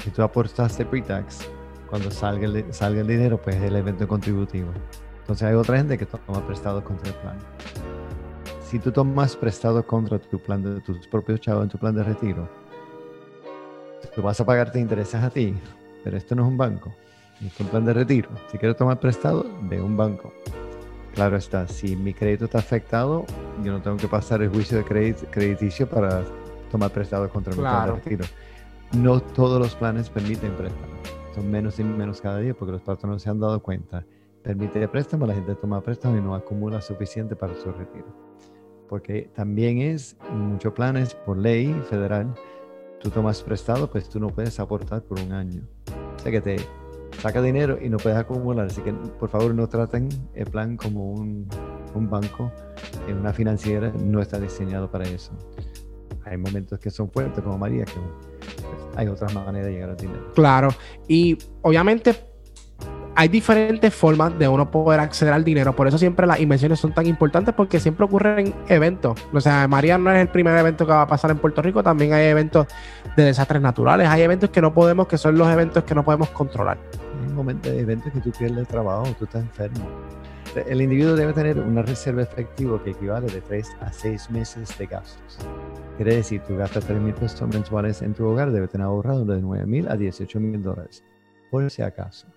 que 0.03 0.11
tú 0.11 0.21
aportaste 0.21 0.85
pre-tax, 0.85 1.49
cuando 1.89 2.11
salga 2.11 2.45
el, 2.45 2.73
salga 2.73 3.01
el 3.01 3.07
dinero, 3.07 3.41
pues 3.41 3.55
es 3.55 3.63
el 3.63 3.75
evento 3.75 4.07
contributivo. 4.07 4.69
Entonces 5.19 5.47
hay 5.47 5.55
otra 5.55 5.77
gente 5.77 5.97
que 5.97 6.05
toma 6.05 6.45
prestado 6.45 6.83
contra 6.83 7.09
el 7.09 7.15
plan. 7.15 7.37
Si 8.61 8.79
tú 8.79 8.91
tomas 8.91 9.35
prestado 9.35 9.85
contra 9.85 10.19
tu 10.19 10.39
plan 10.39 10.61
de 10.63 10.81
tus 10.81 11.07
propios 11.07 11.39
chavos 11.39 11.63
en 11.63 11.69
tu 11.69 11.77
plan 11.77 11.95
de 11.95 12.03
retiro, 12.03 12.49
tú 14.15 14.21
vas 14.21 14.39
a 14.39 14.45
pagarte 14.45 14.79
intereses 14.79 15.21
a 15.21 15.29
ti, 15.29 15.53
pero 16.03 16.17
esto 16.17 16.35
no 16.35 16.43
es 16.43 16.49
un 16.49 16.57
banco, 16.57 16.93
es 17.45 17.59
un 17.59 17.67
plan 17.67 17.85
de 17.85 17.93
retiro. 17.93 18.29
Si 18.51 18.57
quieres 18.57 18.77
tomar 18.77 18.99
prestado, 18.99 19.45
de 19.69 19.81
un 19.81 19.95
banco. 19.95 20.33
Claro 21.17 21.35
está, 21.37 21.67
si 21.67 21.95
mi 21.95 22.13
crédito 22.13 22.45
está 22.45 22.59
afectado, 22.59 23.25
yo 23.63 23.71
no 23.71 23.81
tengo 23.81 23.97
que 23.97 24.07
pasar 24.07 24.43
el 24.43 24.49
juicio 24.49 24.77
de 24.77 25.15
crediticio 25.31 25.89
para 25.89 26.23
tomar 26.69 26.91
prestado 26.91 27.27
contra 27.27 27.55
mi 27.55 27.61
plan 27.61 27.87
de 27.87 27.93
retiro. 27.93 28.25
No 28.95 29.19
todos 29.19 29.59
los 29.59 29.73
planes 29.73 30.11
permiten 30.11 30.51
préstamo. 30.51 30.93
Son 31.33 31.49
menos 31.49 31.79
y 31.79 31.83
menos 31.83 32.21
cada 32.21 32.37
día 32.37 32.53
porque 32.53 32.73
los 32.73 32.83
patronos 32.83 33.23
se 33.23 33.31
han 33.31 33.39
dado 33.39 33.63
cuenta. 33.63 34.05
Permite 34.43 34.87
préstamo, 34.87 35.25
la 35.25 35.33
gente 35.33 35.55
toma 35.55 35.81
préstamo 35.81 36.15
y 36.17 36.21
no 36.21 36.35
acumula 36.35 36.81
suficiente 36.81 37.35
para 37.35 37.55
su 37.55 37.71
retiro. 37.71 38.05
Porque 38.87 39.31
también 39.33 39.79
es, 39.79 40.17
muchos 40.31 40.73
planes, 40.73 41.15
por 41.15 41.35
ley 41.35 41.73
federal, 41.89 42.31
tú 42.99 43.09
tomas 43.09 43.41
prestado, 43.41 43.89
pues 43.89 44.07
tú 44.07 44.19
no 44.19 44.27
puedes 44.27 44.59
aportar 44.59 45.01
por 45.01 45.19
un 45.19 45.31
año. 45.31 45.63
O 46.15 46.19
sea 46.19 46.31
que 46.31 46.41
te 46.41 46.57
saca 47.21 47.41
dinero 47.41 47.77
y 47.81 47.89
no 47.89 47.97
puedes 47.97 48.17
acumular. 48.17 48.67
Así 48.67 48.81
que 48.81 48.93
por 48.93 49.29
favor 49.29 49.53
no 49.53 49.67
traten 49.67 50.09
el 50.33 50.45
plan 50.45 50.77
como 50.77 51.11
un, 51.11 51.47
un 51.93 52.09
banco, 52.09 52.51
en 53.07 53.17
una 53.17 53.33
financiera 53.33 53.91
no 54.03 54.21
está 54.21 54.39
diseñado 54.39 54.89
para 54.89 55.05
eso. 55.05 55.31
Hay 56.25 56.37
momentos 56.37 56.79
que 56.79 56.89
son 56.89 57.09
fuertes, 57.09 57.43
como 57.43 57.57
María, 57.57 57.85
que 57.85 57.93
pues, 57.93 58.97
hay 58.97 59.07
otras 59.07 59.33
maneras 59.33 59.67
de 59.67 59.73
llegar 59.73 59.89
al 59.91 59.97
dinero. 59.97 60.31
Claro, 60.33 60.69
y 61.07 61.37
obviamente 61.61 62.15
hay 63.19 63.29
diferentes 63.29 63.95
formas 63.95 64.37
de 64.37 64.47
uno 64.47 64.69
poder 64.69 64.99
acceder 64.99 65.33
al 65.33 65.43
dinero. 65.43 65.75
Por 65.75 65.87
eso 65.87 65.97
siempre 65.97 66.27
las 66.27 66.39
inversiones 66.39 66.79
son 66.79 66.93
tan 66.93 67.07
importantes 67.07 67.55
porque 67.55 67.79
siempre 67.79 68.05
ocurren 68.05 68.53
eventos. 68.67 69.19
O 69.33 69.41
sea, 69.41 69.67
María 69.67 69.97
no 69.97 70.11
es 70.11 70.21
el 70.21 70.27
primer 70.27 70.55
evento 70.55 70.85
que 70.85 70.91
va 70.91 71.01
a 71.01 71.07
pasar 71.07 71.31
en 71.31 71.39
Puerto 71.39 71.63
Rico. 71.63 71.81
También 71.81 72.13
hay 72.13 72.27
eventos 72.27 72.67
de 73.15 73.23
desastres 73.23 73.59
naturales. 73.59 74.07
Hay 74.07 74.21
eventos 74.21 74.51
que 74.51 74.61
no 74.61 74.71
podemos, 74.71 75.07
que 75.07 75.17
son 75.17 75.35
los 75.35 75.47
eventos 75.47 75.83
que 75.83 75.95
no 75.95 76.05
podemos 76.05 76.29
controlar. 76.29 76.77
Momentos 77.37 77.71
eventos 77.71 78.11
que 78.11 78.19
tú 78.19 78.31
pierdes 78.31 78.57
el 78.57 78.67
trabajo, 78.67 79.05
tú 79.19 79.25
estás 79.25 79.43
enfermo. 79.43 79.87
El 80.67 80.81
individuo 80.81 81.15
debe 81.15 81.33
tener 81.33 81.59
una 81.59 81.83
reserva 81.83 82.23
efectiva 82.23 82.83
que 82.83 82.89
equivale 82.89 83.27
de 83.27 83.41
3 83.41 83.77
a 83.79 83.93
6 83.93 84.31
meses 84.31 84.75
de 84.75 84.87
gastos. 84.87 85.37
Quiere 85.97 86.15
decir, 86.15 86.41
tú 86.47 86.57
gastas 86.57 86.85
3 86.85 86.99
mil 86.99 87.13
pesos 87.13 87.47
mensuales 87.47 88.01
en 88.01 88.15
tu 88.15 88.25
hogar, 88.25 88.51
debe 88.51 88.67
tener 88.67 88.87
ahorrado 88.87 89.23
de 89.23 89.39
9 89.39 89.67
mil 89.67 89.87
a 89.87 89.95
18 89.95 90.39
mil 90.39 90.63
dólares, 90.63 91.03
por 91.51 91.69
si 91.69 91.83
acaso. 91.83 92.27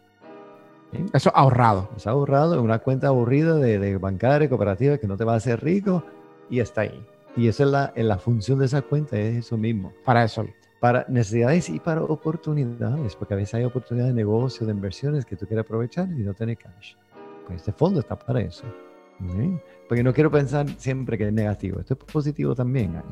Eso 1.15 1.33
ahorrado. 1.35 1.89
Es 1.97 2.07
ahorrado 2.07 2.55
en 2.55 2.61
una 2.61 2.81
cuenta 2.81 3.09
aburrida 3.09 3.55
de, 3.55 3.79
de 3.79 3.97
bancaria, 3.97 4.51
cooperativa, 4.51 4.99
que 4.99 5.07
no 5.07 5.17
te 5.17 5.25
va 5.25 5.33
a 5.33 5.37
hacer 5.37 5.65
rico 5.65 6.05
y 6.51 6.61
está 6.61 6.83
ahí. 6.83 7.07
Y 7.37 7.49
esa 7.49 7.63
es 7.63 7.71
la, 7.71 7.93
la 7.97 8.19
función 8.19 8.59
de 8.59 8.67
esa 8.67 8.83
cuenta, 8.83 9.19
es 9.19 9.47
eso 9.47 9.57
mismo. 9.57 9.95
Para 10.05 10.25
eso. 10.25 10.45
Para 10.81 11.05
necesidades 11.09 11.69
y 11.69 11.79
para 11.79 12.03
oportunidades, 12.03 13.15
porque 13.15 13.35
a 13.35 13.37
veces 13.37 13.55
hay 13.55 13.65
oportunidades 13.65 14.15
de 14.15 14.21
negocio, 14.21 14.67
de 14.67 14.73
inversiones 14.73 15.27
que 15.27 15.37
tú 15.37 15.47
quieres 15.47 15.65
aprovechar 15.65 16.09
y 16.11 16.23
no 16.23 16.33
tienes 16.33 16.59
cash. 16.59 16.95
Pues 17.47 17.59
este 17.59 17.73
fondo 17.73 18.01
está 18.01 18.19
para 18.19 18.41
eso. 18.41 18.65
Porque 19.89 20.03
no 20.03 20.13
quiero 20.13 20.31
pensar 20.31 20.67
siempre 20.79 21.19
que 21.19 21.27
es 21.27 21.33
negativo, 21.33 21.81
esto 21.81 21.95
es 21.95 22.13
positivo 22.13 22.55
también. 22.55 23.03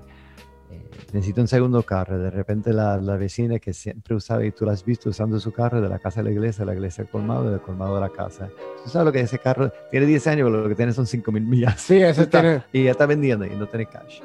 Eh, 0.70 0.82
necesito 1.12 1.40
un 1.40 1.48
segundo 1.48 1.82
carro. 1.82 2.18
De 2.18 2.30
repente 2.30 2.72
la, 2.72 2.98
la, 2.98 3.16
vecina 3.16 3.58
que 3.58 3.72
siempre 3.72 4.14
usaba 4.14 4.44
y 4.44 4.52
tú 4.52 4.64
la 4.64 4.72
has 4.72 4.84
visto 4.84 5.08
usando 5.08 5.40
su 5.40 5.52
carro 5.52 5.80
de 5.80 5.88
la 5.88 5.98
casa 5.98 6.20
a 6.20 6.22
la 6.22 6.30
iglesia, 6.30 6.64
la 6.64 6.74
iglesia 6.74 7.04
al 7.04 7.10
colmado, 7.10 7.50
del 7.50 7.60
colmado 7.60 7.96
a 7.96 8.00
la 8.00 8.10
casa. 8.10 8.50
Tú 8.84 8.90
sabes 8.90 9.06
lo 9.06 9.12
que 9.12 9.20
es 9.20 9.24
ese 9.24 9.38
carro 9.38 9.72
tiene 9.90 10.06
10 10.06 10.26
años, 10.26 10.48
pero 10.50 10.62
lo 10.62 10.68
que 10.68 10.74
tiene 10.74 10.92
son 10.92 11.06
5 11.06 11.32
mil 11.32 11.44
millas. 11.44 11.80
Sí, 11.80 11.96
ese 11.96 12.22
está, 12.24 12.40
tiene. 12.40 12.62
Y 12.72 12.84
ya 12.84 12.90
está 12.92 13.06
vendiendo 13.06 13.46
y 13.46 13.50
no 13.50 13.66
tiene 13.66 13.86
cash. 13.86 14.20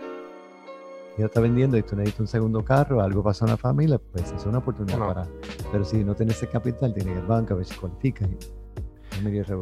Ya 1.18 1.26
está 1.26 1.42
vendiendo 1.42 1.78
y 1.78 1.84
tú 1.84 1.96
necesitas 1.96 2.22
un 2.22 2.28
segundo 2.28 2.64
carro, 2.64 3.02
algo 3.02 3.22
pasó 3.22 3.46
en 3.46 3.52
la 3.52 3.58
familia, 3.58 4.00
pues 4.12 4.32
es 4.32 4.46
una 4.46 4.58
oportunidad 4.58 4.98
no. 4.98 5.08
para. 5.08 5.28
Pero 5.72 5.86
si 5.86 6.04
no 6.04 6.16
tienes 6.16 6.38
ese 6.38 6.48
capital, 6.48 6.94
tienes 6.94 7.06
que 7.06 7.12
ir 7.12 7.18
al 7.20 7.28
banco 7.28 7.54
a 7.54 7.58
ver 7.58 7.66
si 7.66 7.76
cualifica. 7.76 8.28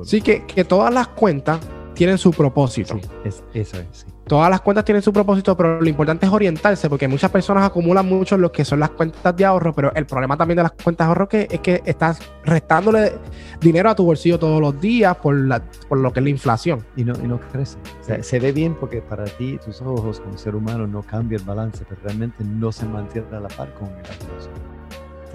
Sí, 0.03 0.21
que, 0.21 0.45
que 0.45 0.63
todas 0.63 0.93
las 0.93 1.07
cuentas 1.09 1.59
tienen 1.93 2.17
su 2.17 2.31
propósito. 2.31 2.95
Sí, 2.95 3.09
es, 3.25 3.43
eso 3.53 3.77
es, 3.77 3.87
sí. 3.91 4.05
Todas 4.31 4.49
las 4.49 4.61
cuentas 4.61 4.85
tienen 4.85 5.01
su 5.01 5.11
propósito, 5.11 5.57
pero 5.57 5.81
lo 5.81 5.89
importante 5.89 6.25
es 6.25 6.31
orientarse, 6.31 6.89
porque 6.89 7.05
muchas 7.05 7.29
personas 7.29 7.65
acumulan 7.65 8.05
mucho 8.05 8.37
lo 8.37 8.49
que 8.49 8.63
son 8.63 8.79
las 8.79 8.91
cuentas 8.91 9.35
de 9.35 9.43
ahorro, 9.43 9.73
pero 9.73 9.93
el 9.93 10.05
problema 10.05 10.37
también 10.37 10.55
de 10.55 10.63
las 10.63 10.71
cuentas 10.71 11.05
de 11.05 11.09
ahorro 11.09 11.27
que, 11.27 11.47
es 11.51 11.59
que 11.59 11.81
estás 11.85 12.19
restándole 12.45 13.11
dinero 13.59 13.89
a 13.89 13.95
tu 13.95 14.05
bolsillo 14.05 14.39
todos 14.39 14.61
los 14.61 14.79
días 14.79 15.17
por, 15.17 15.35
la, 15.35 15.61
por 15.89 15.97
lo 15.97 16.13
que 16.13 16.21
es 16.21 16.23
la 16.23 16.29
inflación. 16.29 16.85
Y 16.95 17.03
no, 17.03 17.13
y 17.21 17.27
no 17.27 17.41
crece. 17.51 17.77
O 17.99 18.03
sea, 18.05 18.23
se 18.23 18.39
ve 18.39 18.53
bien 18.53 18.75
porque 18.75 19.01
para 19.01 19.25
ti, 19.25 19.59
tus 19.65 19.81
ojos 19.81 20.21
como 20.21 20.37
ser 20.37 20.55
humano 20.55 20.87
no 20.87 21.01
cambia 21.01 21.37
el 21.37 21.43
balance, 21.43 21.83
pero 21.89 21.99
realmente 22.01 22.41
no 22.45 22.71
se 22.71 22.85
mantiene 22.85 23.27
a 23.35 23.41
la 23.41 23.49
par 23.49 23.73
con 23.73 23.89
la 23.89 23.97
inflación 23.99 24.50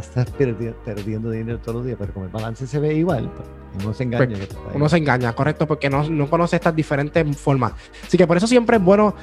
estás 0.00 0.30
perdiendo, 0.30 0.76
perdiendo, 0.84 1.30
dinero 1.30 1.58
todos 1.58 1.76
los 1.76 1.86
días, 1.86 1.96
pero 1.98 2.12
como 2.12 2.26
el 2.26 2.32
balance 2.32 2.66
se 2.66 2.78
ve 2.78 2.94
igual, 2.94 3.30
pues, 3.34 3.48
uno 3.84 3.94
se 3.94 4.04
engaña. 4.04 4.36
Pues, 4.36 4.56
uno 4.74 4.88
se 4.88 4.96
engaña, 4.96 5.32
correcto, 5.34 5.66
porque 5.66 5.90
no, 5.90 6.08
no 6.08 6.28
conoce 6.28 6.56
estas 6.56 6.74
diferentes 6.74 7.36
formas. 7.36 7.72
Así 8.06 8.16
que 8.16 8.26
por 8.26 8.36
eso 8.36 8.46
siempre 8.46 8.76
es 8.76 8.82
bueno 8.82 9.14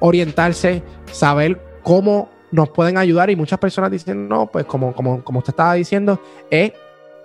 orientarse, 0.00 0.82
saber 1.10 1.60
cómo 1.82 2.30
nos 2.50 2.70
pueden 2.70 2.96
ayudar 2.96 3.30
y 3.30 3.36
muchas 3.36 3.58
personas 3.58 3.90
dicen, 3.90 4.28
no, 4.28 4.46
pues 4.46 4.64
como, 4.64 4.94
como, 4.94 5.22
como 5.22 5.40
usted 5.40 5.52
estaba 5.52 5.74
diciendo, 5.74 6.20
es 6.50 6.72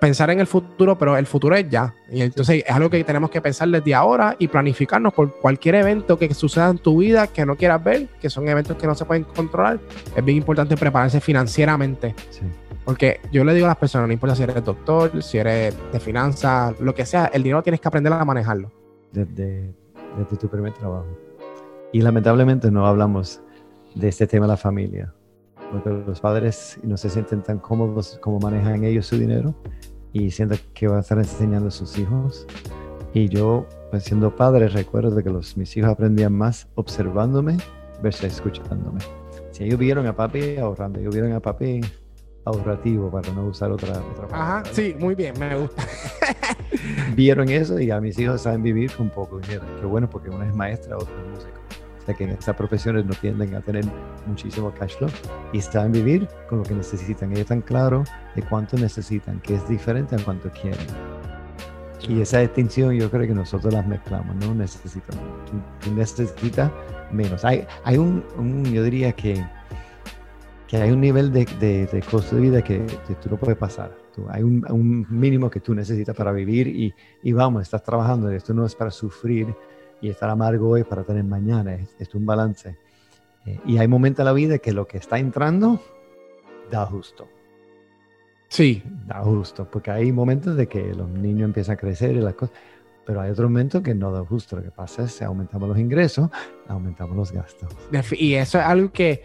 pensar 0.03 0.29
en 0.31 0.41
el 0.41 0.47
futuro, 0.47 0.97
pero 0.97 1.15
el 1.15 1.25
futuro 1.25 1.55
es 1.55 1.69
ya. 1.69 1.95
Y 2.11 2.21
entonces 2.21 2.61
es 2.67 2.75
algo 2.75 2.89
que 2.89 3.01
tenemos 3.05 3.29
que 3.29 3.39
pensar 3.39 3.69
desde 3.69 3.95
ahora 3.95 4.35
y 4.37 4.49
planificarnos 4.49 5.13
por 5.13 5.39
cualquier 5.39 5.75
evento 5.75 6.19
que 6.19 6.33
suceda 6.33 6.69
en 6.71 6.77
tu 6.77 6.97
vida 6.97 7.27
que 7.27 7.45
no 7.45 7.55
quieras 7.55 7.81
ver, 7.81 8.09
que 8.19 8.29
son 8.29 8.45
eventos 8.49 8.75
que 8.75 8.85
no 8.85 8.95
se 8.95 9.05
pueden 9.05 9.23
controlar. 9.23 9.79
Es 10.13 10.25
bien 10.25 10.39
importante 10.39 10.75
prepararse 10.75 11.21
financieramente. 11.21 12.13
Sí. 12.31 12.41
Porque 12.85 13.21
yo 13.31 13.43
le 13.43 13.53
digo 13.53 13.65
a 13.65 13.69
las 13.69 13.77
personas, 13.77 14.07
no 14.07 14.13
importa 14.13 14.35
si 14.35 14.43
eres 14.43 14.63
doctor, 14.63 15.23
si 15.23 15.37
eres 15.37 15.75
de 15.91 15.99
finanzas, 15.99 16.79
lo 16.79 16.93
que 16.93 17.05
sea, 17.05 17.25
el 17.27 17.43
dinero 17.43 17.63
tienes 17.63 17.79
que 17.79 17.87
aprender 17.87 18.11
a 18.11 18.25
manejarlo. 18.25 18.71
Desde, 19.11 19.73
desde 20.17 20.37
tu 20.37 20.49
primer 20.49 20.73
trabajo. 20.73 21.07
Y 21.91 22.01
lamentablemente 22.01 22.71
no 22.71 22.85
hablamos 22.85 23.41
de 23.95 24.09
este 24.09 24.27
tema 24.27 24.45
de 24.47 24.53
la 24.53 24.57
familia, 24.57 25.13
porque 25.71 25.89
los 25.89 26.19
padres 26.19 26.79
no 26.83 26.97
se 26.97 27.09
sienten 27.09 27.41
tan 27.43 27.59
cómodos 27.59 28.17
como 28.21 28.39
manejan 28.39 28.83
ellos 28.83 29.05
su 29.05 29.17
dinero 29.17 29.53
y 30.11 30.31
sienten 30.31 30.59
que 30.73 30.87
van 30.87 30.97
a 30.97 31.01
estar 31.01 31.17
enseñando 31.17 31.67
a 31.67 31.71
sus 31.71 31.97
hijos. 31.97 32.47
Y 33.13 33.29
yo, 33.29 33.67
pues 33.91 34.03
siendo 34.03 34.35
padre, 34.35 34.67
recuerdo 34.67 35.15
que 35.23 35.29
los, 35.29 35.55
mis 35.55 35.77
hijos 35.77 35.91
aprendían 35.91 36.33
más 36.33 36.67
observándome 36.75 37.57
versus 38.01 38.25
escuchándome. 38.25 38.99
Si 39.51 39.63
ellos 39.63 39.77
vieron 39.77 40.07
a 40.07 40.15
papi 40.15 40.57
ahorrando, 40.57 40.99
ellos 40.99 41.13
vieron 41.13 41.31
a 41.33 41.39
papi 41.39 41.81
ahorrativo 42.45 43.09
para 43.09 43.31
no 43.31 43.45
usar 43.45 43.71
otra, 43.71 43.91
otra 43.91 44.27
palabra. 44.27 44.59
Ajá, 44.59 44.63
sí, 44.71 44.95
muy 44.99 45.15
bien, 45.15 45.33
me 45.39 45.55
gusta. 45.55 45.83
Vieron 47.15 47.49
eso 47.49 47.79
y 47.79 47.91
a 47.91 48.01
mis 48.01 48.17
hijos 48.19 48.41
saben 48.41 48.63
vivir 48.63 48.91
con 48.91 49.09
poco 49.09 49.39
dinero. 49.39 49.63
Qué 49.79 49.85
bueno 49.85 50.09
porque 50.09 50.29
una 50.29 50.47
es 50.47 50.55
maestra, 50.55 50.97
otra 50.97 51.13
es 51.21 51.29
músico. 51.29 51.59
O 52.01 52.05
sea 52.05 52.15
que 52.15 52.25
en 52.25 52.31
estas 52.31 52.55
profesiones 52.57 53.05
no 53.05 53.13
tienden 53.13 53.55
a 53.55 53.61
tener 53.61 53.85
muchísimo 54.27 54.73
cash 54.73 54.97
flow 54.97 55.09
y 55.53 55.61
saben 55.61 55.93
vivir 55.93 56.27
con 56.49 56.57
lo 56.57 56.63
que 56.65 56.73
necesitan. 56.73 57.29
Ellos 57.31 57.41
están 57.41 57.61
claros 57.61 58.09
de 58.35 58.41
cuánto 58.41 58.75
necesitan, 58.77 59.39
que 59.39 59.55
es 59.55 59.69
diferente 59.69 60.17
a 60.17 60.19
cuánto 60.19 60.49
quieren. 60.51 60.85
Y 62.09 62.19
esa 62.19 62.39
distinción 62.39 62.93
yo 62.93 63.09
creo 63.09 63.25
que 63.25 63.33
nosotros 63.33 63.73
las 63.73 63.87
mezclamos, 63.87 64.35
no 64.35 64.53
necesitamos. 64.53 65.23
Tú, 65.79 65.93
necesitas 65.93 66.69
menos. 67.09 67.45
Hay, 67.45 67.65
hay 67.85 67.97
un, 67.97 68.25
un, 68.37 68.65
yo 68.65 68.83
diría 68.83 69.13
que 69.13 69.41
que 70.73 70.81
hay 70.81 70.89
un 70.89 71.01
nivel 71.01 71.31
de, 71.31 71.45
de, 71.59 71.85
de 71.85 72.01
costo 72.01 72.35
de 72.35 72.41
vida 72.41 72.63
que, 72.63 72.83
que, 73.07 73.13
tú 73.21 73.29
no 73.29 73.37
puedes 73.37 73.55
pasar. 73.55 73.95
Tú, 74.11 74.25
hay 74.27 74.41
un, 74.41 74.65
un, 74.71 75.05
mínimo 75.07 75.47
que 75.47 75.59
tú 75.59 75.75
necesitas 75.75 76.15
para 76.15 76.31
vivir 76.31 76.67
y, 76.67 76.91
y, 77.21 77.31
vamos, 77.31 77.61
estás 77.61 77.83
trabajando. 77.83 78.31
Esto 78.31 78.55
no 78.55 78.65
es 78.65 78.73
para 78.73 78.89
sufrir 78.89 79.53
y 80.01 80.09
estar 80.09 80.31
amargo 80.31 80.69
hoy 80.69 80.83
para 80.83 81.03
tener 81.03 81.25
mañana. 81.25 81.75
Es, 81.75 81.95
es 81.99 82.15
un 82.15 82.25
balance. 82.25 82.75
Eh, 83.45 83.59
y 83.67 83.77
hay 83.77 83.87
momentos 83.87 84.21
en 84.21 84.25
la 84.25 84.33
vida 84.33 84.57
que 84.57 84.71
lo 84.73 84.87
que 84.87 84.97
está 84.97 85.19
entrando 85.19 85.79
da 86.71 86.87
justo. 86.87 87.27
Sí. 88.47 88.81
Da 89.05 89.21
justo, 89.21 89.69
porque 89.69 89.91
hay 89.91 90.11
momentos 90.11 90.55
de 90.55 90.65
que 90.65 90.91
los 90.95 91.07
niños 91.07 91.45
empiezan 91.45 91.73
a 91.73 91.77
crecer 91.77 92.15
y 92.15 92.19
las 92.19 92.33
cosas 92.33 92.55
pero 93.05 93.21
hay 93.21 93.31
otro 93.31 93.49
momento 93.49 93.83
que 93.83 93.93
no 93.93 94.11
da 94.11 94.23
justo. 94.23 94.55
Lo 94.55 94.63
que 94.63 94.71
pasa 94.71 95.03
es 95.03 95.17
que 95.17 95.25
aumentamos 95.25 95.69
los 95.69 95.77
ingresos, 95.77 96.29
aumentamos 96.67 97.15
los 97.15 97.31
gastos. 97.31 97.69
Y 98.13 98.35
eso 98.35 98.59
es 98.59 98.65
algo 98.65 98.91
que 98.91 99.23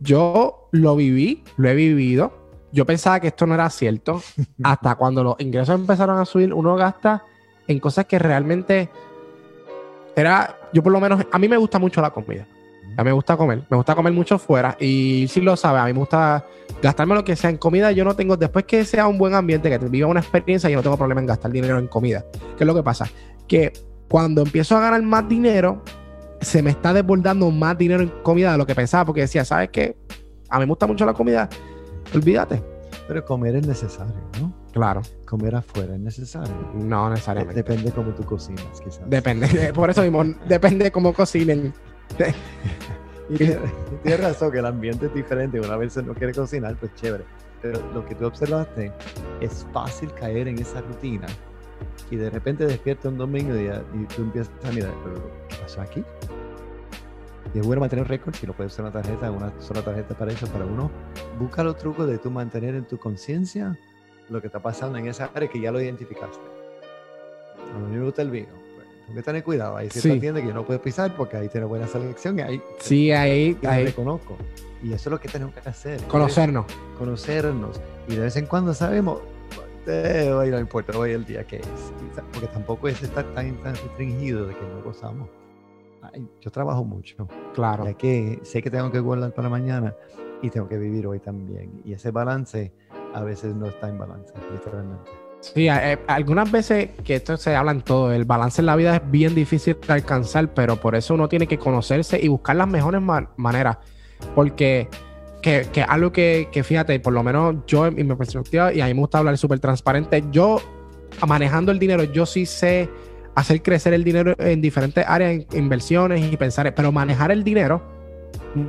yo 0.00 0.68
lo 0.72 0.96
viví, 0.96 1.44
lo 1.56 1.68
he 1.68 1.74
vivido. 1.74 2.32
Yo 2.72 2.84
pensaba 2.84 3.20
que 3.20 3.28
esto 3.28 3.46
no 3.46 3.54
era 3.54 3.68
cierto. 3.70 4.22
hasta 4.62 4.94
cuando 4.94 5.24
los 5.24 5.36
ingresos 5.38 5.78
empezaron 5.78 6.18
a 6.18 6.24
subir, 6.24 6.52
uno 6.52 6.76
gasta 6.76 7.24
en 7.66 7.80
cosas 7.80 8.06
que 8.06 8.18
realmente 8.18 8.88
era, 10.14 10.56
yo 10.72 10.82
por 10.82 10.92
lo 10.92 11.00
menos, 11.00 11.24
a 11.30 11.38
mí 11.38 11.48
me 11.48 11.56
gusta 11.56 11.78
mucho 11.78 12.00
la 12.00 12.10
comida. 12.10 12.46
A 12.96 13.02
mí 13.02 13.08
me 13.08 13.12
gusta 13.12 13.36
comer, 13.36 13.62
me 13.68 13.76
gusta 13.76 13.94
comer 13.94 14.12
mucho 14.12 14.38
fuera 14.38 14.76
y 14.80 15.26
si 15.28 15.40
lo 15.40 15.56
sabe, 15.56 15.78
a 15.80 15.84
mí 15.84 15.92
me 15.92 15.98
gusta 15.98 16.46
gastarme 16.82 17.14
lo 17.14 17.24
que 17.24 17.36
sea 17.36 17.50
en 17.50 17.58
comida. 17.58 17.92
Yo 17.92 18.04
no 18.04 18.16
tengo, 18.16 18.36
después 18.36 18.64
que 18.64 18.84
sea 18.84 19.06
un 19.06 19.18
buen 19.18 19.34
ambiente, 19.34 19.68
que 19.68 19.78
te 19.78 19.88
viva 19.88 20.08
una 20.08 20.20
experiencia, 20.20 20.70
yo 20.70 20.76
no 20.76 20.82
tengo 20.82 20.96
problema 20.96 21.20
en 21.20 21.26
gastar 21.26 21.50
dinero 21.52 21.78
en 21.78 21.88
comida. 21.88 22.24
¿Qué 22.56 22.64
es 22.64 22.66
lo 22.66 22.74
que 22.74 22.82
pasa? 22.82 23.08
Que 23.46 23.72
cuando 24.08 24.42
empiezo 24.42 24.76
a 24.76 24.80
ganar 24.80 25.02
más 25.02 25.28
dinero, 25.28 25.82
se 26.40 26.62
me 26.62 26.70
está 26.70 26.92
desbordando 26.92 27.50
más 27.50 27.76
dinero 27.76 28.02
en 28.02 28.08
comida 28.22 28.52
de 28.52 28.58
lo 28.58 28.66
que 28.66 28.74
pensaba, 28.74 29.04
porque 29.04 29.22
decía, 29.22 29.44
¿sabes 29.44 29.70
qué? 29.70 29.96
A 30.48 30.58
mí 30.58 30.64
me 30.64 30.70
gusta 30.70 30.86
mucho 30.86 31.04
la 31.04 31.12
comida, 31.12 31.48
olvídate. 32.14 32.62
Pero 33.08 33.24
comer 33.24 33.56
es 33.56 33.66
necesario, 33.66 34.14
¿no? 34.40 34.52
Claro. 34.72 35.02
Comer 35.26 35.54
afuera 35.54 35.94
es 35.94 36.00
necesario. 36.00 36.54
No 36.74 37.08
necesariamente. 37.08 37.62
Depende 37.62 37.92
cómo 37.92 38.12
tú 38.12 38.24
cocinas, 38.24 38.80
quizás. 38.82 39.08
Depende, 39.08 39.72
por 39.74 39.90
eso 39.90 40.02
mismo, 40.02 40.24
depende 40.48 40.90
cómo 40.90 41.12
cocinen. 41.12 41.72
y 43.28 43.36
tienes 44.02 44.20
razón 44.20 44.52
que 44.52 44.58
el 44.58 44.66
ambiente 44.66 45.06
es 45.06 45.14
diferente. 45.14 45.60
Una 45.60 45.76
vez 45.76 45.96
no 45.96 46.14
quiere 46.14 46.32
cocinar, 46.32 46.76
pues 46.76 46.94
chévere. 46.94 47.24
Pero 47.62 47.80
lo 47.94 48.04
que 48.06 48.14
tú 48.14 48.26
observaste 48.26 48.92
es 49.40 49.66
fácil 49.72 50.12
caer 50.14 50.48
en 50.48 50.58
esa 50.58 50.80
rutina 50.82 51.26
y 52.10 52.16
de 52.16 52.30
repente 52.30 52.66
despierta 52.66 53.08
un 53.08 53.18
domingo 53.18 53.56
y, 53.56 53.66
y 53.66 54.04
tú 54.14 54.22
empiezas 54.22 54.52
a 54.64 54.70
mirar, 54.70 54.94
¿pero 55.02 55.30
qué 55.48 55.56
pasó 55.56 55.80
aquí? 55.80 56.04
Y 57.54 57.58
es 57.58 57.66
bueno 57.66 57.80
mantener 57.80 58.06
récord, 58.06 58.34
si 58.34 58.46
lo 58.46 58.52
puedes 58.52 58.72
usar 58.72 58.84
una 58.84 58.92
tarjeta, 58.92 59.30
una 59.30 59.52
sola 59.60 59.82
tarjeta 59.82 60.14
para 60.14 60.32
eso, 60.32 60.46
para 60.48 60.64
uno. 60.64 60.90
Busca 61.38 61.64
los 61.64 61.76
trucos 61.76 62.06
de 62.06 62.18
tú 62.18 62.30
mantener 62.30 62.74
en 62.74 62.84
tu 62.84 62.98
conciencia 62.98 63.78
lo 64.28 64.40
que 64.40 64.48
está 64.48 64.60
pasando 64.60 64.98
en 64.98 65.06
esa 65.06 65.30
área 65.34 65.48
que 65.48 65.60
ya 65.60 65.72
lo 65.72 65.80
identificaste. 65.80 66.44
A 67.74 67.78
mí 67.78 67.96
me 67.96 68.04
gusta 68.04 68.22
el 68.22 68.30
vino. 68.30 68.65
Tengo 69.06 69.16
que 69.18 69.22
tener 69.22 69.44
cuidado. 69.44 69.76
Ahí 69.76 69.88
se 69.90 70.00
Sí. 70.00 70.10
entiende 70.10 70.40
que 70.42 70.48
yo 70.48 70.54
no 70.54 70.64
puedo 70.66 70.80
pisar 70.82 71.14
porque 71.16 71.36
ahí 71.36 71.48
tiene 71.48 71.66
buena 71.66 71.86
selección 71.86 72.38
y 72.38 72.42
ahí 72.42 72.62
Sí, 72.80 73.12
ahí, 73.12 73.56
ahí. 73.66 73.84
reconozco. 73.86 74.36
Y 74.82 74.92
eso 74.92 75.08
es 75.08 75.12
lo 75.12 75.20
que 75.20 75.28
tenemos 75.28 75.54
que 75.54 75.68
hacer. 75.68 76.02
Conocernos. 76.04 76.66
Conocernos. 76.98 77.80
Y 78.08 78.14
de 78.16 78.22
vez 78.22 78.36
en 78.36 78.46
cuando 78.46 78.74
sabemos, 78.74 79.20
eh, 79.86 80.30
hoy 80.32 80.50
no 80.50 80.58
importa, 80.58 80.98
hoy 80.98 81.12
el 81.12 81.24
día 81.24 81.46
que 81.46 81.56
es. 81.56 81.92
Porque 82.32 82.48
tampoco 82.48 82.88
es 82.88 83.02
estar 83.02 83.24
tan, 83.34 83.54
tan 83.62 83.74
restringido 83.74 84.46
de 84.46 84.54
que 84.54 84.62
no 84.62 84.82
gozamos. 84.82 85.28
Ay, 86.02 86.28
yo 86.40 86.50
trabajo 86.50 86.84
mucho. 86.84 87.28
Claro. 87.54 87.84
Ya 87.84 87.94
que 87.94 88.40
sé 88.42 88.60
que 88.62 88.70
tengo 88.70 88.90
que 88.90 89.00
guardar 89.00 89.32
para 89.32 89.48
mañana 89.48 89.94
y 90.42 90.50
tengo 90.50 90.68
que 90.68 90.76
vivir 90.78 91.06
hoy 91.06 91.20
también. 91.20 91.80
Y 91.84 91.92
ese 91.94 92.10
balance 92.10 92.72
a 93.14 93.22
veces 93.22 93.54
no 93.54 93.66
está 93.66 93.88
en 93.88 93.98
balance, 93.98 94.32
literalmente. 94.52 95.10
Sí, 95.54 95.68
eh, 95.68 95.98
algunas 96.06 96.50
veces 96.50 96.90
que 97.04 97.14
esto 97.16 97.36
se 97.36 97.54
habla 97.56 97.72
en 97.72 97.80
todo, 97.82 98.12
el 98.12 98.24
balance 98.24 98.60
en 98.60 98.66
la 98.66 98.76
vida 98.76 98.96
es 98.96 99.10
bien 99.10 99.34
difícil 99.34 99.76
de 99.86 99.92
alcanzar, 99.92 100.52
pero 100.52 100.76
por 100.76 100.94
eso 100.94 101.14
uno 101.14 101.28
tiene 101.28 101.46
que 101.46 101.58
conocerse 101.58 102.20
y 102.22 102.28
buscar 102.28 102.56
las 102.56 102.68
mejores 102.68 103.00
ma- 103.00 103.30
maneras. 103.36 103.78
Porque 104.34 104.88
que, 105.40 105.66
que 105.72 105.82
algo 105.82 106.12
que, 106.12 106.48
que 106.52 106.62
fíjate, 106.62 106.98
por 107.00 107.12
lo 107.12 107.22
menos 107.22 107.56
yo 107.66 107.86
en, 107.86 107.98
en 107.98 108.08
mi 108.08 108.14
perspectiva, 108.16 108.72
y 108.72 108.80
a 108.80 108.86
mí 108.86 108.94
me 108.94 109.00
gusta 109.00 109.18
hablar 109.18 109.38
súper 109.38 109.60
transparente, 109.60 110.24
yo 110.30 110.60
manejando 111.26 111.72
el 111.72 111.78
dinero, 111.78 112.04
yo 112.04 112.26
sí 112.26 112.44
sé 112.44 112.90
hacer 113.34 113.62
crecer 113.62 113.94
el 113.94 114.04
dinero 114.04 114.34
en 114.38 114.60
diferentes 114.60 115.04
áreas, 115.06 115.46
inversiones 115.54 116.32
y 116.32 116.36
pensar, 116.36 116.74
pero 116.74 116.92
manejar 116.92 117.30
el 117.30 117.44
dinero, 117.44 117.80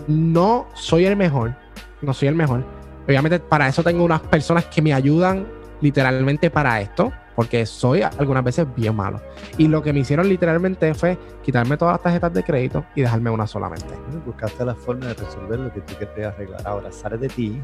no 0.08 0.68
soy 0.74 1.06
el 1.06 1.16
mejor, 1.16 1.56
no 2.02 2.14
soy 2.14 2.28
el 2.30 2.36
mejor. 2.36 2.64
Obviamente 3.08 3.40
para 3.40 3.68
eso 3.68 3.84
tengo 3.84 4.04
unas 4.04 4.22
personas 4.22 4.66
que 4.66 4.82
me 4.82 4.94
ayudan 4.94 5.48
literalmente 5.82 6.50
para 6.50 6.82
esto, 6.82 7.12
porque 7.36 7.66
soy 7.66 8.02
algunas 8.02 8.44
veces 8.44 8.66
bien 8.76 8.96
malo. 8.96 9.22
Y 9.58 9.68
lo 9.68 9.84
que 9.84 9.94
me 9.94 10.00
hicieron 10.00 10.28
literalmente 10.28 10.94
fue 10.94 11.18
quitarme 11.44 11.78
todas 11.78 11.94
las 11.94 12.02
tarjetas 12.02 12.34
de 12.34 12.44
crédito 12.44 12.84
y 12.96 13.02
dejarme 13.02 13.30
una 13.30 13.46
solamente. 13.46 13.94
Buscaste 14.26 14.66
la 14.66 14.74
forma 14.74 15.08
de 15.08 15.14
resolver 15.14 15.60
lo 15.60 15.72
que 15.72 15.82
tú 15.82 15.94
querías 16.00 16.34
arreglar. 16.34 16.62
Ahora, 16.66 16.92
sale 16.92 17.18
de 17.18 17.28
ti, 17.28 17.62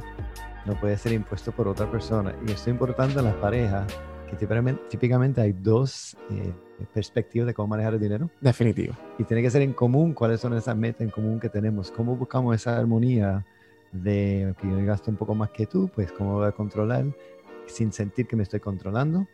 no 0.66 0.80
puede 0.80 0.98
ser 0.98 1.14
impuesto 1.14 1.52
por 1.52 1.68
otra 1.68 1.90
persona. 1.90 2.36
Y 2.46 2.52
esto 2.52 2.62
es 2.62 2.68
importante 2.68 3.18
en 3.18 3.26
las 3.26 3.36
parejas, 3.36 3.88
que 4.30 4.36
típicamente, 4.36 4.82
típicamente 4.90 5.42
hay 5.42 5.54
dos 5.54 6.16
eh, 6.30 6.54
perspectivas 6.94 7.48
de 7.48 7.54
cómo 7.56 7.70
manejar 7.70 7.96
el 7.96 8.00
dinero. 8.00 8.30
Definitivo. 8.42 8.94
Y 9.18 9.24
tiene 9.24 9.42
que 9.42 9.50
ser 9.50 9.64
en 9.64 9.74
común 9.74 10.14
cuáles 10.14 10.40
son 10.40 10.54
esas 10.54 10.76
metas 10.76 11.02
en 11.02 11.10
común 11.10 11.40
que 11.40 11.50
tenemos. 11.50 11.92
¿Cómo 11.92 12.16
buscamos 12.16 12.56
esa 12.56 12.78
armonía 12.78 13.44
de 13.92 14.54
que 14.62 14.70
yo 14.70 14.86
gasto 14.86 15.10
un 15.10 15.18
poco 15.18 15.34
más 15.34 15.50
que 15.50 15.66
tú? 15.66 15.90
Pues 15.94 16.12
cómo 16.12 16.34
voy 16.34 16.48
a 16.48 16.52
controlar 16.52 17.06
sin 17.68 17.92
sentir 17.92 18.28
que 18.28 18.36
me 18.36 18.44
estoy 18.44 18.60
controlando. 18.60 19.28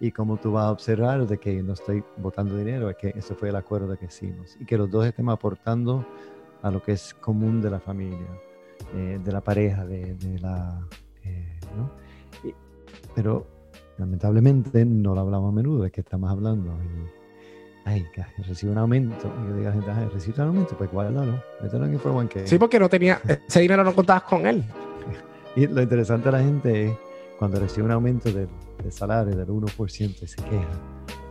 Y 0.00 0.10
cómo 0.10 0.36
tú 0.36 0.52
vas 0.52 0.64
a 0.64 0.70
observar 0.72 1.26
de 1.26 1.38
que 1.38 1.62
no 1.62 1.74
estoy 1.74 2.02
botando 2.16 2.56
dinero, 2.56 2.90
es 2.90 2.96
que 2.96 3.12
eso 3.16 3.34
fue 3.36 3.50
el 3.50 3.56
acuerdo 3.56 3.96
que 3.96 4.06
hicimos. 4.06 4.56
Y 4.60 4.64
que 4.64 4.76
los 4.76 4.90
dos 4.90 5.06
estemos 5.06 5.32
aportando 5.32 6.04
a 6.62 6.70
lo 6.70 6.82
que 6.82 6.92
es 6.92 7.14
común 7.14 7.62
de 7.62 7.70
la 7.70 7.78
familia, 7.78 8.26
eh, 8.94 9.20
de 9.22 9.32
la 9.32 9.40
pareja, 9.40 9.84
de, 9.86 10.14
de 10.16 10.38
la... 10.40 10.80
eh, 11.24 11.58
¿no? 11.76 11.90
Y- 12.48 12.54
pero 13.14 13.46
lamentablemente 13.98 14.84
no 14.84 15.14
lo 15.14 15.20
hablamos 15.20 15.52
a 15.52 15.54
menudo, 15.54 15.84
de 15.84 15.90
que 15.92 16.00
estamos 16.00 16.30
hablando. 16.30 16.72
Y, 16.82 17.88
ay, 17.88 18.04
que 18.12 18.24
recibo 18.42 18.72
un 18.72 18.78
aumento. 18.78 19.32
Y 19.44 19.48
yo 19.50 19.56
digo 19.56 19.68
a 19.68 19.70
la 19.70 19.72
gente, 19.82 19.90
ay, 19.92 20.08
recibo 20.12 20.42
un 20.42 20.48
aumento, 20.48 20.76
pues 20.76 20.90
guárdalo, 20.90 21.40
mételo 21.62 21.84
en 21.86 21.92
el 21.94 22.00
401k. 22.00 22.46
Sí, 22.46 22.58
porque 22.58 22.80
no 22.80 22.88
tenía, 22.88 23.20
ese 23.48 23.60
dinero 23.60 23.84
no 23.84 23.94
contabas 23.94 24.24
con 24.24 24.46
él. 24.46 24.64
Y 25.54 25.66
lo 25.68 25.80
interesante 25.80 26.26
de 26.26 26.32
la 26.32 26.42
gente 26.42 26.86
es 26.88 26.92
cuando 27.42 27.58
recibe 27.58 27.86
un 27.86 27.90
aumento 27.90 28.30
del, 28.30 28.48
del 28.80 28.92
salario 28.92 29.34
del 29.36 29.48
1% 29.48 30.22
y 30.22 30.26
se 30.28 30.36
queja. 30.36 30.68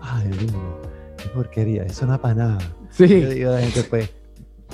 Ah, 0.01 0.21
el 0.25 0.33
1, 0.33 0.77
qué 1.17 1.29
porquería, 1.29 1.83
eso 1.83 2.05
no 2.05 2.15
es 2.15 2.19
para 2.19 2.33
nada. 2.35 2.57
Yo 2.59 2.67
Sí, 2.89 3.05
digo 3.07 3.49
a 3.49 3.53
la 3.53 3.61
gente, 3.61 3.83
pues, 3.89 4.09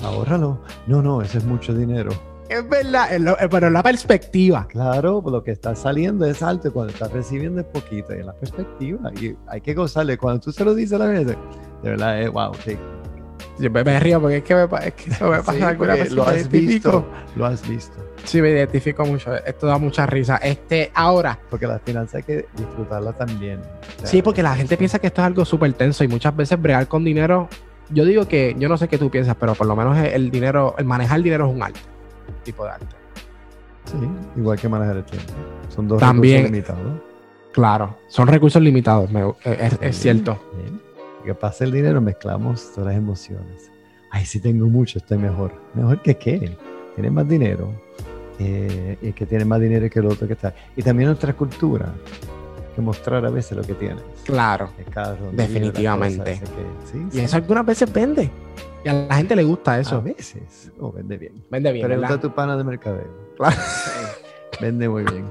ahórralo. 0.02 0.60
No, 0.88 1.00
no, 1.00 1.22
eso 1.22 1.38
es 1.38 1.44
mucho 1.44 1.72
dinero. 1.72 2.10
es 2.48 2.68
verdad, 2.68 3.14
es 3.14 3.20
lo- 3.20 3.38
eh, 3.38 3.48
pero 3.48 3.70
la 3.70 3.84
perspectiva. 3.84 4.66
Claro, 4.66 5.22
lo 5.24 5.44
que 5.44 5.52
está 5.52 5.76
saliendo 5.76 6.26
es 6.26 6.42
alto 6.42 6.68
y 6.68 6.70
cuando 6.72 6.92
estás 6.92 7.12
recibiendo 7.12 7.60
es 7.60 7.66
poquito. 7.66 8.14
Y 8.16 8.22
la 8.24 8.32
perspectiva, 8.32 9.12
y 9.20 9.36
hay 9.46 9.60
que 9.60 9.74
gozarle. 9.74 10.18
Cuando 10.18 10.40
tú 10.40 10.50
se 10.50 10.64
lo 10.64 10.74
dices 10.74 10.98
a 11.00 11.04
la 11.06 11.14
gente, 11.14 11.36
de 11.84 11.90
verdad 11.90 12.20
es 12.20 12.32
wow, 12.32 12.52
sí. 12.64 12.76
Yo 13.58 13.70
me, 13.70 13.82
me 13.84 13.98
río 14.00 14.20
porque 14.20 14.36
es 14.38 14.44
que, 14.44 14.54
me, 14.54 14.62
es 14.86 14.94
que 14.94 15.10
eso 15.10 15.28
me 15.28 15.38
pasa 15.38 15.52
Sí, 15.52 15.62
alguna 15.62 15.94
vez. 15.94 16.12
lo 16.12 16.22
has 16.26 16.48
visto, 16.48 17.04
lo 17.36 17.46
has 17.46 17.68
visto. 17.68 17.94
Sí, 18.24 18.40
me 18.42 18.50
identifico 18.50 19.04
mucho. 19.04 19.34
Esto 19.34 19.66
da 19.66 19.78
mucha 19.78 20.04
risa. 20.06 20.36
Este, 20.36 20.90
ahora, 20.94 21.38
Porque 21.50 21.66
las 21.66 21.80
finanzas 21.82 22.16
hay 22.16 22.22
que 22.24 22.46
disfrutarlas 22.56 23.16
también. 23.16 23.60
O 23.60 23.98
sea, 24.00 24.06
sí, 24.08 24.22
porque 24.22 24.42
la 24.42 24.54
gente 24.54 24.76
piensa 24.76 24.98
que 24.98 25.06
esto 25.08 25.20
es 25.22 25.26
algo 25.26 25.44
súper 25.44 25.72
tenso 25.72 26.04
y 26.04 26.08
muchas 26.08 26.34
veces 26.36 26.60
bregar 26.60 26.86
con 26.88 27.04
dinero. 27.04 27.48
Yo 27.90 28.04
digo 28.04 28.28
que, 28.28 28.54
yo 28.58 28.68
no 28.68 28.76
sé 28.76 28.86
qué 28.88 28.98
tú 28.98 29.10
piensas, 29.10 29.34
pero 29.40 29.54
por 29.54 29.66
lo 29.66 29.74
menos 29.74 29.96
el 29.98 30.30
dinero, 30.30 30.74
el 30.78 30.84
manejar 30.84 31.16
el 31.18 31.22
dinero 31.22 31.46
es 31.48 31.54
un 31.54 31.62
arte. 31.62 31.80
un 32.28 32.34
tipo 32.44 32.64
de 32.64 32.70
arte. 32.70 32.86
Sí, 33.86 33.96
igual 34.36 34.58
que 34.60 34.68
manejar 34.68 34.96
el 34.98 35.04
tiempo. 35.04 35.32
Son 35.74 35.88
dos 35.88 35.98
También- 35.98 36.42
recursos 36.44 36.76
limitados. 36.76 37.00
Claro, 37.52 37.96
son 38.08 38.28
recursos 38.28 38.60
limitados, 38.62 39.10
me- 39.10 39.34
es, 39.80 39.96
cierto. 39.98 40.38
sí. 40.52 40.80
Que 41.24 41.34
pasa 41.34 41.64
el 41.64 41.72
dinero, 41.72 42.00
mezclamos 42.00 42.72
todas 42.72 42.88
las 42.88 42.96
emociones. 42.96 43.70
Ay, 44.10 44.24
si 44.24 44.40
tengo 44.40 44.66
mucho, 44.66 44.98
estoy 44.98 45.18
mejor. 45.18 45.52
¿Mejor 45.74 46.00
que 46.00 46.16
qué? 46.16 46.56
Tienes 46.94 47.12
más 47.12 47.28
dinero. 47.28 47.70
Eh, 48.38 48.96
y 49.02 49.08
el 49.08 49.14
que 49.14 49.26
tiene 49.26 49.44
más 49.44 49.60
dinero 49.60 49.88
que 49.90 49.98
el 49.98 50.06
otro 50.06 50.26
que 50.26 50.32
está. 50.34 50.54
Y 50.76 50.82
también 50.82 51.08
nuestra 51.08 51.34
cultura. 51.34 51.92
Que 52.74 52.80
mostrar 52.80 53.26
a 53.26 53.30
veces 53.30 53.56
lo 53.58 53.62
que 53.64 53.74
tienes. 53.74 54.02
Claro. 54.24 54.70
El 54.78 54.84
carro, 54.86 55.30
Definitivamente. 55.32 56.38
cosa, 56.40 56.54
que- 56.54 57.08
sí, 57.10 57.18
Y 57.18 57.20
eso 57.20 57.36
algunas 57.36 57.66
veces 57.66 57.92
vende. 57.92 58.30
Y 58.84 58.88
a 58.88 58.92
la 58.94 59.16
gente 59.16 59.34
le 59.34 59.42
gusta 59.44 59.72
A 59.72 59.80
eso. 59.80 60.00
veces. 60.00 60.70
Oh, 60.78 60.92
vende 60.92 61.18
bien. 61.18 61.42
Vende 61.50 61.72
bien, 61.72 61.88
¿verdad? 61.88 62.12
a 62.12 62.20
tu 62.20 62.32
pana 62.32 62.56
de 62.56 62.62
mercadeo. 62.64 63.08
Claro. 63.36 63.56
Vende 64.60 64.88
muy 64.88 65.04
bien. 65.04 65.24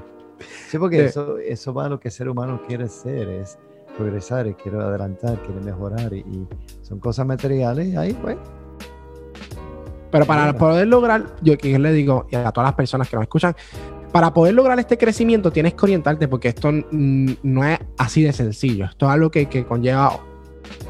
Sí, 0.68 0.78
porque 0.78 0.98
Sí. 0.98 1.04
eso, 1.06 1.38
eso 1.38 1.74
va 1.74 1.86
a 1.86 1.88
lo 1.88 1.98
que 2.00 2.08
el 2.08 2.12
ser 2.12 2.28
humano 2.28 2.60
quiere 2.66 2.88
ser, 2.88 3.28
es 3.28 3.58
progresar, 3.98 4.46
y 4.46 4.54
quiere 4.54 4.78
adelantar, 4.78 5.38
quiere 5.42 5.60
mejorar, 5.60 6.14
y, 6.14 6.20
y 6.20 6.46
son 6.82 7.00
cosas 7.00 7.26
materiales, 7.26 7.96
ahí 7.96 8.14
pues. 8.14 8.36
Pero 10.10 10.24
para 10.24 10.56
poder 10.56 10.86
lograr, 10.86 11.26
yo 11.42 11.58
que 11.58 11.78
le 11.78 11.92
digo 11.92 12.26
y 12.30 12.36
a 12.36 12.50
todas 12.50 12.68
las 12.68 12.74
personas 12.74 13.08
que 13.08 13.16
nos 13.16 13.24
escuchan, 13.24 13.54
para 14.12 14.32
poder 14.32 14.54
lograr 14.54 14.78
este 14.78 14.96
crecimiento 14.96 15.50
tienes 15.50 15.74
que 15.74 15.84
orientarte 15.84 16.28
porque 16.28 16.48
esto 16.48 16.70
no 16.90 17.64
es 17.64 17.78
así 17.98 18.22
de 18.22 18.32
sencillo. 18.32 18.86
Esto 18.86 19.06
es 19.06 19.12
algo 19.12 19.30
que, 19.30 19.46
que 19.46 19.66
conlleva 19.66 20.18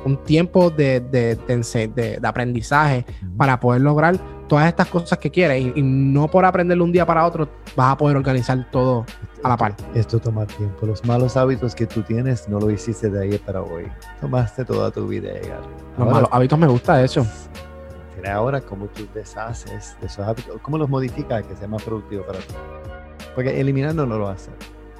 un 0.04 0.16
tiempo 0.24 0.70
de, 0.70 1.00
de- 1.00 1.36
de 1.36 2.18
de- 2.20 2.26
aprendizaje 2.28 3.04
para 3.36 3.58
poder 3.60 3.80
lograr 3.82 4.16
todas 4.48 4.66
estas 4.68 4.86
cosas 4.88 5.18
que 5.18 5.30
quieres 5.30 5.60
y, 5.62 5.72
y 5.76 5.82
no 5.82 6.26
por 6.28 6.44
aprenderlo 6.44 6.84
un 6.84 6.92
día 6.92 7.04
para 7.04 7.26
otro 7.26 7.48
vas 7.76 7.92
a 7.92 7.96
poder 7.98 8.16
organizar 8.16 8.66
todo 8.70 9.04
a 9.42 9.48
la 9.50 9.56
par. 9.56 9.74
Esto 9.94 10.18
toma 10.18 10.46
tiempo. 10.46 10.86
Los 10.86 11.04
malos 11.04 11.36
hábitos 11.36 11.74
que 11.74 11.86
tú 11.86 12.02
tienes 12.02 12.48
no 12.48 12.58
lo 12.58 12.70
hiciste 12.70 13.10
de 13.10 13.24
ayer 13.24 13.40
para 13.40 13.60
hoy. 13.62 13.84
Tomaste 14.20 14.64
toda 14.64 14.90
tu 14.90 15.06
vida 15.06 15.32
llegar. 15.34 15.60
Los 15.60 15.98
Ahora, 15.98 16.12
malos 16.12 16.28
hábitos 16.32 16.58
me 16.58 16.66
gusta 16.66 17.02
eso. 17.02 17.26
Tienes 18.14 18.30
ahora 18.32 18.60
cómo 18.60 18.86
tú 18.86 19.06
deshaces 19.14 19.96
de 20.00 20.06
esos 20.06 20.26
hábitos, 20.26 20.56
cómo 20.62 20.76
los 20.78 20.88
modificas 20.88 21.44
que 21.44 21.54
sea 21.54 21.68
más 21.68 21.82
productivo 21.82 22.24
para 22.24 22.38
ti. 22.40 22.54
Porque 23.34 23.60
eliminarlo 23.60 24.06
no 24.06 24.18
lo 24.18 24.24
vas 24.24 24.48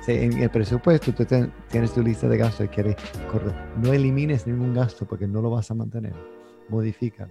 Si 0.09 0.15
en 0.15 0.43
el 0.43 0.49
presupuesto 0.49 1.13
tú 1.13 1.27
ten- 1.27 1.53
tienes 1.71 1.93
tu 1.93 2.03
lista 2.03 2.27
de 2.29 2.39
gastos 2.39 2.65
y 2.65 2.69
quieres 2.71 2.97
correr. 3.31 3.53
No 3.77 3.93
elimines 3.93 4.47
ningún 4.47 4.73
gasto 4.73 5.05
porque 5.05 5.27
no 5.27 5.43
lo 5.43 5.51
vas 5.51 5.71
a 5.71 5.75
mantener. 5.75 6.15
Modifícalo. 6.71 7.31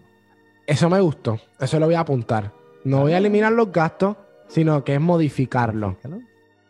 Eso 0.68 0.88
me 0.88 1.00
gustó. 1.02 1.40
Eso 1.60 1.80
lo 1.80 1.88
voy 1.88 1.96
a 1.96 2.02
apuntar. 2.02 2.52
No 2.84 3.00
voy 3.02 3.14
a 3.14 3.18
eliminar 3.18 3.52
los 3.52 3.72
gastos, 3.72 4.16
sino 4.48 4.84
que 4.84 4.94
es 4.94 5.02
modificarlo. 5.02 5.88
Modifícalo. 5.88 6.22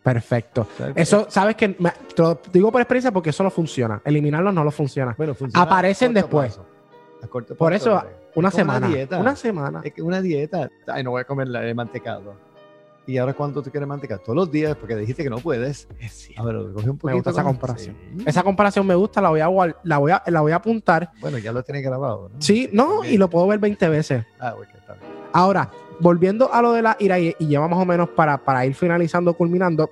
Perfecto. 0.02 0.66
Eso, 0.94 1.26
sabes 1.28 1.56
que 1.56 1.76
me- 1.78 1.92
te 2.16 2.22
lo 2.22 2.40
digo 2.50 2.72
por 2.72 2.80
experiencia 2.80 3.12
porque 3.12 3.28
eso 3.28 3.42
no 3.44 3.50
funciona. 3.50 4.00
Eliminarlos 4.02 4.54
no 4.54 4.64
lo 4.64 4.70
funciona. 4.70 5.14
bueno, 5.18 5.34
funciona 5.34 5.62
Aparecen 5.62 6.14
después. 6.14 6.54
plazo. 6.54 7.28
Corto 7.28 7.54
Por 7.54 7.70
plazo, 7.72 7.98
eso. 7.98 8.06
Una 8.36 8.50
semana. 8.50 8.88
dieta. 8.88 9.18
Una 9.18 9.36
semana. 9.36 9.82
Es 9.84 9.92
que 9.92 10.00
una 10.00 10.22
dieta. 10.22 10.70
Ay, 10.86 11.04
no 11.04 11.10
voy 11.10 11.20
a 11.20 11.24
comer 11.24 11.48
el 11.48 11.74
mantecado. 11.74 12.34
¿Y 13.08 13.16
ahora 13.16 13.32
cuánto 13.32 13.62
tú 13.62 13.70
quieres 13.70 13.88
mantecado? 13.88 14.20
Todos 14.20 14.36
los 14.36 14.52
días, 14.52 14.76
porque 14.76 14.94
dijiste 14.94 15.24
que 15.24 15.30
no 15.30 15.38
puedes. 15.38 15.88
Es. 15.98 16.28
A 16.36 16.44
ver, 16.44 16.56
coge 16.74 16.90
un 16.90 16.98
poquito. 16.98 17.16
gusta 17.16 17.30
esa 17.30 17.42
comparación. 17.42 17.96
Sí. 18.18 18.24
Esa 18.26 18.42
comparación 18.42 18.86
me 18.86 18.94
gusta, 18.94 19.22
la 19.22 19.30
voy 19.30 19.40
a, 19.40 19.48
la 19.82 19.96
voy 19.96 20.12
a, 20.12 20.22
la 20.26 20.40
voy 20.42 20.52
a 20.52 20.56
apuntar. 20.56 21.10
Bueno, 21.18 21.38
ya 21.38 21.50
lo 21.50 21.62
tienes 21.62 21.82
grabado, 21.82 22.28
¿no? 22.28 22.42
Sí, 22.42 22.68
no, 22.70 23.06
y 23.06 23.16
lo 23.16 23.30
puedo 23.30 23.46
ver 23.46 23.60
20 23.60 23.88
veces. 23.88 24.26
Ah, 24.38 24.54
ok, 24.54 24.66
está 24.76 24.92
bien. 24.92 25.06
Ahora, 25.32 25.70
volviendo 26.00 26.52
a 26.52 26.60
lo 26.60 26.72
de 26.72 26.82
la 26.82 26.98
ira 27.00 27.18
y, 27.18 27.34
y 27.38 27.48
ya 27.48 27.66
más 27.66 27.80
o 27.80 27.86
menos 27.86 28.10
para, 28.10 28.36
para 28.44 28.66
ir 28.66 28.74
finalizando, 28.74 29.32
culminando, 29.32 29.88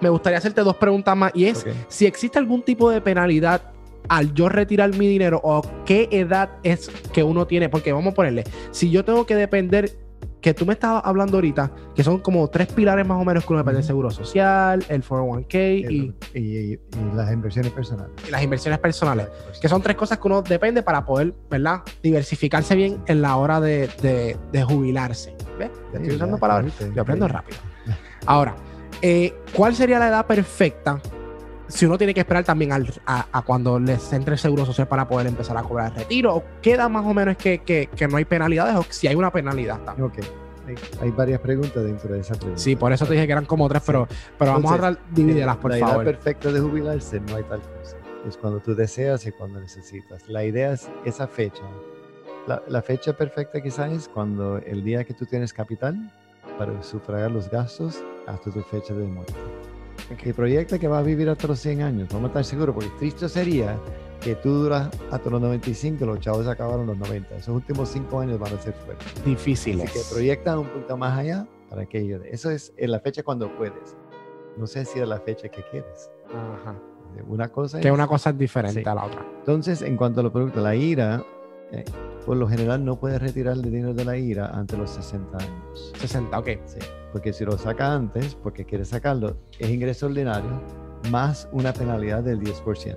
me 0.00 0.08
gustaría 0.08 0.38
hacerte 0.38 0.62
dos 0.62 0.76
preguntas 0.76 1.16
más 1.16 1.30
y 1.36 1.44
es 1.44 1.64
si 1.86 2.06
existe 2.06 2.40
algún 2.40 2.62
tipo 2.62 2.90
de 2.90 3.00
penalidad 3.00 3.62
al 4.08 4.34
yo 4.34 4.48
retirar 4.48 4.90
mi 4.96 5.06
dinero 5.06 5.40
o 5.44 5.62
qué 5.84 6.08
edad 6.10 6.50
es 6.64 6.88
que 7.12 7.22
uno 7.22 7.46
tiene, 7.46 7.68
porque 7.68 7.92
vamos 7.92 8.12
a 8.12 8.14
ponerle, 8.16 8.42
si 8.72 8.90
yo 8.90 9.04
tengo 9.04 9.26
que 9.26 9.36
depender 9.36 10.01
que 10.42 10.52
tú 10.52 10.66
me 10.66 10.74
estabas 10.74 11.02
hablando 11.06 11.36
ahorita, 11.36 11.70
que 11.94 12.02
son 12.02 12.18
como 12.18 12.48
tres 12.48 12.66
pilares 12.66 13.06
más 13.06 13.18
o 13.18 13.24
menos 13.24 13.46
que 13.46 13.52
uno 13.52 13.60
depende 13.60 13.78
del 13.78 13.86
seguro 13.86 14.10
social, 14.10 14.84
el 14.88 15.02
401k 15.04 16.14
y, 16.34 16.38
y, 16.38 16.78
las 17.14 17.32
inversiones 17.32 17.72
personales. 17.72 18.12
Y 18.26 18.30
las 18.30 18.42
inversiones 18.42 18.80
personales, 18.80 19.28
que 19.60 19.68
son 19.68 19.80
tres 19.80 19.96
cosas 19.96 20.18
que 20.18 20.26
uno 20.26 20.42
depende 20.42 20.82
para 20.82 21.06
poder, 21.06 21.32
¿verdad? 21.48 21.82
Diversificarse 22.02 22.74
bien 22.74 23.00
en 23.06 23.22
la 23.22 23.36
hora 23.36 23.60
de, 23.60 23.88
de, 24.52 24.64
jubilarse. 24.64 25.34
¿Ves? 25.58 25.70
Estoy 25.94 26.16
usando 26.16 26.38
palabras, 26.38 26.74
yo 26.92 27.02
aprendo 27.02 27.28
rápido. 27.28 27.58
Ahora, 28.26 28.56
eh, 29.00 29.32
¿cuál 29.54 29.76
sería 29.76 30.00
la 30.00 30.08
edad 30.08 30.26
perfecta 30.26 31.00
si 31.72 31.86
uno 31.86 31.96
tiene 31.96 32.12
que 32.12 32.20
esperar 32.20 32.44
también 32.44 32.70
a, 33.06 33.42
cuando 33.46 33.78
les 33.78 34.12
entre 34.12 34.34
el 34.34 34.38
seguro 34.38 34.66
social 34.66 34.86
para 34.86 35.08
poder 35.08 35.26
empezar 35.26 35.56
a 35.56 35.62
cobrar 35.62 35.92
el 35.92 36.00
retiro, 36.00 36.36
o 36.36 36.44
queda 36.60 36.88
más 36.88 37.04
o 37.06 37.14
menos 37.14 37.36
que, 37.36 37.60
que, 37.60 38.08
no 38.08 38.18
hay 38.18 38.24
penalidades, 38.26 38.76
o 38.76 38.84
si 38.90 39.08
hay 39.08 39.14
una 39.14 39.32
penalidad 39.32 39.80
también. 39.80 40.06
Ok, 40.06 40.18
hay, 41.00 41.10
varias 41.10 41.40
preguntas 41.40 41.82
dentro 41.82 42.12
de 42.12 42.20
esa 42.20 42.34
pregunta. 42.34 42.60
Sí, 42.60 42.76
por 42.76 42.92
eso 42.92 43.06
te 43.06 43.14
dije 43.14 43.26
que 43.26 43.32
eran 43.32 43.46
como 43.46 43.68
tres, 43.68 43.82
pero, 43.86 44.06
pero 44.38 44.52
vamos 44.52 44.70
a 44.70 44.98
dividirlas, 45.10 45.56
por 45.56 45.72
favor. 45.78 45.96
La 45.96 46.02
edad 46.02 46.04
perfecta 46.04 46.52
de 46.52 46.60
jubilarse 46.60 47.20
no 47.20 47.36
hay 47.36 47.44
tal 47.44 47.60
cosa. 47.60 47.96
Es 48.28 48.36
cuando 48.36 48.60
tú 48.60 48.74
deseas 48.74 49.26
y 49.26 49.32
cuando 49.32 49.58
necesitas. 49.58 50.28
La 50.28 50.44
idea 50.44 50.72
es 50.72 50.90
esa 51.04 51.26
fecha. 51.26 51.62
La, 52.46 52.62
la 52.68 52.82
fecha 52.82 53.14
perfecta 53.14 53.62
quizás 53.62 53.92
es 53.92 54.08
cuando 54.08 54.58
el 54.58 54.84
día 54.84 55.04
que 55.04 55.14
tú 55.14 55.24
tienes 55.24 55.52
capital 55.52 56.12
para 56.58 56.82
sufragar 56.82 57.30
los 57.30 57.50
gastos 57.50 58.04
hasta 58.26 58.50
tu 58.50 58.62
fecha 58.62 58.94
de 58.94 59.04
muerte 59.04 59.32
que 60.16 60.34
proyecta 60.34 60.78
que 60.78 60.88
vas 60.88 61.00
a 61.00 61.06
vivir 61.06 61.28
hasta 61.28 61.46
los 61.46 61.58
100 61.60 61.82
años, 61.82 62.08
vamos 62.10 62.26
a 62.26 62.28
estar 62.28 62.44
seguros, 62.44 62.74
porque 62.74 62.90
triste 62.98 63.28
sería 63.28 63.78
que 64.20 64.34
tú 64.36 64.50
duras 64.50 64.88
hasta 65.10 65.30
los 65.30 65.40
95, 65.40 66.06
los 66.06 66.20
chavos 66.20 66.46
acabaron 66.46 66.86
los 66.86 66.96
90. 66.96 67.36
Esos 67.36 67.54
últimos 67.54 67.88
5 67.88 68.20
años 68.20 68.38
van 68.38 68.54
a 68.54 68.60
ser 68.60 68.72
fuertes. 68.72 69.24
Difíciles. 69.24 69.90
Así 69.90 69.98
que 69.98 70.14
proyectan 70.14 70.58
un 70.58 70.68
punto 70.68 70.96
más 70.96 71.18
allá 71.18 71.46
para 71.68 71.86
que 71.86 71.98
ellos. 71.98 72.22
Eso 72.30 72.50
es 72.50 72.72
en 72.76 72.92
la 72.92 73.00
fecha 73.00 73.22
cuando 73.22 73.54
puedes. 73.56 73.96
No 74.56 74.66
sé 74.66 74.84
si 74.84 75.00
es 75.00 75.08
la 75.08 75.18
fecha 75.18 75.48
que 75.48 75.62
quieres. 75.70 76.10
Ajá. 76.28 76.78
Una 77.26 77.48
cosa 77.48 77.80
que 77.80 77.90
una 77.90 78.06
cosa 78.06 78.30
es 78.30 78.38
diferente 78.38 78.88
a 78.88 78.94
la 78.94 79.04
otra. 79.04 79.26
Entonces, 79.40 79.82
en 79.82 79.96
cuanto 79.96 80.20
a 80.20 80.22
los 80.22 80.32
productos, 80.32 80.62
la 80.62 80.74
IRA, 80.74 81.22
eh, 81.72 81.84
por 82.24 82.36
lo 82.36 82.48
general 82.48 82.84
no 82.84 82.98
puedes 82.98 83.20
retirar 83.20 83.54
el 83.54 83.62
dinero 83.62 83.92
de 83.92 84.04
la 84.04 84.16
IRA 84.16 84.46
antes 84.46 84.78
de 84.78 84.82
los 84.82 84.90
60 84.92 85.36
años. 85.36 85.92
60, 85.98 86.38
ok. 86.38 86.48
Sí 86.64 86.78
porque 87.12 87.32
si 87.32 87.44
lo 87.44 87.58
saca 87.58 87.92
antes, 87.92 88.34
porque 88.34 88.64
quiere 88.64 88.84
sacarlo, 88.84 89.36
es 89.58 89.68
ingreso 89.68 90.06
ordinario 90.06 90.62
más 91.10 91.48
una 91.52 91.72
penalidad 91.72 92.22
del 92.22 92.40
10%. 92.40 92.96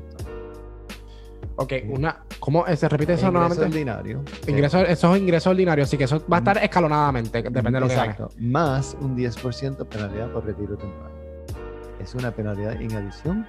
Ok, 1.57 1.74
una, 1.89 2.24
¿cómo 2.39 2.66
se 2.76 2.89
repite 2.89 3.13
eso 3.13 3.28
ingreso 3.28 3.61
Ordinario, 3.61 4.24
ingreso, 4.45 4.80
eso 4.82 5.16
es 5.16 5.22
ingreso 5.22 5.49
ordinario, 5.51 5.86
así 5.86 5.97
que 5.97 6.03
eso 6.03 6.22
va 6.32 6.38
a 6.38 6.39
estar 6.39 6.57
escalonadamente, 6.57 7.41
depende 7.43 7.72
de 7.72 7.80
lo 7.80 7.88
que 7.88 7.93
Exacto, 7.93 8.30
más 8.39 8.97
un 8.99 9.16
10% 9.16 9.88
penalidad 9.88 10.32
por 10.32 10.45
retiro 10.45 10.76
temprano. 10.76 11.16
Es 12.01 12.13
una 12.13 12.32
penalidad 12.32 12.82
en 12.82 12.91
adición. 12.93 13.47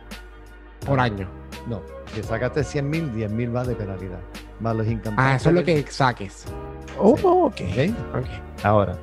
Por 0.87 1.01
año. 1.01 1.29
No, 1.67 1.83
si 2.15 2.23
sacaste 2.23 2.63
100 2.63 2.89
mil, 2.89 3.13
10 3.13 3.31
mil 3.33 3.55
va 3.55 3.65
de 3.65 3.75
penalidad. 3.75 4.21
Más 4.61 4.77
los 4.77 4.87
income 4.87 5.17
Ah, 5.19 5.35
eso 5.35 5.49
es 5.49 5.55
lo 5.57 5.65
que 5.65 5.85
saques. 5.89 6.45
Oh, 6.99 7.13
ok. 7.13 7.53
okay. 7.53 7.95
Ahora, 8.63 8.97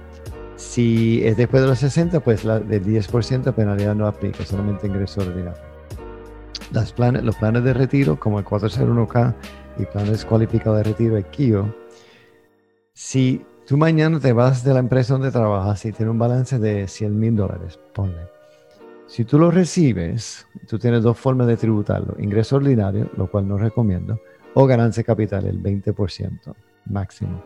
si 0.64 1.26
es 1.26 1.38
después 1.38 1.62
de 1.62 1.70
los 1.70 1.80
60, 1.80 2.20
pues 2.22 2.44
la 2.46 2.60
del 2.60 2.84
10% 2.84 3.54
penalidad 3.54 3.94
no 3.94 4.08
aplica, 4.08 4.46
solamente 4.46 4.88
ingreso 4.88 5.22
ordinario. 5.22 5.62
Las 6.72 6.92
planes, 6.94 7.24
los 7.24 7.36
planes 7.36 7.64
de 7.64 7.74
retiro, 7.74 8.20
como 8.20 8.40
el 8.40 8.46
401k 8.46 9.36
y 9.78 9.86
planes 9.86 10.26
cualificados 10.26 10.78
de 10.78 10.84
retiro, 10.84 11.18
el 11.18 11.26
KIO, 11.26 11.76
si 12.94 13.46
tú 13.68 13.78
mañana 13.78 14.20
te 14.20 14.34
vas 14.34 14.64
de 14.64 14.74
la 14.74 14.80
empresa 14.80 15.14
donde 15.14 15.32
trabajas 15.32 15.86
y 15.86 15.92
tiene 15.92 16.12
un 16.12 16.18
balance 16.18 16.58
de 16.58 16.88
100 16.88 17.20
mil 17.20 17.36
dólares, 17.36 17.80
ponle. 17.94 18.28
Si 19.06 19.26
tú 19.26 19.38
lo 19.38 19.52
recibes, 19.52 20.48
tú 20.68 20.80
tienes 20.80 21.04
dos 21.04 21.18
formas 21.18 21.46
de 21.48 21.58
tributarlo, 21.58 22.16
ingreso 22.18 22.56
ordinario, 22.56 23.12
lo 23.16 23.28
cual 23.30 23.48
no 23.48 23.58
recomiendo, 23.58 24.20
o 24.56 24.66
ganancia 24.66 25.04
capital, 25.04 25.46
el 25.46 25.62
20% 25.62 26.56
máximo. 26.86 27.44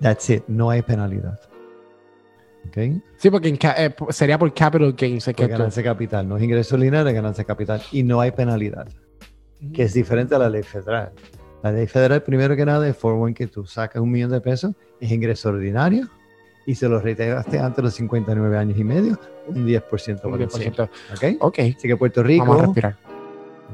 That's 0.00 0.30
it, 0.30 0.44
no 0.46 0.70
hay 0.70 0.82
penalidad. 0.82 1.38
Sí, 3.16 3.30
porque 3.30 3.56
eh, 3.76 3.94
sería 4.10 4.38
por 4.38 4.52
capital 4.52 4.92
gains. 4.92 5.24
Que 5.24 5.46
ganancia 5.46 5.82
capital, 5.82 6.28
no 6.28 6.36
es 6.36 6.42
ingreso 6.42 6.76
lineal, 6.76 7.06
es 7.08 7.14
ganancia 7.14 7.44
capital. 7.44 7.82
Y 7.92 8.02
no 8.02 8.20
hay 8.20 8.30
penalidad, 8.32 8.88
que 9.72 9.82
es 9.82 9.94
diferente 9.94 10.34
a 10.34 10.38
la 10.38 10.48
ley 10.48 10.62
federal. 10.62 11.12
La 11.62 11.72
ley 11.72 11.86
federal, 11.86 12.22
primero 12.22 12.54
que 12.54 12.64
nada, 12.64 12.86
es 12.88 12.96
for 12.96 13.32
que 13.34 13.46
tú 13.46 13.66
sacas 13.66 14.00
un 14.02 14.10
millón 14.10 14.30
de 14.30 14.40
pesos, 14.40 14.72
es 15.00 15.10
ingreso 15.10 15.48
ordinario 15.48 16.08
y 16.66 16.74
se 16.74 16.88
lo 16.88 17.00
retiraste 17.00 17.58
antes 17.58 17.76
de 17.76 17.82
los 17.82 17.94
59 17.94 18.58
años 18.58 18.78
y 18.78 18.84
medio, 18.84 19.18
un 19.46 19.66
10% 19.66 20.20
por 20.20 20.32
un 20.32 20.40
10%. 20.40 20.88
¿Okay? 21.14 21.38
ok. 21.40 21.58
Así 21.58 21.88
que 21.88 21.96
Puerto 21.96 22.22
Rico 22.22 22.44
Vamos 22.44 22.62
a 22.62 22.66
respirar. 22.66 22.96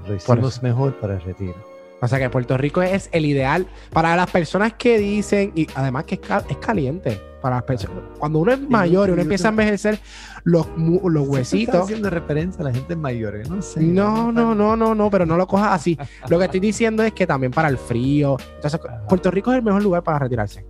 lo 0.07 0.15
hicimos 0.15 0.63
mejor 0.63 0.95
para 1.01 1.15
el 1.15 1.23
retiro. 1.23 1.57
O 2.01 2.09
sea 2.09 2.19
que 2.19 2.29
Puerto 2.29 2.59
Rico 2.59 2.83
es 2.83 3.09
el 3.13 3.25
ideal 3.25 3.67
para 3.93 4.15
las 4.17 4.31
personas 4.31 4.75
que 4.75 4.99
dicen, 4.99 5.53
y 5.55 5.67
además 5.75 6.05
que 6.05 6.21
es 6.49 6.57
caliente 6.59 7.21
para 7.43 7.57
las 7.57 7.65
personas. 7.65 7.99
Cuando 8.19 8.39
uno 8.39 8.53
es 8.53 8.61
mayor 8.61 9.09
y 9.09 9.13
uno 9.13 9.23
empieza 9.23 9.49
a 9.49 9.51
envejecer, 9.51 9.99
los, 10.45 10.67
los 10.77 11.29
huesitos. 11.29 11.83
haciendo 11.83 12.09
referencia 12.09 12.63
a 12.63 12.65
la 12.65 12.73
gente 12.73 12.97
mayor, 12.97 13.47
no 13.49 13.61
sé. 13.61 13.81
No, 13.83 14.33
no, 14.33 14.55
no, 14.55 14.77
no, 14.77 14.95
no, 14.95 15.11
pero 15.11 15.27
no 15.27 15.37
lo 15.37 15.47
cojas 15.47 15.73
así. 15.73 15.99
Lo 16.29 16.39
que 16.39 16.47
estoy 16.47 16.61
diciendo 16.61 17.03
es 17.03 17.13
que 17.13 17.27
también 17.27 17.53
para 17.53 17.69
el 17.69 17.77
frío. 17.77 18.37
Entonces, 18.55 18.81
Puerto 19.09 19.31
Rico 19.31 19.51
es 19.51 19.59
el 19.59 19.65
mejor 19.65 19.83
lugar 19.83 20.03
para 20.03 20.21
retirarse. 20.21 20.65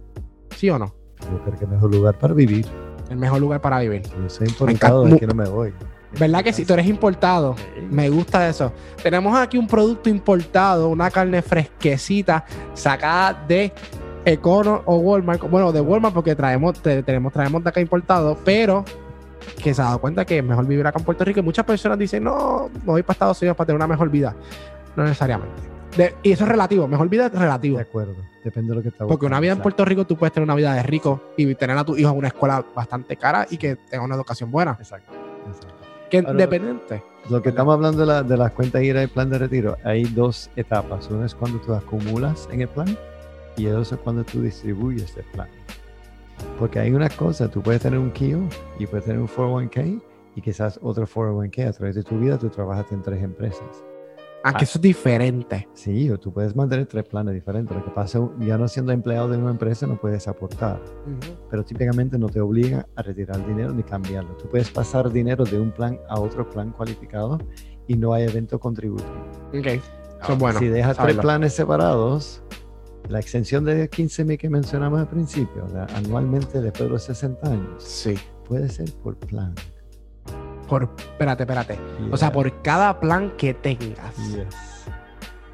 ¿Sí 0.57 0.71
o 0.71 0.79
no? 0.79 0.95
Yo 1.21 1.43
creo 1.43 1.51
que 1.51 1.57
es 1.57 1.63
el 1.63 1.69
mejor 1.69 1.95
lugar 1.95 2.19
para 2.19 2.35
vivir. 2.35 2.67
El 3.11 3.17
mejor 3.19 3.41
lugar 3.41 3.61
para 3.61 3.79
vivir. 3.81 4.03
Yo 4.03 4.29
soy 4.29 4.49
importado, 4.49 5.05
de 5.05 5.19
que 5.19 5.27
no 5.27 5.35
me 5.35 5.49
voy. 5.49 5.73
¿Verdad 6.19 6.45
que 6.45 6.53
si 6.53 6.65
tú 6.65 6.75
eres 6.75 6.87
importado? 6.87 7.57
Me 7.91 8.11
gusta 8.11 8.49
eso. 8.49 8.73
Tenemos 9.03 9.37
aquí 9.37 9.57
un 9.57 9.67
producto 9.67 10.11
importado, 10.11 10.89
una 10.89 11.11
carne 11.11 11.41
fresquecita, 11.41 12.45
sacada 12.75 13.45
de 13.47 13.73
Econo 14.25 14.83
o 14.87 14.97
Walmart, 14.97 15.43
bueno, 15.51 15.73
de 15.73 15.81
Walmart 15.81 16.15
porque 16.15 16.35
traemos, 16.35 16.81
tenemos, 16.81 17.33
traemos 17.33 17.63
de 17.63 17.69
acá 17.69 17.81
importado, 17.81 18.39
pero 18.45 18.85
que 19.63 19.75
se 19.75 19.83
ha 19.83 19.87
dado 19.87 20.01
cuenta 20.01 20.25
que 20.25 20.39
es 20.39 20.45
mejor 20.45 20.67
vivir 20.67 20.87
acá 20.87 20.99
en 20.99 21.05
Puerto 21.05 21.25
Rico 21.25 21.41
y 21.41 21.43
muchas 21.43 21.65
personas 21.65 21.99
dicen, 21.99 22.25
no, 22.25 22.71
me 22.73 22.93
voy 22.93 23.03
para 23.03 23.15
Estados 23.15 23.41
Unidos 23.43 23.57
para 23.57 23.67
tener 23.67 23.77
una 23.77 23.87
mejor 23.87 24.11
vida. 24.11 24.35
No 24.97 25.05
necesariamente. 25.05 25.63
y 26.23 26.33
eso 26.33 26.45
es 26.45 26.51
relativo, 26.51 26.87
mejor 26.87 27.09
vida 27.09 27.27
es 27.27 27.33
relativo. 27.33 27.77
De 27.77 27.83
acuerdo, 27.83 28.15
depende 28.45 28.71
de 28.71 28.77
lo 28.77 28.83
que 28.83 28.89
está 28.89 29.07
Porque 29.07 29.27
una 29.27 29.41
vida 29.41 29.53
en 29.53 29.61
Puerto 29.61 29.85
Rico 29.85 30.07
tú 30.07 30.17
puedes 30.17 30.33
tener 30.33 30.45
una 30.45 30.55
vida 30.55 30.75
de 30.75 30.83
rico 30.83 31.33
y 31.37 31.55
tener 31.55 31.77
a 31.77 31.85
tu 31.85 31.97
hijo 31.97 32.11
en 32.11 32.19
una 32.19 32.29
escuela 32.29 32.65
bastante 32.75 33.17
cara 33.17 33.47
y 33.51 33.57
que 33.57 33.77
tenga 33.77 34.05
una 34.05 34.15
educación 34.15 34.51
buena. 34.51 34.77
Exacto. 34.79 35.13
Que 36.11 36.19
independiente. 36.19 37.03
Lo 37.31 37.41
que 37.41 37.51
estamos 37.51 37.75
hablando 37.75 38.01
de, 38.01 38.07
la, 38.07 38.23
de 38.23 38.37
las 38.37 38.53
cuentas 38.53 38.83
IRA 38.83 39.03
y 39.03 39.07
plan 39.07 39.31
de 39.31 39.39
retiro, 39.39 39.79
hay 39.85 40.05
dos 40.05 40.51
etapas. 40.57 41.09
Una 41.09 41.25
es 41.25 41.35
cuando 41.35 41.59
tú 41.61 41.73
acumulas 41.73 42.49
en 42.53 42.63
el 42.63 42.69
plan 42.69 42.99
y 43.57 43.67
eso 43.67 43.81
es 43.81 44.01
cuando 44.01 44.25
tú 44.25 44.43
distribuyes 44.43 45.17
el 45.17 45.25
plan. 45.25 45.49
Porque 46.59 46.79
hay 46.79 46.93
una 46.93 47.09
cosa, 47.09 47.49
tú 47.49 47.63
puedes 47.63 47.83
tener 47.83 47.99
un 47.99 48.11
KIO 48.11 48.41
y 48.79 48.87
puedes 48.87 49.05
tener 49.05 49.21
un 49.21 49.29
401k 49.29 50.03
y 50.35 50.41
quizás 50.41 50.79
otro 50.83 51.07
401k 51.07 51.69
a 51.69 51.73
través 51.73 51.95
de 51.95 52.03
tu 52.03 52.19
vida 52.19 52.39
tú 52.39 52.49
trabajas 52.49 52.91
en 52.93 53.03
tres 53.03 53.23
empresas. 53.23 53.85
Ah, 54.45 54.53
que 54.55 54.65
eso 54.65 54.79
es 54.79 54.83
diferente. 54.83 55.69
Sí, 55.73 56.11
o 56.11 56.19
tú 56.19 56.33
puedes 56.33 56.57
mantener 56.57 56.87
tres 56.87 57.05
planes 57.05 57.33
diferentes. 57.33 57.77
Lo 57.77 57.85
que 57.85 57.93
pasa, 57.93 58.19
ya 58.41 58.59
no 58.59 58.67
siendo 58.67 58.91
empleado 58.91 59.29
de 59.29 59.39
una 59.39 59.51
empresa 59.51 59.87
no 59.87 59.97
puedes 59.97 60.27
aportar, 60.27 60.81
pero 61.49 61.65
típicamente 61.65 62.19
no 62.19 62.29
te 62.29 62.41
obliga 62.41 62.87
a 62.97 63.03
retirar 63.03 63.37
el 63.37 63.47
dinero 63.47 63.73
ni 63.73 63.85
cambiarlo. 63.85 64.37
Tú 64.37 64.49
puedes 64.49 64.69
pasar 64.71 65.13
dinero 65.13 65.45
de 65.45 65.61
un 65.61 65.71
plan 65.71 65.99
a 66.09 66.19
otro 66.19 66.49
plan 66.51 66.73
cualificado 66.73 67.39
y 67.87 67.95
no 67.95 68.13
hay 68.15 68.25
evento 68.25 68.59
contributivo. 68.59 69.11
Ok, 69.57 69.67
eso 69.67 70.37
bueno. 70.37 70.59
Si 70.59 70.67
dejas 70.67 70.97
tres 70.97 71.19
planes 71.19 71.53
separados, 71.53 72.43
la 73.09 73.21
extensión 73.21 73.65
de 73.65 73.89
15 73.89 74.25
mil 74.25 74.39
que 74.39 74.49
mencionamos 74.49 75.01
al 75.01 75.09
principio, 75.09 75.67
anualmente 75.95 76.61
después 76.61 76.85
de 76.85 76.91
los 76.91 77.03
60 77.05 77.51
años, 77.51 77.83
sí. 77.83 78.15
puede 78.49 78.69
ser 78.69 78.93
por 79.03 79.17
plan. 79.17 79.55
Por, 80.69 80.89
espérate, 80.97 81.43
espérate. 81.43 81.79
O 82.11 82.17
sea, 82.17 82.33
por 82.33 82.63
cada 82.63 82.99
plan 82.99 83.33
que 83.37 83.53
tengas. 83.53 84.17
Yes. 84.29 84.87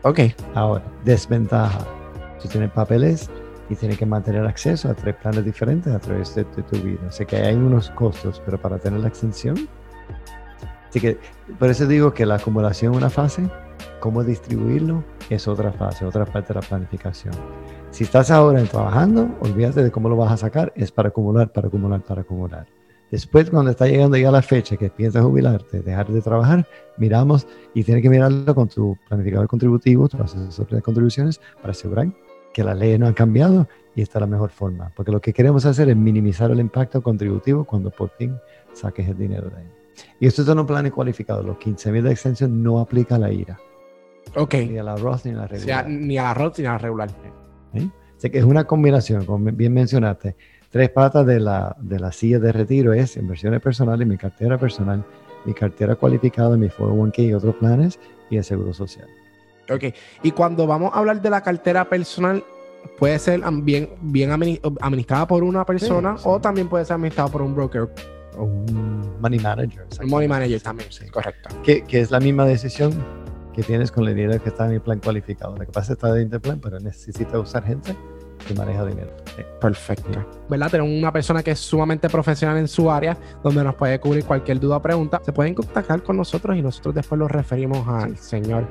Ok. 0.03 0.20
Ahora, 0.55 0.84
desventaja. 1.05 1.84
Tú 2.40 2.49
tienes 2.49 2.70
papeles 2.70 3.28
y 3.68 3.74
tienes 3.74 3.99
que 3.99 4.07
mantener 4.07 4.46
acceso 4.46 4.88
a 4.88 4.94
tres 4.94 5.16
planes 5.16 5.44
diferentes 5.44 5.92
a 5.92 5.99
través 5.99 6.34
de, 6.34 6.44
tu 6.44 6.76
vida. 6.78 7.11
Sé 7.11 7.26
que 7.26 7.36
hay 7.36 7.57
unos 7.57 7.90
costos, 7.90 8.40
pero 8.44 8.61
para 8.61 8.78
tener 8.78 9.01
la 9.01 9.09
extensión. 9.09 9.68
Así 10.89 11.01
que, 11.01 11.18
por 11.59 11.68
eso 11.68 11.86
digo 11.86 12.14
que 12.14 12.26
la 12.26 12.36
acumulación 12.36 12.93
es 12.93 12.99
una 12.99 13.11
fase 13.11 13.49
cómo 14.01 14.24
distribuirlo 14.24 15.05
es 15.30 15.47
otra 15.47 15.72
fase, 15.72 16.05
otra 16.05 16.24
parte 16.24 16.55
de 16.55 16.61
la 16.61 16.66
planificación. 16.66 17.34
Si 17.91 18.05
estás 18.05 18.30
ahora 18.30 18.62
trabajando, 18.64 19.28
olvídate 19.41 19.82
de 19.82 19.91
cómo 19.91 20.09
lo 20.09 20.16
vas 20.16 20.32
a 20.32 20.36
sacar, 20.36 20.72
es 20.74 20.91
para 20.91 21.09
acumular, 21.09 21.53
para 21.53 21.68
acumular, 21.68 22.03
para 22.03 22.22
acumular. 22.22 22.66
Después, 23.11 23.49
cuando 23.51 23.70
está 23.70 23.86
llegando 23.86 24.16
ya 24.18 24.30
la 24.30 24.43
fecha 24.43 24.76
que 24.76 24.91
piensas 24.91 25.24
jubilarte, 25.24 25.80
dejar 25.80 26.09
de 26.09 26.20
trabajar, 26.20 26.66
miramos 26.99 27.47
y 27.74 27.82
tienes 27.82 28.03
que 28.03 28.11
mirarlo 28.11 28.55
con 28.55 28.68
tu 28.68 28.97
planificador 29.09 29.49
contributivo, 29.49 30.09
tu 30.09 30.22
asesor 30.22 30.68
de 30.68 30.82
contribuciones, 30.82 31.41
para 31.61 31.70
asegurar 31.70 32.09
que 32.53 32.64
las 32.64 32.76
leyes 32.76 33.01
no 33.01 33.07
han 33.07 33.14
cambiado 33.14 33.66
y 33.95 34.03
está 34.03 34.20
la 34.20 34.26
mejor 34.26 34.51
forma. 34.51 34.93
Porque 34.95 35.11
lo 35.11 35.20
que 35.20 35.32
queremos 35.32 35.64
hacer 35.64 35.89
es 35.89 35.97
minimizar 35.97 36.51
el 36.51 36.61
impacto 36.61 37.03
contributivo 37.03 37.64
cuando 37.64 37.91
por 37.91 38.11
fin 38.11 38.36
saques 38.74 39.09
el 39.09 39.16
dinero 39.16 39.49
de 39.49 39.57
ahí. 39.57 39.78
Y 40.20 40.26
esto 40.26 40.42
es 40.42 40.49
un 40.49 40.66
plan 40.66 40.88
cualificado. 40.90 41.42
Los 41.42 41.57
15.000 41.59 42.03
de 42.03 42.12
extensión 42.12 42.62
no 42.62 42.80
aplica 42.80 43.16
a 43.16 43.18
la 43.18 43.32
IRA. 43.32 43.59
Ok. 44.36 44.55
Ni 44.55 44.78
a 44.78 44.82
la 44.82 44.94
arroz 44.94 45.24
ni 45.24 45.32
a 45.32 45.36
la 45.36 45.46
regular. 45.46 45.88
ni 45.88 46.18
a 46.18 46.22
la 46.22 46.30
arroz 46.30 46.59
ni 46.59 46.66
a 46.66 46.72
la 46.72 46.78
regular. 46.78 47.11
Que 48.20 48.38
es 48.38 48.44
una 48.44 48.64
combinación, 48.64 49.24
como 49.24 49.53
bien 49.53 49.72
mencionaste 49.72 50.34
tres 50.70 50.90
patas 50.90 51.26
de 51.26 51.40
la, 51.40 51.76
de 51.80 51.99
la 51.99 52.12
silla 52.12 52.38
de 52.38 52.53
retiro 52.53 52.92
es 52.92 53.16
inversiones 53.16 53.61
personales, 53.61 54.07
mi 54.07 54.16
cartera 54.16 54.59
personal, 54.59 55.05
mi 55.44 55.55
cartera 55.55 55.94
cualificada, 55.94 56.57
mi 56.57 56.68
401k 56.68 57.18
y 57.28 57.34
otros 57.34 57.57
planes 57.57 57.99
y 58.30 58.36
el 58.36 58.44
seguro 58.44 58.72
social. 58.74 59.07
Ok, 59.70 59.94
y 60.22 60.30
cuando 60.32 60.66
vamos 60.66 60.92
a 60.94 60.99
hablar 60.99 61.20
de 61.20 61.30
la 61.30 61.42
cartera 61.42 61.88
personal, 61.88 62.42
puede 62.99 63.18
ser 63.18 63.42
bien, 63.62 63.90
bien 64.01 64.30
administrada 64.30 65.26
por 65.26 65.42
una 65.42 65.64
persona 65.64 66.16
o 66.24 66.40
también 66.40 66.68
puede 66.68 66.84
ser 66.84 66.94
administrada 66.94 67.30
por 67.30 67.42
un 67.42 67.55
broker. 67.55 67.88
O 68.39 68.45
un 68.45 69.20
money 69.20 69.39
manager. 69.39 69.86
Un 70.03 70.11
money 70.11 70.28
manager 70.28 70.61
también, 70.61 70.91
sí, 70.91 71.09
correcto. 71.09 71.49
Que, 71.62 71.82
que, 71.82 72.01
es 72.01 72.11
la 72.11 72.20
misma 72.20 72.45
decisión 72.45 72.93
que 73.55 73.62
tienes 73.62 73.91
con 73.91 74.07
el 74.07 74.14
dinero 74.14 74.43
que 74.43 74.51
está 74.51 74.66
en 74.66 74.72
mi 74.72 74.78
plan 74.78 75.01
cualificado. 75.01 75.57
Lo 75.57 75.66
que 75.66 75.72
pasa 75.72 75.80
es 75.80 75.86
que 75.89 75.93
está 75.95 76.12
dentro 76.12 76.39
del 76.39 76.41
plan, 76.41 76.61
pero 76.61 76.78
necesita 76.78 77.39
usar 77.39 77.64
gente 77.64 77.97
que 78.47 78.55
maneja 78.55 78.84
dinero. 78.84 79.11
Perfecto. 79.61 80.24
¿Verdad? 80.49 80.70
Tenemos 80.70 80.93
una 80.93 81.12
persona 81.12 81.43
que 81.43 81.53
es 81.53 81.59
sumamente 81.59 82.09
profesional 82.09 82.59
en 82.59 82.68
su 82.68 82.91
área, 82.91 83.16
donde 83.43 83.64
nos 83.64 83.74
puede 83.74 83.99
cubrir 84.01 84.24
cualquier 84.24 84.61
duda 84.61 84.76
o 84.76 84.82
pregunta. 84.82 85.20
Se 85.24 85.32
pueden 85.32 85.55
contactar 85.55 86.03
con 86.03 86.16
nosotros 86.16 86.57
y 86.57 86.62
nosotros 86.62 86.95
después 86.95 87.18
los 87.18 87.30
referimos 87.30 87.86
al 87.89 88.16
señor 88.16 88.66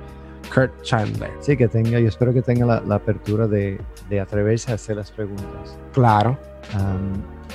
Kurt 0.54 0.82
Chandler. 0.82 1.32
Sí, 1.40 1.58
que 1.58 1.68
tenga, 1.68 2.00
yo 2.00 2.08
espero 2.08 2.34
que 2.34 2.42
tenga 2.42 2.82
la, 2.82 2.96
apertura 2.96 3.48
de, 3.48 3.80
de, 4.10 4.20
atreverse 4.20 4.72
a 4.72 4.76
hacer 4.76 4.96
las 4.96 5.12
preguntas. 5.12 5.78
Claro. 5.94 6.38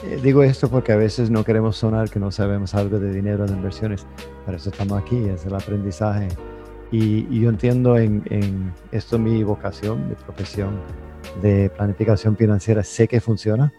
Eh, 0.05 0.21
digo 0.23 0.43
esto 0.43 0.69
porque 0.69 0.93
a 0.93 0.97
veces 0.97 1.31
no 1.31 1.45
queremos 1.45 1.77
sonar 1.77 2.11
que 2.11 2.19
no 2.19 2.31
sabemos 2.31 2.75
algo 2.75 2.99
de 2.99 3.13
dinero, 3.13 3.47
de 3.47 3.53
inversiones. 3.53 4.07
Para 4.45 4.57
eso 4.57 4.71
estamos 4.71 5.01
aquí, 5.01 5.17
es 5.29 5.47
el 5.47 5.55
aprendizaje. 5.55 6.29
Y, 6.91 7.27
y 7.31 7.41
yo 7.41 7.49
entiendo 7.49 7.97
en, 7.97 8.23
en 8.31 8.73
esto 8.91 9.19
mi 9.19 9.43
vocación, 9.45 10.09
mi 10.09 10.15
profesión 10.15 10.79
de 11.41 11.71
planificación 11.71 12.37
financiera 12.37 12.83
sé 12.83 13.09
que 13.09 13.21
funciona, 13.21 13.73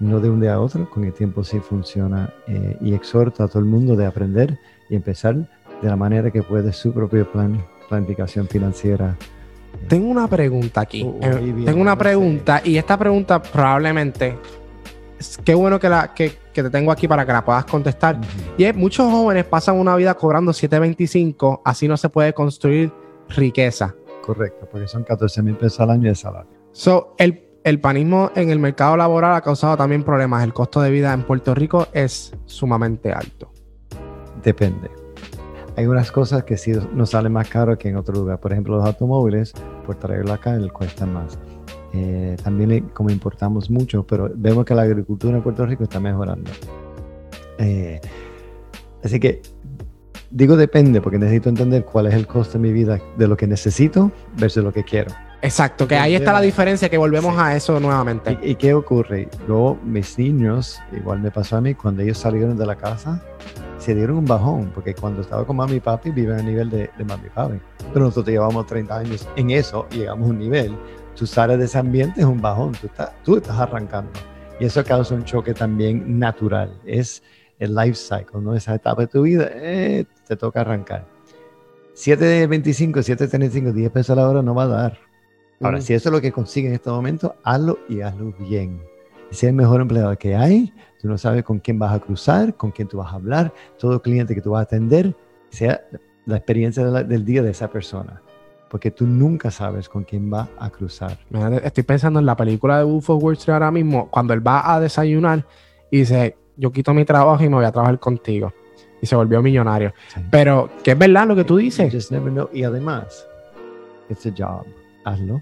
no 0.00 0.20
de 0.20 0.30
un 0.30 0.40
día 0.40 0.54
a 0.54 0.60
otro, 0.60 0.88
con 0.90 1.04
el 1.04 1.12
tiempo 1.12 1.44
sí 1.44 1.58
funciona 1.60 2.32
eh, 2.46 2.76
y 2.80 2.94
exhorto 2.94 3.42
a 3.42 3.48
todo 3.48 3.58
el 3.60 3.64
mundo 3.64 3.96
de 3.96 4.06
aprender 4.06 4.58
y 4.88 4.96
empezar 4.96 5.34
de 5.36 5.88
la 5.88 5.96
manera 5.96 6.30
que 6.30 6.42
puede 6.42 6.72
su 6.72 6.92
propio 6.92 7.30
plan, 7.30 7.64
planificación 7.88 8.46
financiera. 8.46 9.16
Tengo 9.88 10.08
una 10.08 10.26
pregunta 10.28 10.80
aquí. 10.80 11.06
Tengo 11.64 11.80
una 11.80 11.96
pregunta 11.96 12.62
y 12.64 12.76
esta 12.76 12.96
pregunta 12.96 13.40
probablemente, 13.42 14.36
qué 15.44 15.54
bueno 15.54 15.78
que, 15.78 15.88
la, 15.88 16.14
que, 16.14 16.38
que, 16.52 16.62
te 16.62 16.70
tengo 16.70 16.92
aquí 16.92 17.08
para 17.08 17.24
que 17.24 17.32
la 17.32 17.44
puedas 17.44 17.64
contestar. 17.64 18.20
Y 18.56 18.64
es, 18.64 18.74
muchos 18.74 19.10
jóvenes 19.10 19.44
pasan 19.44 19.76
una 19.76 19.96
vida 19.96 20.14
cobrando 20.14 20.52
725, 20.52 21.62
así 21.64 21.88
no 21.88 21.96
se 21.96 22.08
puede 22.08 22.32
construir 22.32 22.92
riqueza 23.28 23.94
correcto, 24.28 24.68
porque 24.70 24.86
son 24.86 25.04
14 25.04 25.42
mil 25.42 25.56
pesos 25.56 25.80
al 25.80 25.90
año 25.90 26.10
de 26.10 26.14
salario. 26.14 26.50
So, 26.72 27.14
el, 27.16 27.48
el 27.64 27.80
panismo 27.80 28.30
en 28.34 28.50
el 28.50 28.58
mercado 28.58 28.94
laboral 28.94 29.34
ha 29.34 29.40
causado 29.40 29.74
también 29.78 30.04
problemas. 30.04 30.44
El 30.44 30.52
costo 30.52 30.82
de 30.82 30.90
vida 30.90 31.14
en 31.14 31.22
Puerto 31.22 31.54
Rico 31.54 31.86
es 31.94 32.34
sumamente 32.44 33.10
alto. 33.10 33.50
Depende. 34.42 34.90
Hay 35.76 35.86
unas 35.86 36.12
cosas 36.12 36.44
que 36.44 36.58
sí 36.58 36.72
nos 36.92 37.10
salen 37.10 37.32
más 37.32 37.48
caro 37.48 37.78
que 37.78 37.88
en 37.88 37.96
otro 37.96 38.16
lugar. 38.16 38.38
Por 38.38 38.52
ejemplo, 38.52 38.76
los 38.76 38.84
automóviles, 38.84 39.54
por 39.86 39.94
traerlo 39.94 40.34
acá, 40.34 40.54
les 40.56 40.72
cuestan 40.72 41.14
más. 41.14 41.38
Eh, 41.94 42.36
también 42.42 42.90
como 42.92 43.10
importamos 43.10 43.70
mucho, 43.70 44.06
pero 44.06 44.30
vemos 44.34 44.64
que 44.64 44.74
la 44.74 44.82
agricultura 44.82 45.36
en 45.36 45.42
Puerto 45.42 45.64
Rico 45.66 45.84
está 45.84 46.00
mejorando. 46.00 46.50
Eh, 47.58 48.00
así 49.02 49.18
que 49.18 49.42
Digo 50.30 50.56
depende 50.56 51.00
porque 51.00 51.18
necesito 51.18 51.48
entender 51.48 51.86
cuál 51.86 52.06
es 52.06 52.14
el 52.14 52.26
costo 52.26 52.58
de 52.58 52.58
mi 52.58 52.72
vida 52.72 53.00
de 53.16 53.26
lo 53.26 53.36
que 53.36 53.46
necesito 53.46 54.12
versus 54.36 54.62
lo 54.62 54.72
que 54.72 54.84
quiero. 54.84 55.10
Exacto, 55.40 55.88
que 55.88 55.96
ahí 55.96 56.16
está 56.16 56.32
la 56.32 56.40
diferencia, 56.40 56.90
que 56.90 56.98
volvemos 56.98 57.38
a 57.38 57.56
eso 57.56 57.80
nuevamente. 57.80 58.36
¿Y, 58.42 58.56
qué 58.56 58.74
ocurre? 58.74 59.28
Luego, 59.46 59.78
mis 59.84 60.18
niños, 60.18 60.80
igual 60.92 61.20
me 61.20 61.30
pasó 61.30 61.56
a 61.56 61.60
mí, 61.60 61.74
cuando 61.74 62.02
ellos 62.02 62.18
salieron 62.18 62.58
de 62.58 62.66
la 62.66 62.74
casa, 62.74 63.22
se 63.78 63.94
dieron 63.94 64.18
un 64.18 64.24
bajón, 64.26 64.70
porque 64.74 64.94
cuando 64.94 65.22
estaba 65.22 65.46
con 65.46 65.56
mami 65.56 65.76
y 65.76 65.80
papi, 65.80 66.10
viven 66.10 66.40
a 66.40 66.42
nivel 66.42 66.68
de, 66.68 66.90
mami 67.06 67.28
y 67.28 67.30
papi. 67.30 67.60
Pero 67.92 68.06
nosotros 68.06 68.28
llevamos 68.28 68.66
30 68.66 68.98
años 68.98 69.28
en 69.36 69.50
eso 69.50 69.86
y 69.92 69.98
llegamos 69.98 70.26
a 70.26 70.30
un 70.30 70.38
nivel. 70.38 70.76
Tú 71.18 71.26
sales 71.26 71.58
de 71.58 71.64
ese 71.64 71.78
ambiente, 71.78 72.20
es 72.20 72.26
un 72.26 72.40
bajón, 72.40 72.72
tú 72.80 72.86
estás, 72.86 73.10
tú 73.24 73.36
estás 73.36 73.58
arrancando. 73.58 74.12
Y 74.60 74.66
eso 74.66 74.84
causa 74.84 75.14
un 75.14 75.24
choque 75.24 75.52
también 75.52 76.18
natural. 76.18 76.72
Es 76.84 77.22
el 77.58 77.74
life 77.74 77.94
cycle, 77.94 78.40
¿no? 78.40 78.54
Esa 78.54 78.76
etapa 78.76 79.02
de 79.02 79.08
tu 79.08 79.22
vida, 79.22 79.48
eh, 79.52 80.04
te 80.28 80.36
toca 80.36 80.60
arrancar. 80.60 81.06
7 81.94 82.24
de 82.24 82.46
25, 82.46 83.02
7 83.02 83.24
de 83.24 83.28
35, 83.28 83.72
10 83.72 83.90
pesos 83.90 84.10
a 84.10 84.20
la 84.20 84.28
hora 84.28 84.42
no 84.42 84.54
va 84.54 84.62
a 84.62 84.68
dar. 84.68 84.98
Ahora, 85.60 85.80
si 85.80 85.92
eso 85.92 86.08
es 86.08 86.12
lo 86.12 86.20
que 86.20 86.30
consigue 86.30 86.68
en 86.68 86.74
este 86.74 86.88
momento, 86.88 87.34
hazlo 87.42 87.80
y 87.88 88.00
hazlo 88.00 88.32
bien. 88.38 88.80
Si 89.32 89.46
el 89.46 89.54
mejor 89.54 89.80
empleado 89.80 90.16
que 90.16 90.36
hay, 90.36 90.72
tú 91.00 91.08
no 91.08 91.18
sabes 91.18 91.42
con 91.42 91.58
quién 91.58 91.80
vas 91.80 91.92
a 91.92 91.98
cruzar, 91.98 92.54
con 92.56 92.70
quién 92.70 92.86
tú 92.86 92.98
vas 92.98 93.12
a 93.12 93.16
hablar, 93.16 93.52
todo 93.76 94.00
cliente 94.00 94.36
que 94.36 94.40
tú 94.40 94.52
vas 94.52 94.60
a 94.60 94.62
atender, 94.62 95.16
sea 95.50 95.80
la 96.26 96.36
experiencia 96.36 96.84
del 96.84 97.24
día 97.24 97.42
de 97.42 97.50
esa 97.50 97.68
persona. 97.68 98.22
Porque 98.68 98.90
tú 98.90 99.06
nunca 99.06 99.50
sabes 99.50 99.88
con 99.88 100.04
quién 100.04 100.32
va 100.32 100.48
a 100.58 100.70
cruzar. 100.70 101.18
Estoy 101.62 101.84
pensando 101.84 102.20
en 102.20 102.26
la 102.26 102.36
película 102.36 102.78
de 102.78 102.84
Wolf 102.84 103.10
of 103.10 103.22
Wall 103.22 103.34
Street 103.34 103.54
ahora 103.54 103.70
mismo, 103.70 104.08
cuando 104.10 104.34
él 104.34 104.46
va 104.46 104.74
a 104.74 104.80
desayunar 104.80 105.46
y 105.90 106.00
dice, 106.00 106.36
yo 106.56 106.70
quito 106.70 106.92
mi 106.92 107.04
trabajo 107.04 107.42
y 107.42 107.48
me 107.48 107.56
voy 107.56 107.64
a 107.64 107.72
trabajar 107.72 107.98
contigo. 107.98 108.52
Y 109.00 109.06
se 109.06 109.16
volvió 109.16 109.40
millonario. 109.40 109.94
Pero 110.30 110.68
que 110.82 110.90
es 110.90 110.98
verdad 110.98 111.26
lo 111.26 111.36
que 111.36 111.44
tú 111.44 111.56
dices. 111.56 112.10
Y 112.52 112.62
además, 112.64 113.26
it's 114.10 114.26
a 114.26 114.30
job. 114.36 114.66
Hazlo. 115.04 115.40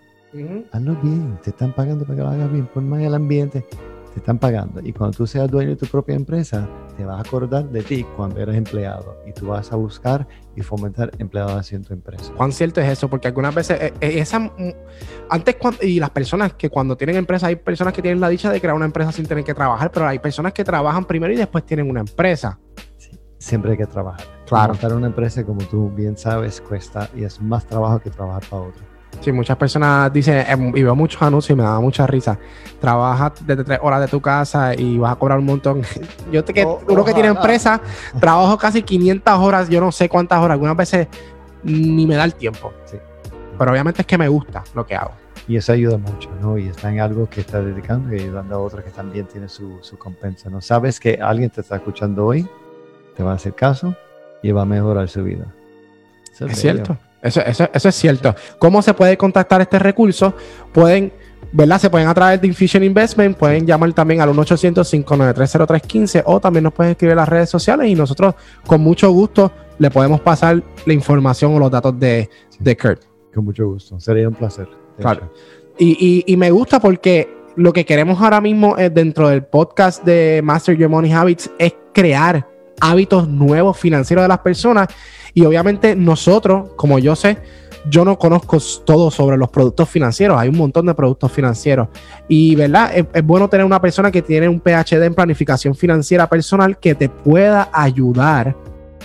Hazlo 0.73 0.95
bien. 1.03 1.39
Te 1.43 1.51
están 1.51 1.73
pagando 1.73 2.05
para 2.05 2.17
que 2.17 2.23
lo 2.23 2.29
hagas 2.29 2.53
bien. 2.53 2.67
Pon 2.67 2.89
más 2.89 3.01
el 3.01 3.15
ambiente 3.15 3.67
te 4.17 4.21
están 4.21 4.39
pagando. 4.39 4.81
Y 4.83 4.95
cuando 4.95 5.15
tú 5.15 5.27
seas 5.27 5.51
dueño 5.51 5.71
de 5.71 5.77
tu 5.77 5.85
propia 5.85 6.15
empresa, 6.15 6.67
te 6.97 7.05
vas 7.05 7.19
a 7.19 7.21
acordar 7.21 7.69
de 7.69 7.83
ti 7.83 8.03
cuando 8.17 8.41
eras 8.41 8.57
empleado 8.57 9.15
y 9.27 9.33
tú 9.33 9.49
vas 9.49 9.71
a 9.71 9.77
buscar 9.77 10.27
y 10.57 10.63
fomentar 10.63 11.11
empleados 11.19 11.71
en 11.75 11.85
tu 11.85 11.93
empresa. 11.93 12.33
¿Cuán 12.35 12.51
cierto 12.51 12.81
es 12.81 12.89
eso? 12.89 13.11
Porque 13.11 13.29
algunas 13.29 13.55
veces, 13.55 13.79
eh, 13.79 13.93
eh, 14.01 14.19
esa, 14.21 14.39
mm, 14.39 14.73
antes 15.29 15.57
y 15.83 16.01
las 16.01 16.09
personas 16.09 16.55
que 16.55 16.71
cuando 16.71 16.97
tienen 16.97 17.17
empresa, 17.17 17.49
hay 17.49 17.57
personas 17.57 17.93
que 17.93 18.01
tienen 18.01 18.19
la 18.19 18.31
dicha 18.31 18.51
de 18.51 18.59
crear 18.59 18.75
una 18.75 18.87
empresa 18.87 19.13
sin 19.13 19.27
tener 19.27 19.45
que 19.45 19.53
trabajar, 19.53 19.91
pero 19.93 20.09
hay 20.09 20.19
personas 20.19 20.55
que 20.55 20.65
trabajan 20.65 21.05
primero 21.05 21.35
y 21.35 21.37
después 21.37 21.67
tienen 21.67 21.91
una 21.91 22.01
empresa. 22.01 22.59
Sí, 22.97 23.11
siempre 23.37 23.73
hay 23.73 23.77
que 23.77 23.87
trabajar. 23.87 24.27
Claro. 24.47 24.73
Montar 24.73 24.95
una 24.95 25.09
empresa, 25.09 25.45
como 25.45 25.61
tú 25.67 25.91
bien 25.91 26.17
sabes, 26.17 26.63
cuesta 26.63 27.11
y 27.15 27.25
es 27.25 27.39
más 27.43 27.67
trabajo 27.67 27.99
que 27.99 28.09
trabajar 28.09 28.45
para 28.49 28.63
otro. 28.63 28.83
Sí, 29.21 29.33
muchas 29.33 29.57
personas 29.57 30.13
dicen, 30.13 30.45
em, 30.49 30.77
y 30.77 30.83
veo 30.83 30.95
muchos 30.95 31.21
anuncios 31.23 31.57
y 31.57 31.61
me 31.61 31.65
da 31.65 31.81
mucha 31.81 32.07
risa. 32.07 32.39
Trabajas 32.81 33.33
desde 33.45 33.65
tres 33.65 33.79
horas 33.83 34.01
de 34.01 34.09
tu 34.09 34.21
casa 34.21 34.75
y 34.75 34.99
vas 34.99 35.13
a 35.13 35.17
cobrar 35.17 35.39
un 35.39 35.47
montón. 35.47 35.83
Yo 36.33 36.45
te, 36.45 36.53
que 36.53 36.65
uno 36.65 37.05
que 37.05 37.13
tiene 37.13 37.29
empresa, 37.29 37.81
trabajo 38.21 38.57
casi 38.59 38.83
500 38.83 39.39
horas, 39.39 39.69
yo 39.69 39.81
no 39.81 39.91
sé 39.93 40.09
cuántas 40.09 40.39
horas, 40.39 40.53
algunas 40.53 40.77
veces 40.77 41.09
ni 41.63 42.07
me 42.07 42.15
da 42.15 42.25
el 42.25 42.35
tiempo. 42.35 42.73
Sí. 42.85 42.97
Pero 43.59 43.71
obviamente 43.71 44.03
es 44.03 44.07
que 44.07 44.19
me 44.19 44.29
gusta 44.29 44.63
lo 44.75 44.87
que 44.87 44.95
hago. 44.95 45.13
Y 45.49 45.57
eso 45.57 45.73
ayuda 45.73 45.97
mucho, 45.97 46.29
¿no? 46.41 46.59
Y 46.59 46.69
está 46.69 46.93
en 46.93 47.01
algo 47.01 47.29
que 47.29 47.41
está 47.41 47.63
dedicando 47.63 48.15
y 48.15 48.21
ayudando 48.21 48.57
a 48.57 48.59
otros 48.59 48.85
que 48.85 48.91
también 48.91 49.27
tiene 49.27 49.49
su, 49.49 49.79
su 49.81 49.97
compensa, 49.97 50.51
¿no? 50.51 50.61
Sabes 50.61 50.99
que 50.99 51.19
alguien 51.23 51.51
te 51.51 51.61
está 51.61 51.77
escuchando 51.77 52.27
hoy, 52.27 52.49
te 53.17 53.23
va 53.23 53.33
a 53.33 53.35
hacer 53.37 53.55
caso 53.55 53.95
y 54.43 54.51
va 54.51 54.63
a 54.63 54.67
mejorar 54.67 55.09
su 55.09 55.23
vida. 55.23 55.47
es 56.41 56.59
cierto. 56.59 56.99
Eso, 57.27 57.43
es 57.73 57.95
cierto. 57.95 58.35
¿Cómo 58.59 58.83
se 58.83 58.95
puede 58.95 59.17
contactar 59.17 59.61
este 59.61 59.79
recurso? 59.79 60.35
Pueden, 60.73 61.13
¿verdad? 61.53 61.81
Se 61.81 61.91
pueden 61.91 62.09
a 62.09 62.15
través 62.15 62.41
de 62.41 62.47
Infusion 62.47 62.83
Investment, 62.85 63.37
pueden 63.37 63.67
llamar 63.67 63.93
también 63.93 64.21
al 64.21 64.31
1-800-593-0315 64.31 66.23
o 66.27 66.41
también 66.41 66.65
nos 66.65 66.73
pueden 66.73 66.93
escribir 66.93 67.13
en 67.13 67.19
las 67.19 67.29
redes 67.29 67.51
sociales 67.51 67.89
y 67.89 67.95
nosotros 67.95 68.35
con 68.67 68.81
mucho 68.81 69.11
gusto 69.11 69.53
le 69.79 69.91
podemos 69.91 70.21
pasar 70.21 70.63
la 70.85 70.93
información 70.93 71.55
o 71.55 71.59
los 71.59 71.71
datos 71.71 71.99
de, 71.99 72.31
de 72.59 72.77
Kurt. 72.77 73.03
Con 73.35 73.45
mucho 73.45 73.69
gusto. 73.69 74.01
Sería 74.01 74.29
un 74.29 74.35
placer. 74.35 74.69
Claro. 74.99 75.31
Y, 75.79 76.25
y, 76.27 76.37
me 76.39 76.51
gusta 76.51 76.81
porque 76.81 77.29
lo 77.55 77.73
que 77.75 77.85
queremos 77.85 78.21
ahora 78.23 78.41
mismo 78.41 78.79
es 78.79 78.95
dentro 78.95 79.29
del 79.29 79.45
podcast 79.45 80.03
de 80.05 80.41
Master 80.43 80.75
Your 80.75 80.89
Money 80.89 81.13
Habits 81.13 81.51
es 81.59 81.75
crear 81.93 82.49
hábitos 82.81 83.29
nuevos 83.29 83.79
financieros 83.79 84.25
de 84.25 84.29
las 84.29 84.39
personas 84.39 84.89
y 85.35 85.45
obviamente 85.45 85.95
nosotros, 85.95 86.71
como 86.77 86.99
yo 86.99 87.15
sé, 87.15 87.39
yo 87.89 88.05
no 88.05 88.19
conozco 88.19 88.59
todo 88.85 89.11
sobre 89.11 89.37
los 89.37 89.49
productos 89.51 89.89
financieros. 89.89 90.39
Hay 90.39 90.49
un 90.49 90.57
montón 90.57 90.87
de 90.87 90.95
productos 90.95 91.31
financieros. 91.31 91.89
Y, 92.29 92.57
¿verdad? 92.57 92.91
Es, 92.95 93.25
bueno 93.25 93.49
tener 93.49 93.65
una 93.65 93.81
persona 93.81 94.11
que 94.11 94.23
tiene 94.23 94.49
un 94.49 94.61
PhD 94.61 95.05
en 95.05 95.15
planificación 95.15 95.75
financiera 95.75 96.29
personal 96.29 96.79
que 96.79 96.95
te 96.95 97.09
pueda 97.09 97.71
ayudar 97.73 98.57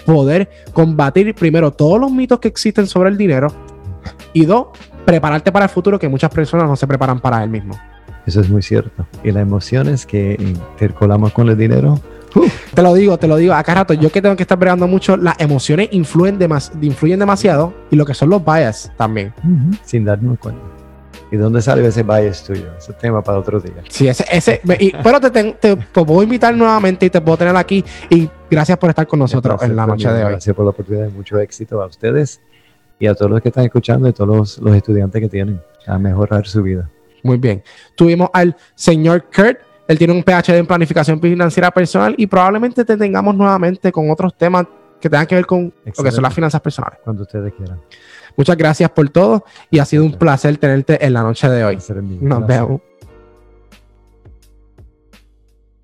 poder 0.06 0.50
combatir 0.74 1.36
primero 1.36 1.72
todos 1.72 2.00
los 2.00 2.12
mitos 2.12 2.40
que 2.40 2.48
existen 2.48 2.88
sobre 2.88 3.10
el 3.10 3.18
dinero 3.18 3.50
y 4.34 4.46
dos, 4.46 4.68
prepararte 5.06 5.52
para 5.52 5.66
el 5.66 5.70
futuro 5.70 6.00
que 6.00 6.10
muchas 6.10 6.32
personas 6.32 6.68
no 6.68 6.76
se 6.76 6.88
preparan 6.88 7.20
para 7.20 7.44
él 7.44 7.50
mismo. 7.50 7.80
Eso 8.26 8.42
es 8.42 8.50
muy 8.50 8.62
cierto. 8.62 9.06
Y 9.24 9.32
las 9.32 9.44
emociones 9.44 10.06
que 10.06 10.38
intercolamos 10.40 11.34
con 11.34 11.50
el 11.50 11.58
dinero. 11.58 12.00
Uh, 12.36 12.48
te 12.74 12.82
lo 12.82 12.94
digo, 12.94 13.18
te 13.18 13.28
lo 13.28 13.36
digo. 13.38 13.54
Acá 13.54 13.76
rato, 13.76 13.94
yo 13.94 14.12
que 14.12 14.22
tengo 14.22 14.36
que 14.36 14.44
estar 14.44 14.58
bregando 14.58 14.88
mucho, 14.88 15.18
las 15.18 15.40
emociones 15.40 15.90
influyen, 15.92 16.38
demas, 16.40 16.72
influyen 16.82 17.20
demasiado 17.20 17.74
y 17.90 17.96
lo 17.96 18.06
que 18.06 18.14
son 18.14 18.30
los 18.30 18.44
bias 18.44 18.92
también. 18.98 19.34
Uh 19.44 19.48
-huh. 19.48 19.80
Sin 19.84 20.06
darnos 20.06 20.40
cuenta. 20.40 20.62
¿Y 21.32 21.38
dónde 21.38 21.62
sale 21.62 21.86
ese 21.88 22.04
bias 22.04 22.44
tuyo? 22.44 22.68
Ese 22.78 22.92
tema 22.94 23.22
para 23.22 23.40
otro 23.40 23.60
día. 23.60 23.82
Sí, 23.90 24.08
ese, 24.08 24.26
ese 24.30 24.62
y, 24.80 24.92
pero 25.02 25.20
te, 25.22 25.32
te, 25.32 25.54
te, 25.54 25.78
puedo 25.78 26.22
invitar 26.22 26.54
nuevamente 26.56 27.06
y 27.06 27.10
te 27.10 27.22
puedo 27.22 27.38
tener 27.38 27.56
aquí. 27.56 27.84
Y 28.10 28.30
gracias 28.50 28.78
por 28.78 28.90
estar 28.90 29.08
con 29.08 29.20
nosotros 29.20 29.62
en 29.64 29.76
la 29.76 29.88
noche 29.88 30.10
de 30.10 30.26
hoy. 30.26 30.32
Gracias 30.32 30.54
por 30.54 30.66
la 30.66 30.72
oportunidad. 30.72 31.10
Mucho 31.10 31.40
éxito 31.40 31.82
a 31.82 31.86
ustedes 31.86 32.42
y 33.00 33.08
a 33.08 33.16
todos 33.16 33.32
los 33.32 33.42
que 33.42 33.48
están 33.48 33.64
escuchando 33.64 34.10
y 34.10 34.14
todos 34.14 34.36
los, 34.36 34.58
los 34.60 34.76
estudiantes 34.76 35.22
que 35.22 35.30
tienen 35.30 35.62
a 35.88 35.98
mejorar 35.98 36.46
su 36.46 36.62
vida. 36.62 36.90
Muy 37.24 37.38
bien. 37.38 37.64
Tuvimos 37.96 38.30
al 38.34 38.56
señor 38.76 39.26
Kurt. 39.34 39.71
Él 39.92 39.98
tiene 39.98 40.14
un 40.14 40.24
PhD 40.24 40.56
en 40.56 40.66
planificación 40.66 41.20
financiera 41.20 41.70
personal 41.70 42.16
y 42.18 42.26
probablemente 42.26 42.86
te 42.86 42.96
tengamos 42.96 43.36
nuevamente 43.36 43.92
con 43.92 44.10
otros 44.10 44.38
temas 44.38 44.66
que 45.02 45.10
tengan 45.10 45.28
que 45.28 45.36
ver 45.36 45.46
con 45.46 45.66
Excelente. 45.66 45.94
lo 45.98 46.04
que 46.06 46.12
son 46.12 46.24
las 46.24 46.34
finanzas 46.34 46.62
personales. 46.62 47.00
Cuando 47.04 47.24
ustedes 47.24 47.54
quieran. 47.54 47.82
Muchas 48.38 48.56
gracias 48.56 48.90
por 48.92 49.10
todo 49.10 49.44
y 49.70 49.80
ha 49.80 49.86
sido 49.86 50.06
un 50.06 50.14
placer 50.14 50.56
tenerte 50.56 51.06
en 51.06 51.12
la 51.12 51.24
noche 51.24 51.50
de 51.50 51.66
hoy. 51.66 51.78
Nos 52.22 52.48
vemos. 52.48 52.80